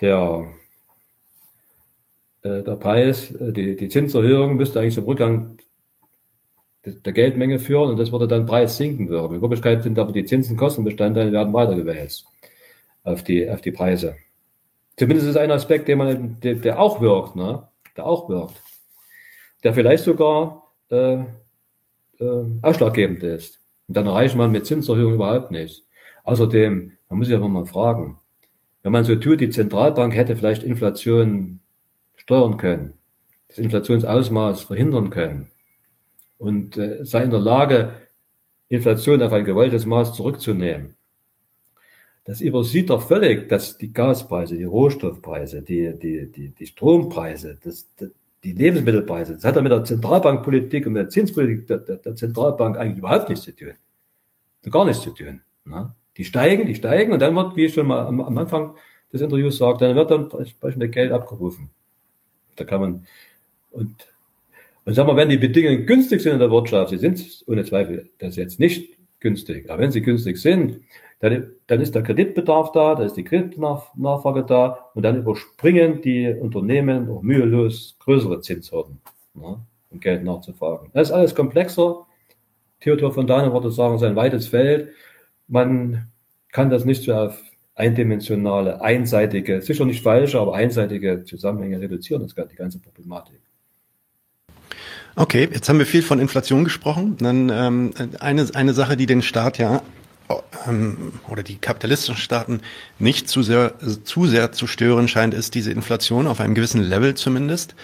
[0.00, 0.46] Der,
[2.42, 5.58] äh, der Preis, äh, die, die Zinserhöhung müsste eigentlich zum Rückgang
[6.84, 9.36] der Geldmenge führen und das würde dann Preis sinken würden.
[9.36, 12.26] In Wirklichkeit sind aber die Zinsen Kostenbestandteile werden weitergewälzt
[13.04, 14.16] auf die, auf die Preise.
[14.96, 17.68] Zumindest ist ein Aspekt, der man, der, der auch wirkt, ne?
[17.96, 18.60] Der auch wirkt.
[19.62, 21.18] Der vielleicht sogar äh,
[22.18, 23.60] äh, ausschlaggebend ist.
[23.88, 25.82] Und dann erreicht man mit Zinserhöhung überhaupt nichts.
[26.24, 28.18] Außerdem, man muss sich aber mal fragen,
[28.82, 31.60] wenn man so tut, die Zentralbank hätte vielleicht Inflation
[32.16, 32.94] steuern können,
[33.48, 35.51] das Inflationsausmaß verhindern können
[36.42, 37.92] und äh, sei in der Lage,
[38.68, 40.96] Inflation auf ein gewolltes Maß zurückzunehmen.
[42.24, 47.88] Das übersieht doch völlig, dass die Gaspreise, die Rohstoffpreise, die, die, die, die Strompreise, das,
[48.42, 52.16] die Lebensmittelpreise, das hat ja mit der Zentralbankpolitik und mit der Zinspolitik der, der, der
[52.16, 53.74] Zentralbank eigentlich überhaupt nichts zu tun.
[54.68, 55.42] Gar nichts zu tun.
[55.64, 55.94] Ne?
[56.16, 58.74] Die steigen, die steigen und dann wird, wie ich schon mal am, am Anfang
[59.12, 61.70] des Interviews sagte, dann wird dann entsprechend Geld abgerufen.
[62.56, 63.06] Da kann man,
[63.70, 64.11] und,
[64.84, 68.10] und sagen wir, wenn die Bedingungen günstig sind in der Wirtschaft, sie sind ohne Zweifel
[68.18, 70.80] das jetzt nicht günstig, aber wenn sie günstig sind,
[71.20, 76.26] dann, dann ist der Kreditbedarf da, da ist die Kreditnachfrage da und dann überspringen die
[76.28, 79.00] Unternehmen auch mühelos größere Zinshürden,
[79.34, 79.60] ne,
[79.90, 80.90] um Geld nachzufragen.
[80.92, 82.06] Das ist alles komplexer.
[82.80, 84.88] Theodor von Dahnen würde sagen, es ist ein weites Feld.
[85.46, 86.08] Man
[86.50, 87.40] kann das nicht so auf
[87.76, 93.40] eindimensionale, einseitige, sicher nicht falsche, aber einseitige Zusammenhänge reduzieren, das die ganze Problematik.
[95.14, 97.16] Okay, jetzt haben wir viel von Inflation gesprochen.
[97.18, 99.82] Dann ähm, eine, eine Sache, die den Staat ja
[100.66, 102.60] ähm, oder die kapitalistischen Staaten
[102.98, 107.14] nicht zu sehr, zu sehr zu stören scheint, ist diese Inflation auf einem gewissen Level
[107.14, 107.74] zumindest.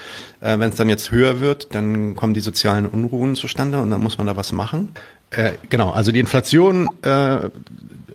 [0.41, 4.01] Äh, Wenn es dann jetzt höher wird, dann kommen die sozialen Unruhen zustande und dann
[4.03, 4.91] muss man da was machen.
[5.31, 7.51] Äh, genau, also die Inflation äh,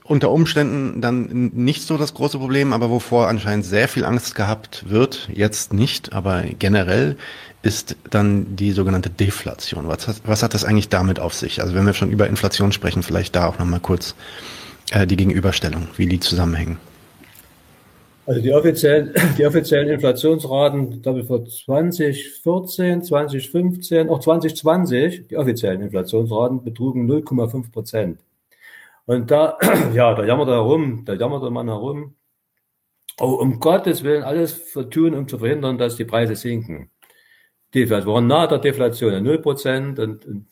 [0.03, 4.89] unter Umständen dann nicht so das große Problem, aber wovor anscheinend sehr viel Angst gehabt
[4.89, 7.17] wird, jetzt nicht, aber generell,
[7.63, 9.87] ist dann die sogenannte Deflation.
[9.87, 11.61] Was hat, was hat das eigentlich damit auf sich?
[11.61, 14.15] Also wenn wir schon über Inflation sprechen, vielleicht da auch nochmal kurz
[14.91, 16.77] äh, die Gegenüberstellung, wie die zusammenhängen.
[18.25, 25.81] Also die offiziellen, die offiziellen Inflationsraten, glaube ich, für 2014, 2015, auch 2020, die offiziellen
[25.81, 28.19] Inflationsraten betrugen 0,5 Prozent.
[29.05, 29.57] Und da,
[29.93, 32.15] ja, da jammert er herum, da jammert der Mann herum.
[33.19, 36.89] Oh, um Gottes Willen alles tun, um zu verhindern, dass die Preise sinken.
[37.73, 40.45] Deflation, wir waren nahe der Deflation, 0% und, und,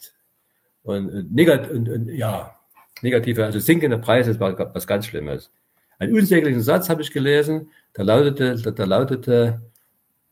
[0.83, 2.55] und, und, negat, und, und ja,
[3.01, 5.51] negative, also sinkende Preise war was ganz Schlimmes.
[5.99, 9.61] Einen unsäglichen Satz habe ich gelesen, der lautete, der, der lautete,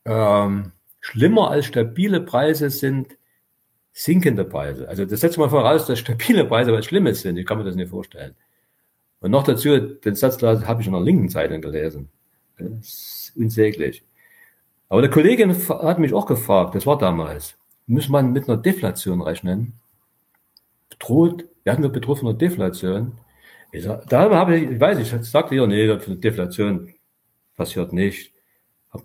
[0.04, 3.16] ähm, schlimmer als stabile Preise sind
[3.92, 4.88] sinkende Preise.
[4.88, 7.36] Also das setzt mal voraus, dass stabile Preise was Schlimmes sind.
[7.36, 8.34] Ich kann mir das nicht vorstellen.
[9.20, 12.08] Und noch dazu, den Satz habe ich in der linken Zeitung gelesen.
[12.56, 14.02] Das ist unsäglich.
[14.90, 17.56] Aber der Kollege hat mich auch gefragt, das war damals,
[17.86, 19.74] muss man mit einer Deflation rechnen?
[20.90, 23.12] Bedroht, wir hatten wir bedroht von einer Deflation.
[23.70, 26.92] Ich sag, da habe ich, ich weiß, ich sagte ja, nee, Deflation
[27.56, 28.32] passiert nicht.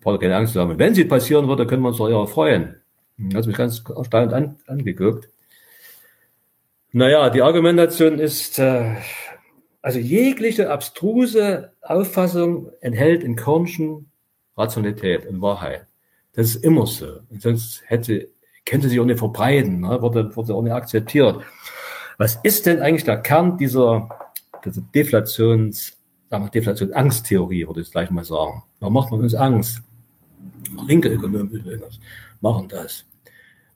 [0.01, 0.79] Paul keine Angst zu haben.
[0.79, 2.81] Wenn sie passieren würde, können wir uns doch eher freuen.
[3.35, 5.29] Hat mich ganz erstaunt an, angeguckt.
[6.91, 8.95] Naja, die Argumentation ist, äh,
[9.83, 14.09] also jegliche abstruse Auffassung enthält in Körnchen
[14.57, 15.87] Rationalität und Wahrheit.
[16.33, 17.19] Das ist immer so.
[17.29, 18.29] Und sonst hätte,
[18.65, 20.01] könnte sich auch nicht verbreiten, ne?
[20.01, 21.41] wurde, wurde auch nicht akzeptiert.
[22.17, 24.09] Was ist denn eigentlich der Kern dieser,
[24.63, 25.97] dieser Deflations,
[26.29, 28.63] sagen wir, Deflationsangsttheorie, würde ich gleich mal sagen.
[28.79, 29.81] Warum macht man uns Angst?
[30.87, 31.81] Linke Ökonomen
[32.41, 33.05] machen das.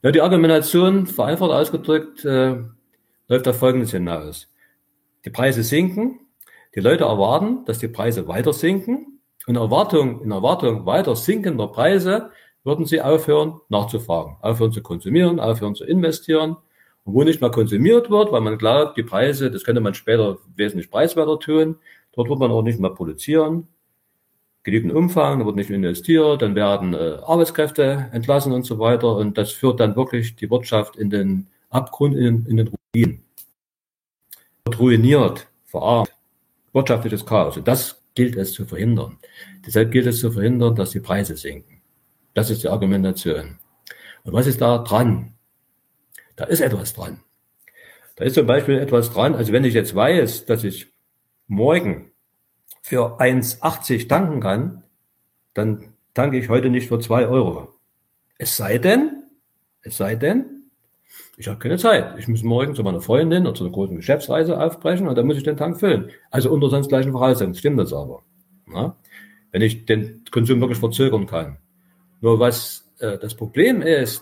[0.01, 2.57] Ja, die Argumentation, vereinfacht ausgedrückt, äh,
[3.27, 4.47] läuft auf Folgendes hinaus.
[5.25, 6.19] Die Preise sinken,
[6.75, 9.18] die Leute erwarten, dass die Preise weiter sinken.
[9.49, 12.29] In Erwartung, in Erwartung weiter sinkender Preise
[12.63, 16.55] würden sie aufhören nachzufragen, aufhören zu konsumieren, aufhören zu investieren.
[17.03, 20.37] Und wo nicht mehr konsumiert wird, weil man glaubt, die Preise, das könnte man später
[20.55, 21.77] wesentlich preiswerter tun,
[22.11, 23.67] dort wird man auch nicht mehr produzieren.
[24.61, 29.15] Genügend Umfang, da wird nicht investiert, dann werden äh, Arbeitskräfte entlassen und so weiter.
[29.15, 33.23] Und das führt dann wirklich die Wirtschaft in den Abgrund, in, in den Ruin.
[34.65, 36.13] Wird ruiniert, verarmt
[36.71, 37.57] wirtschaftliches Chaos.
[37.57, 39.17] Und das gilt es zu verhindern.
[39.65, 41.81] Deshalb gilt es zu verhindern, dass die Preise sinken.
[42.33, 43.59] Das ist die Argumentation.
[44.25, 45.35] Und was ist da dran?
[46.35, 47.21] Da ist etwas dran.
[48.17, 50.87] Da ist zum Beispiel etwas dran, also wenn ich jetzt weiß, dass ich
[51.47, 52.11] morgen
[52.81, 54.83] für 1,80 tanken kann,
[55.53, 57.73] dann tanke ich heute nicht für 2 Euro.
[58.37, 59.23] Es sei denn,
[59.81, 60.58] es sei denn,
[61.39, 62.19] ich habe keine Zeit.
[62.19, 65.37] Ich muss morgen zu meiner Freundin oder zu einer großen Geschäftsreise aufbrechen und dann muss
[65.37, 66.09] ich den Tank füllen.
[66.31, 68.23] Also unter sonst gleichen Voraussetzungen stimmt das aber.
[68.67, 68.97] Na?
[69.53, 71.57] Wenn ich den Konsum wirklich verzögern kann.
[72.19, 74.21] Nur was äh, das Problem ist,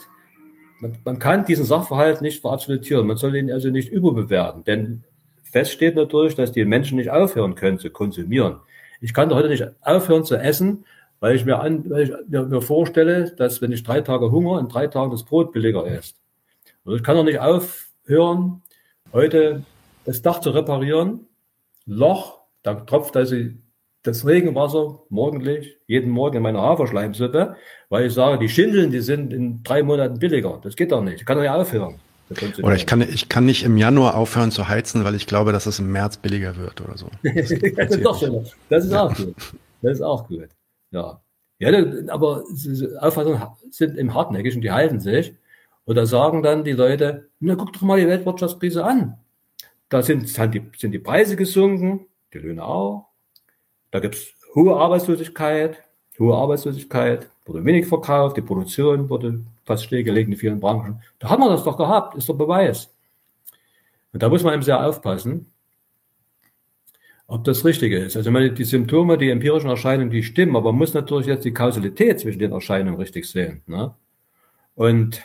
[0.79, 3.07] man, man kann diesen Sachverhalt nicht verabsolutieren.
[3.07, 4.63] Man soll ihn also nicht überbewerten.
[4.63, 5.03] Denn
[5.41, 8.57] fest steht natürlich, dass die Menschen nicht aufhören können zu konsumieren.
[9.01, 10.85] Ich kann doch heute nicht aufhören zu essen,
[11.19, 14.59] weil ich mir, an, weil ich mir, mir vorstelle, dass wenn ich drei Tage Hunger,
[14.59, 16.15] in drei Tagen das Brot billiger ist.
[16.87, 18.61] Und ich kann doch nicht aufhören,
[19.11, 19.63] heute
[20.05, 21.27] das Dach zu reparieren.
[21.85, 23.35] Loch, da tropft also
[24.03, 27.57] das Regenwasser morgendlich, jeden Morgen in meiner Haferschleimsuppe,
[27.89, 30.61] weil ich sage, die Schindeln, die sind in drei Monaten billiger.
[30.63, 31.19] Das geht doch nicht.
[31.19, 31.99] Ich kann doch nicht aufhören.
[32.63, 35.65] Oder ich kann, ich kann nicht im Januar aufhören zu heizen, weil ich glaube, dass
[35.65, 37.07] es im März billiger wird oder so.
[37.23, 38.45] Das, das ist, doch schön.
[38.69, 39.35] das ist auch gut.
[39.81, 40.49] Das ist auch gut.
[40.91, 41.21] Ja.
[41.59, 42.43] Ja, aber
[43.01, 43.41] Auffassungen
[43.71, 45.33] sind im hartnäckig und die halten sich.
[45.87, 49.17] Und da sagen dann die Leute, na guck doch mal die Weltwirtschaftskrise an.
[49.87, 53.07] Da sind, sind, die, sind die Preise gesunken, die Löhne auch.
[53.91, 55.81] Da gibt's hohe Arbeitslosigkeit,
[56.19, 61.01] hohe Arbeitslosigkeit, wurde wenig verkauft, die Produktion wurde fast stillgelegt in vielen Branchen.
[61.19, 62.93] Da haben wir das doch gehabt, ist der Beweis.
[64.11, 65.53] Und da muss man eben sehr aufpassen,
[67.27, 68.17] ob das Richtige ist.
[68.17, 71.53] Also meine, die Symptome, die empirischen Erscheinungen, die stimmen, aber man muss natürlich jetzt die
[71.53, 73.61] Kausalität zwischen den Erscheinungen richtig sehen.
[73.67, 73.95] Ne?
[74.75, 75.23] Und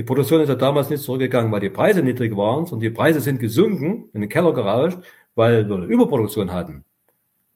[0.00, 3.20] die Produktion ist ja damals nicht zurückgegangen, weil die Preise niedrig waren, sondern die Preise
[3.20, 4.96] sind gesunken, in den Keller gerauscht,
[5.34, 6.86] weil wir eine Überproduktion hatten.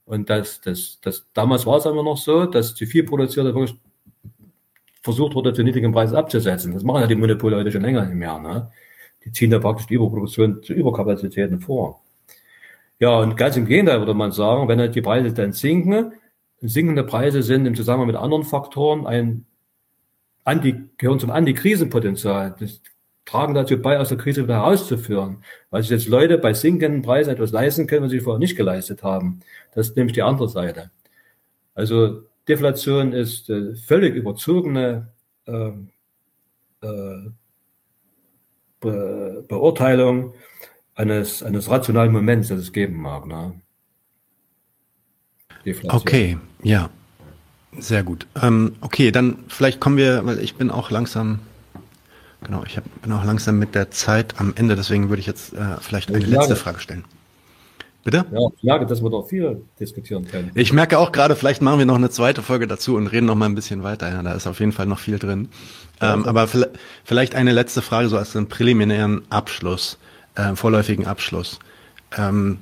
[0.04, 3.80] Und das, das, das, damals war es immer noch so, dass zu viel Produzierte wirklich
[5.02, 6.74] versucht wurde, zu niedrigen Preisen abzusetzen.
[6.74, 8.38] Das machen ja die Monopole heute schon länger nicht mehr.
[8.38, 8.70] Ne?
[9.24, 12.02] Die ziehen da praktisch die Überproduktion zu Überkapazitäten vor.
[12.98, 16.12] Ja, und ganz im Gegenteil würde man sagen, wenn halt die Preise dann sinken,
[16.60, 19.46] sinkende Preise sind im Zusammenhang mit anderen Faktoren ein
[20.44, 22.54] Anti, gehören zum Antikrisenpotenzial.
[22.60, 22.80] Das
[23.24, 25.42] tragen dazu bei, aus der Krise wieder herauszuführen.
[25.70, 29.02] Weil sich jetzt Leute bei sinkenden Preisen etwas leisten können, was sie vorher nicht geleistet
[29.02, 29.40] haben.
[29.74, 30.90] Das ist nämlich die andere Seite.
[31.74, 35.08] Also Deflation ist äh, völlig überzogene
[35.46, 35.72] äh,
[36.82, 37.30] äh,
[38.80, 40.34] Be Beurteilung
[40.94, 43.26] eines, eines rationalen Moments, das es geben mag.
[43.26, 43.60] Ne?
[45.88, 46.90] Okay, ja.
[47.78, 48.26] Sehr gut.
[48.40, 51.40] Ähm, okay, dann vielleicht kommen wir, weil ich bin auch langsam,
[52.42, 55.54] genau, ich hab, bin auch langsam mit der Zeit am Ende, deswegen würde ich jetzt
[55.54, 57.04] äh, vielleicht eine letzte Frage stellen.
[58.04, 58.26] Bitte?
[58.30, 60.50] Ja, ich merke, dass wir doch viel diskutieren können.
[60.54, 63.34] Ich merke auch gerade, vielleicht machen wir noch eine zweite Folge dazu und reden noch
[63.34, 64.10] mal ein bisschen weiter.
[64.10, 65.48] Ja, da ist auf jeden Fall noch viel drin.
[66.02, 66.46] Ja, ähm, aber
[67.04, 69.96] vielleicht eine letzte Frage, so als einen präliminären Abschluss,
[70.34, 71.58] äh, vorläufigen Abschluss.
[72.14, 72.58] Ähm,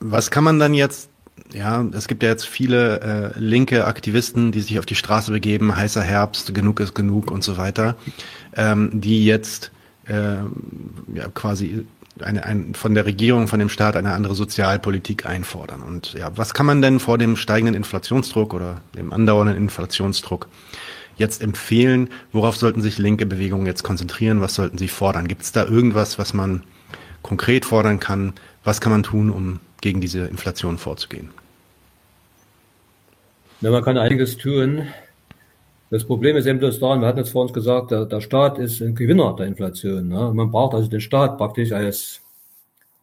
[0.00, 1.09] was kann man dann jetzt
[1.52, 3.00] ja, es gibt ja jetzt viele
[3.34, 7.42] äh, linke Aktivisten, die sich auf die Straße begeben, heißer Herbst, genug ist genug und
[7.42, 7.96] so weiter,
[8.56, 9.70] ähm, die jetzt
[10.06, 10.36] äh,
[11.14, 11.86] ja, quasi
[12.22, 15.82] eine, ein, von der Regierung, von dem Staat eine andere Sozialpolitik einfordern.
[15.82, 20.48] Und ja, was kann man denn vor dem steigenden Inflationsdruck oder dem andauernden Inflationsdruck
[21.16, 22.10] jetzt empfehlen?
[22.32, 24.40] Worauf sollten sich linke Bewegungen jetzt konzentrieren?
[24.40, 25.28] Was sollten sie fordern?
[25.28, 26.62] Gibt es da irgendwas, was man
[27.22, 28.34] konkret fordern kann?
[28.64, 31.30] Was kann man tun, um gegen diese Inflation vorzugehen?
[33.62, 34.86] Ja, man kann einiges tun.
[35.90, 38.58] Das Problem ist eben bloß daran, wir hatten jetzt vor uns gesagt, der, der Staat
[38.58, 40.08] ist ein Gewinner der Inflation.
[40.08, 40.32] Ne?
[40.32, 42.22] Man braucht also den Staat praktisch als,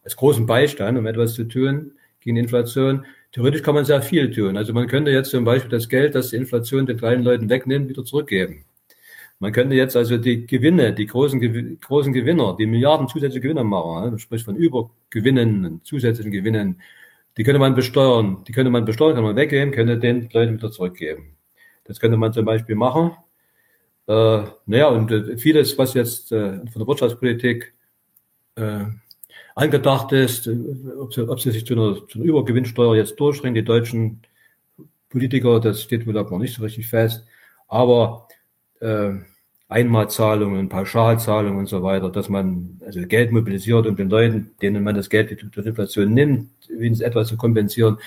[0.02, 3.06] als großen Beistand, um etwas zu tun gegen Inflation.
[3.30, 4.56] Theoretisch kann man sehr viel tun.
[4.56, 7.88] Also man könnte jetzt zum Beispiel das Geld, das die Inflation den kleinen Leuten wegnimmt,
[7.88, 8.64] wieder zurückgeben.
[9.38, 14.10] Man könnte jetzt also die Gewinne, die großen, großen Gewinner, die Milliarden zusätzliche Gewinne machen,
[14.10, 14.18] ne?
[14.18, 16.80] sprich von Übergewinnen, zusätzlichen Gewinnen,
[17.38, 18.42] die könnte man besteuern.
[18.46, 21.36] Die könnte man besteuern, kann man weggeben, könnte den Leuten wieder zurückgeben.
[21.84, 23.12] Das könnte man zum Beispiel machen.
[24.08, 27.74] Äh, naja, und äh, vieles, was jetzt äh, von der Wirtschaftspolitik
[28.56, 28.84] äh,
[29.54, 30.56] angedacht ist, äh,
[30.98, 34.22] ob sie, ob sie sich zu einer, zu einer Übergewinnsteuer jetzt durchdringen, die deutschen
[35.08, 37.24] Politiker, das steht wohl noch nicht so richtig fest.
[37.68, 38.26] Aber
[38.80, 39.12] äh,
[39.68, 44.94] Einmalzahlungen, Pauschalzahlungen und so weiter, dass man also Geld mobilisiert, um den Leuten, denen man
[44.94, 47.98] das Geld durch Inflation nimmt, wenigstens etwas zu kompensieren,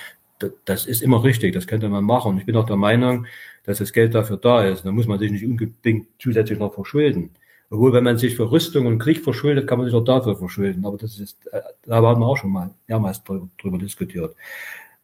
[0.64, 2.38] das ist immer richtig, das könnte man machen.
[2.38, 3.26] Ich bin auch der Meinung,
[3.64, 4.84] dass das Geld dafür da ist.
[4.84, 7.30] Da muss man sich nicht unbedingt zusätzlich noch verschulden.
[7.70, 10.84] Obwohl, wenn man sich für Rüstung und Krieg verschuldet, kann man sich auch dafür verschulden.
[10.84, 14.34] Aber das ist, äh, da haben wir auch schon mal mehrmals drüber, drüber diskutiert.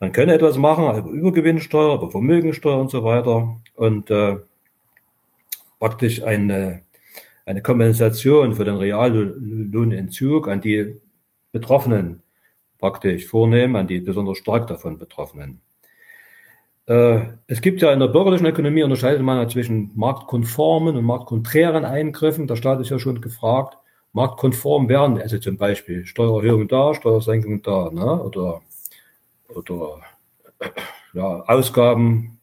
[0.01, 3.57] Man könnte etwas machen, über Übergewinnsteuer, über Vermögensteuer und so weiter.
[3.75, 4.37] Und äh,
[5.79, 6.83] praktisch eine,
[7.47, 11.01] eine Kompensation für den Reallohnentzug an die
[11.53, 12.23] Betroffenen
[12.79, 15.61] praktisch vornehmen, an die besonders stark davon Betroffenen.
[16.87, 21.85] Äh, es gibt ja in der bürgerlichen Ökonomie unterscheidet man ja zwischen marktkonformen und marktkonträren
[21.85, 22.47] Eingriffen.
[22.47, 23.77] Der Staat ist ja schon gefragt.
[24.13, 28.23] Marktkonform wären also zum Beispiel Steuererhöhung da, Steuersenkung da, ne?
[28.23, 28.63] oder,
[29.55, 30.01] oder
[31.13, 32.41] ja, Ausgaben,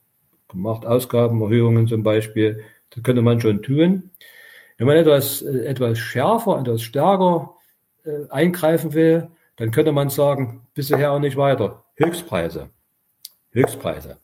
[0.48, 2.64] gemacht Ausgabenerhöhungen zum Beispiel.
[2.96, 4.10] Das könnte man schon tun.
[4.78, 7.56] Wenn man etwas, äh, etwas schärfer, etwas stärker
[8.04, 9.28] äh, eingreifen will,
[9.58, 11.86] dann könnte man sagen, bisher auch nicht weiter.
[11.96, 12.70] Höchstpreise.
[13.52, 14.18] Höchstpreise.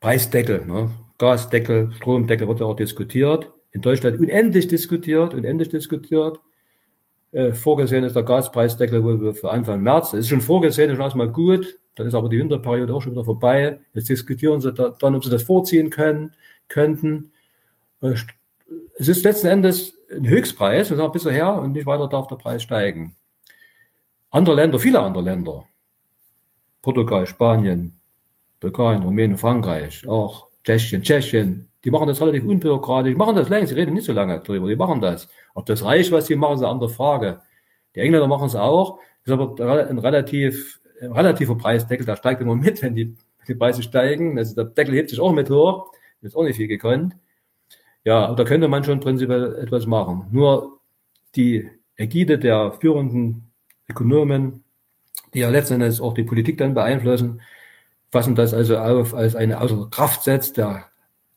[0.00, 0.90] Preisdeckel, ne?
[1.18, 3.50] Gasdeckel, Stromdeckel wird ja auch diskutiert.
[3.72, 6.40] In Deutschland unendlich diskutiert, unendlich diskutiert.
[7.32, 10.12] Äh, vorgesehen ist der Gaspreisdeckel wohl für Anfang März.
[10.12, 11.78] Das ist schon vorgesehen, ist schon erstmal gut.
[11.94, 13.80] Dann ist aber die Winterperiode auch schon wieder vorbei.
[13.94, 16.32] Jetzt diskutieren sie da, dann, ob sie das vorziehen können,
[16.68, 17.32] könnten.
[18.02, 18.14] Äh,
[18.98, 22.62] es ist letzten Endes ein Höchstpreis, wir sagen bisher und nicht weiter darf der Preis
[22.62, 23.16] steigen.
[24.30, 25.66] Andere Länder, viele andere Länder,
[26.82, 27.98] Portugal, Spanien,
[28.60, 33.76] Bulgarien, Rumänien, Frankreich, auch Tschechien, Tschechien, die machen das relativ unbürokratisch, machen das längst, sie
[33.76, 35.28] reden nicht so lange drüber, die machen das.
[35.54, 37.40] Ob das reicht, was sie machen, ist eine andere Frage.
[37.94, 39.54] Die Engländer machen es auch, ist aber
[39.88, 43.16] ein relativ, ein relativer Preisdeckel, da steigt immer mit, wenn die,
[43.46, 44.38] die Preise steigen.
[44.38, 45.92] Also der Deckel hebt sich auch mit hoch,
[46.22, 47.14] ist auch nicht viel gekonnt.
[48.06, 50.28] Ja, da könnte man schon prinzipiell etwas machen.
[50.30, 50.78] Nur
[51.34, 53.50] die Ägide der führenden
[53.88, 54.62] Ökonomen,
[55.34, 57.40] die ja letztendlich auch die Politik dann beeinflussen,
[58.12, 60.86] fassen das also auf als eine außer Kraftsetz der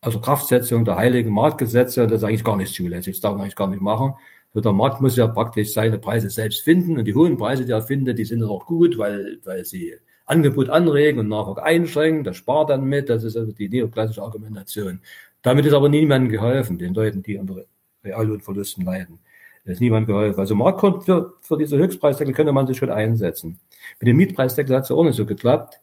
[0.01, 2.05] außer Kraftsetzung der heiligen Marktgesetze.
[2.05, 3.15] Das ist eigentlich gar nicht zulässig.
[3.15, 4.13] Das darf man eigentlich gar nicht machen.
[4.53, 7.71] So, der Markt muss ja praktisch seine Preise selbst finden und die hohen Preise, die
[7.71, 9.95] er findet, die sind auch gut, weil, weil sie
[10.27, 12.23] Angebot anregen und Nachfrage einschränken.
[12.23, 13.09] Das spart dann mit.
[13.09, 15.01] Das ist also die neoklassische Argumentation.
[15.41, 17.63] Damit ist aber niemandem geholfen, den Leuten, die unter
[18.03, 19.19] Reallohnverlusten leiden.
[19.65, 20.39] Da ist niemand geholfen.
[20.39, 23.59] Also Marktgrund für, für diese Höchstpreisdeckel könnte man sich schon einsetzen.
[23.99, 25.79] Mit dem Mietpreisdeckel hat es ja auch nicht so geklappt.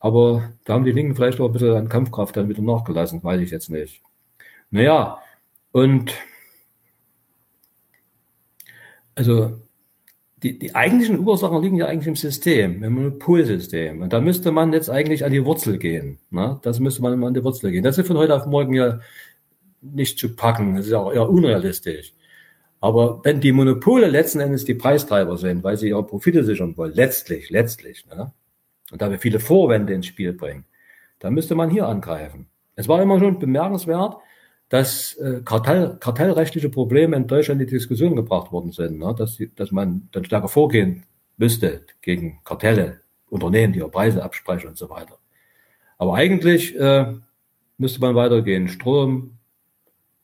[0.00, 3.40] Aber da haben die Linken vielleicht auch ein bisschen an Kampfkraft dann wieder nachgelassen, weiß
[3.40, 4.02] ich jetzt nicht.
[4.70, 5.18] Naja,
[5.70, 6.12] und
[9.14, 9.60] also
[10.42, 14.02] die, die eigentlichen Ursachen liegen ja eigentlich im System, im Monopolsystem.
[14.02, 16.18] Und da müsste man jetzt eigentlich an die Wurzel gehen.
[16.30, 16.58] Ne?
[16.62, 17.84] Das müsste man an die Wurzel gehen.
[17.84, 19.00] Das ist von heute auf morgen ja
[19.80, 20.76] nicht zu packen.
[20.76, 22.12] Das ist auch eher unrealistisch.
[22.80, 26.94] Aber wenn die Monopole letzten Endes die Preistreiber sind, weil sie ihre Profite sichern wollen,
[26.94, 28.32] letztlich, letztlich, ne?
[28.90, 30.64] und da wir viele Vorwände ins Spiel bringen,
[31.20, 32.48] dann müsste man hier angreifen.
[32.74, 34.16] Es war immer schon bemerkenswert,
[34.72, 39.14] dass äh, Kartell, kartellrechtliche Probleme in Deutschland in die Diskussion gebracht worden sind, ne?
[39.14, 41.04] dass, dass man dann stärker vorgehen
[41.36, 45.18] müsste gegen Kartelle, Unternehmen, die ihre Preise absprechen und so weiter.
[45.98, 47.12] Aber eigentlich äh,
[47.76, 48.66] müsste man weitergehen.
[48.66, 49.36] Strom,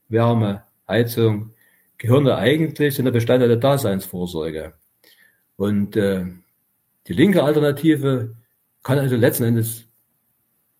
[0.08, 1.50] Wärme, Heizung,
[1.98, 4.72] gehören eigentlich in der Bestandteil der Daseinsvorsorge.
[5.56, 6.24] Und äh,
[7.06, 8.34] die linke Alternative
[8.82, 9.84] kann also letzten Endes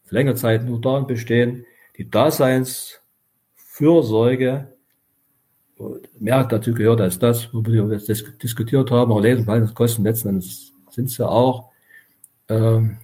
[0.05, 1.66] für längere Zeit nur darin bestehen,
[1.99, 2.09] die
[3.78, 4.68] Daseinsfürsorge
[6.18, 11.09] mehr dazu gehört als das, wo wir jetzt diskutiert haben, aber Lebenshaltungskosten letzten Endes sind
[11.09, 11.70] sie auch,
[12.48, 12.98] ähm,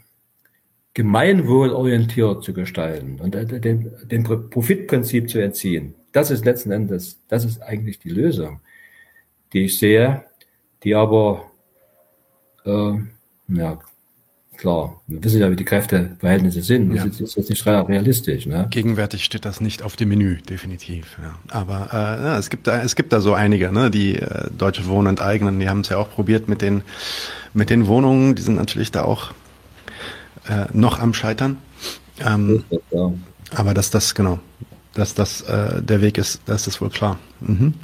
[0.93, 5.95] gemeinwohlorientiert zu gestalten und dem, dem Profitprinzip zu entziehen.
[6.13, 8.61] Das ist letzten Endes, das ist eigentlich die Lösung,
[9.53, 10.25] die ich sehe,
[10.85, 11.51] die aber,
[12.65, 12.95] äh,
[13.49, 13.79] ja,
[14.57, 16.95] klar, wir wissen ja, wie die Kräfteverhältnisse sind.
[16.95, 17.25] Das ja.
[17.25, 18.47] ist jetzt nicht realistisch.
[18.47, 18.67] Ne?
[18.71, 21.19] Gegenwärtig steht das nicht auf dem Menü, definitiv.
[21.23, 21.35] Ja.
[21.49, 24.87] Aber äh, ja, es, gibt da, es gibt da so einige, ne, die äh, Deutsche
[24.87, 25.61] Wohnen enteignen.
[25.61, 26.83] Die haben es ja auch probiert mit den,
[27.53, 28.35] mit den Wohnungen.
[28.35, 29.33] Die sind natürlich da auch
[30.49, 31.59] äh, noch am Scheitern.
[32.25, 33.13] Ähm, ja.
[33.55, 34.39] Aber dass das, genau,
[34.95, 37.19] dass das äh, der Weg ist, das ist wohl klar.
[37.41, 37.75] Mhm.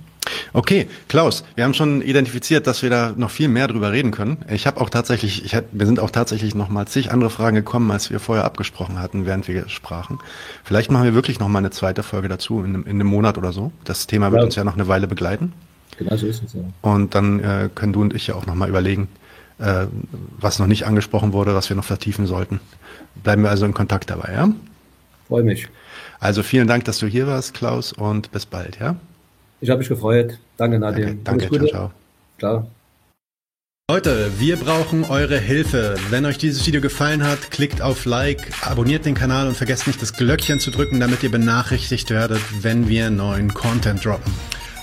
[0.53, 4.39] Okay, Klaus, wir haben schon identifiziert, dass wir da noch viel mehr drüber reden können.
[4.51, 7.57] Ich habe auch tatsächlich, ich hab, wir sind auch tatsächlich noch mal zig andere Fragen
[7.57, 10.19] gekommen, als wir vorher abgesprochen hatten, während wir sprachen.
[10.65, 13.39] Vielleicht machen wir wirklich noch mal eine zweite Folge dazu in einem, in einem Monat
[13.39, 13.73] oder so.
[13.85, 14.47] Das Thema wird ja.
[14.47, 15.53] uns ja noch eine Weile begleiten.
[15.99, 16.61] Genau so ist es ja.
[16.83, 19.09] Und dann äh, können du und ich ja auch noch mal überlegen,
[19.59, 19.87] äh,
[20.39, 22.61] was noch nicht angesprochen wurde, was wir noch vertiefen sollten.
[23.23, 24.49] Bleiben wir also in Kontakt dabei, ja?
[25.29, 25.69] Freue mich.
[26.19, 28.97] Also vielen Dank, dass du hier warst, Klaus, und bis bald, ja?
[29.61, 30.39] Ich habe mich gefreut.
[30.57, 31.07] Danke, Nadia.
[31.07, 31.93] Danke, danke ciao, ciao.
[32.39, 32.71] Ciao.
[33.91, 35.97] Leute, wir brauchen eure Hilfe.
[36.11, 40.01] Wenn euch dieses Video gefallen hat, klickt auf Like, abonniert den Kanal und vergesst nicht
[40.01, 44.33] das Glöckchen zu drücken, damit ihr benachrichtigt werdet, wenn wir neuen Content droppen.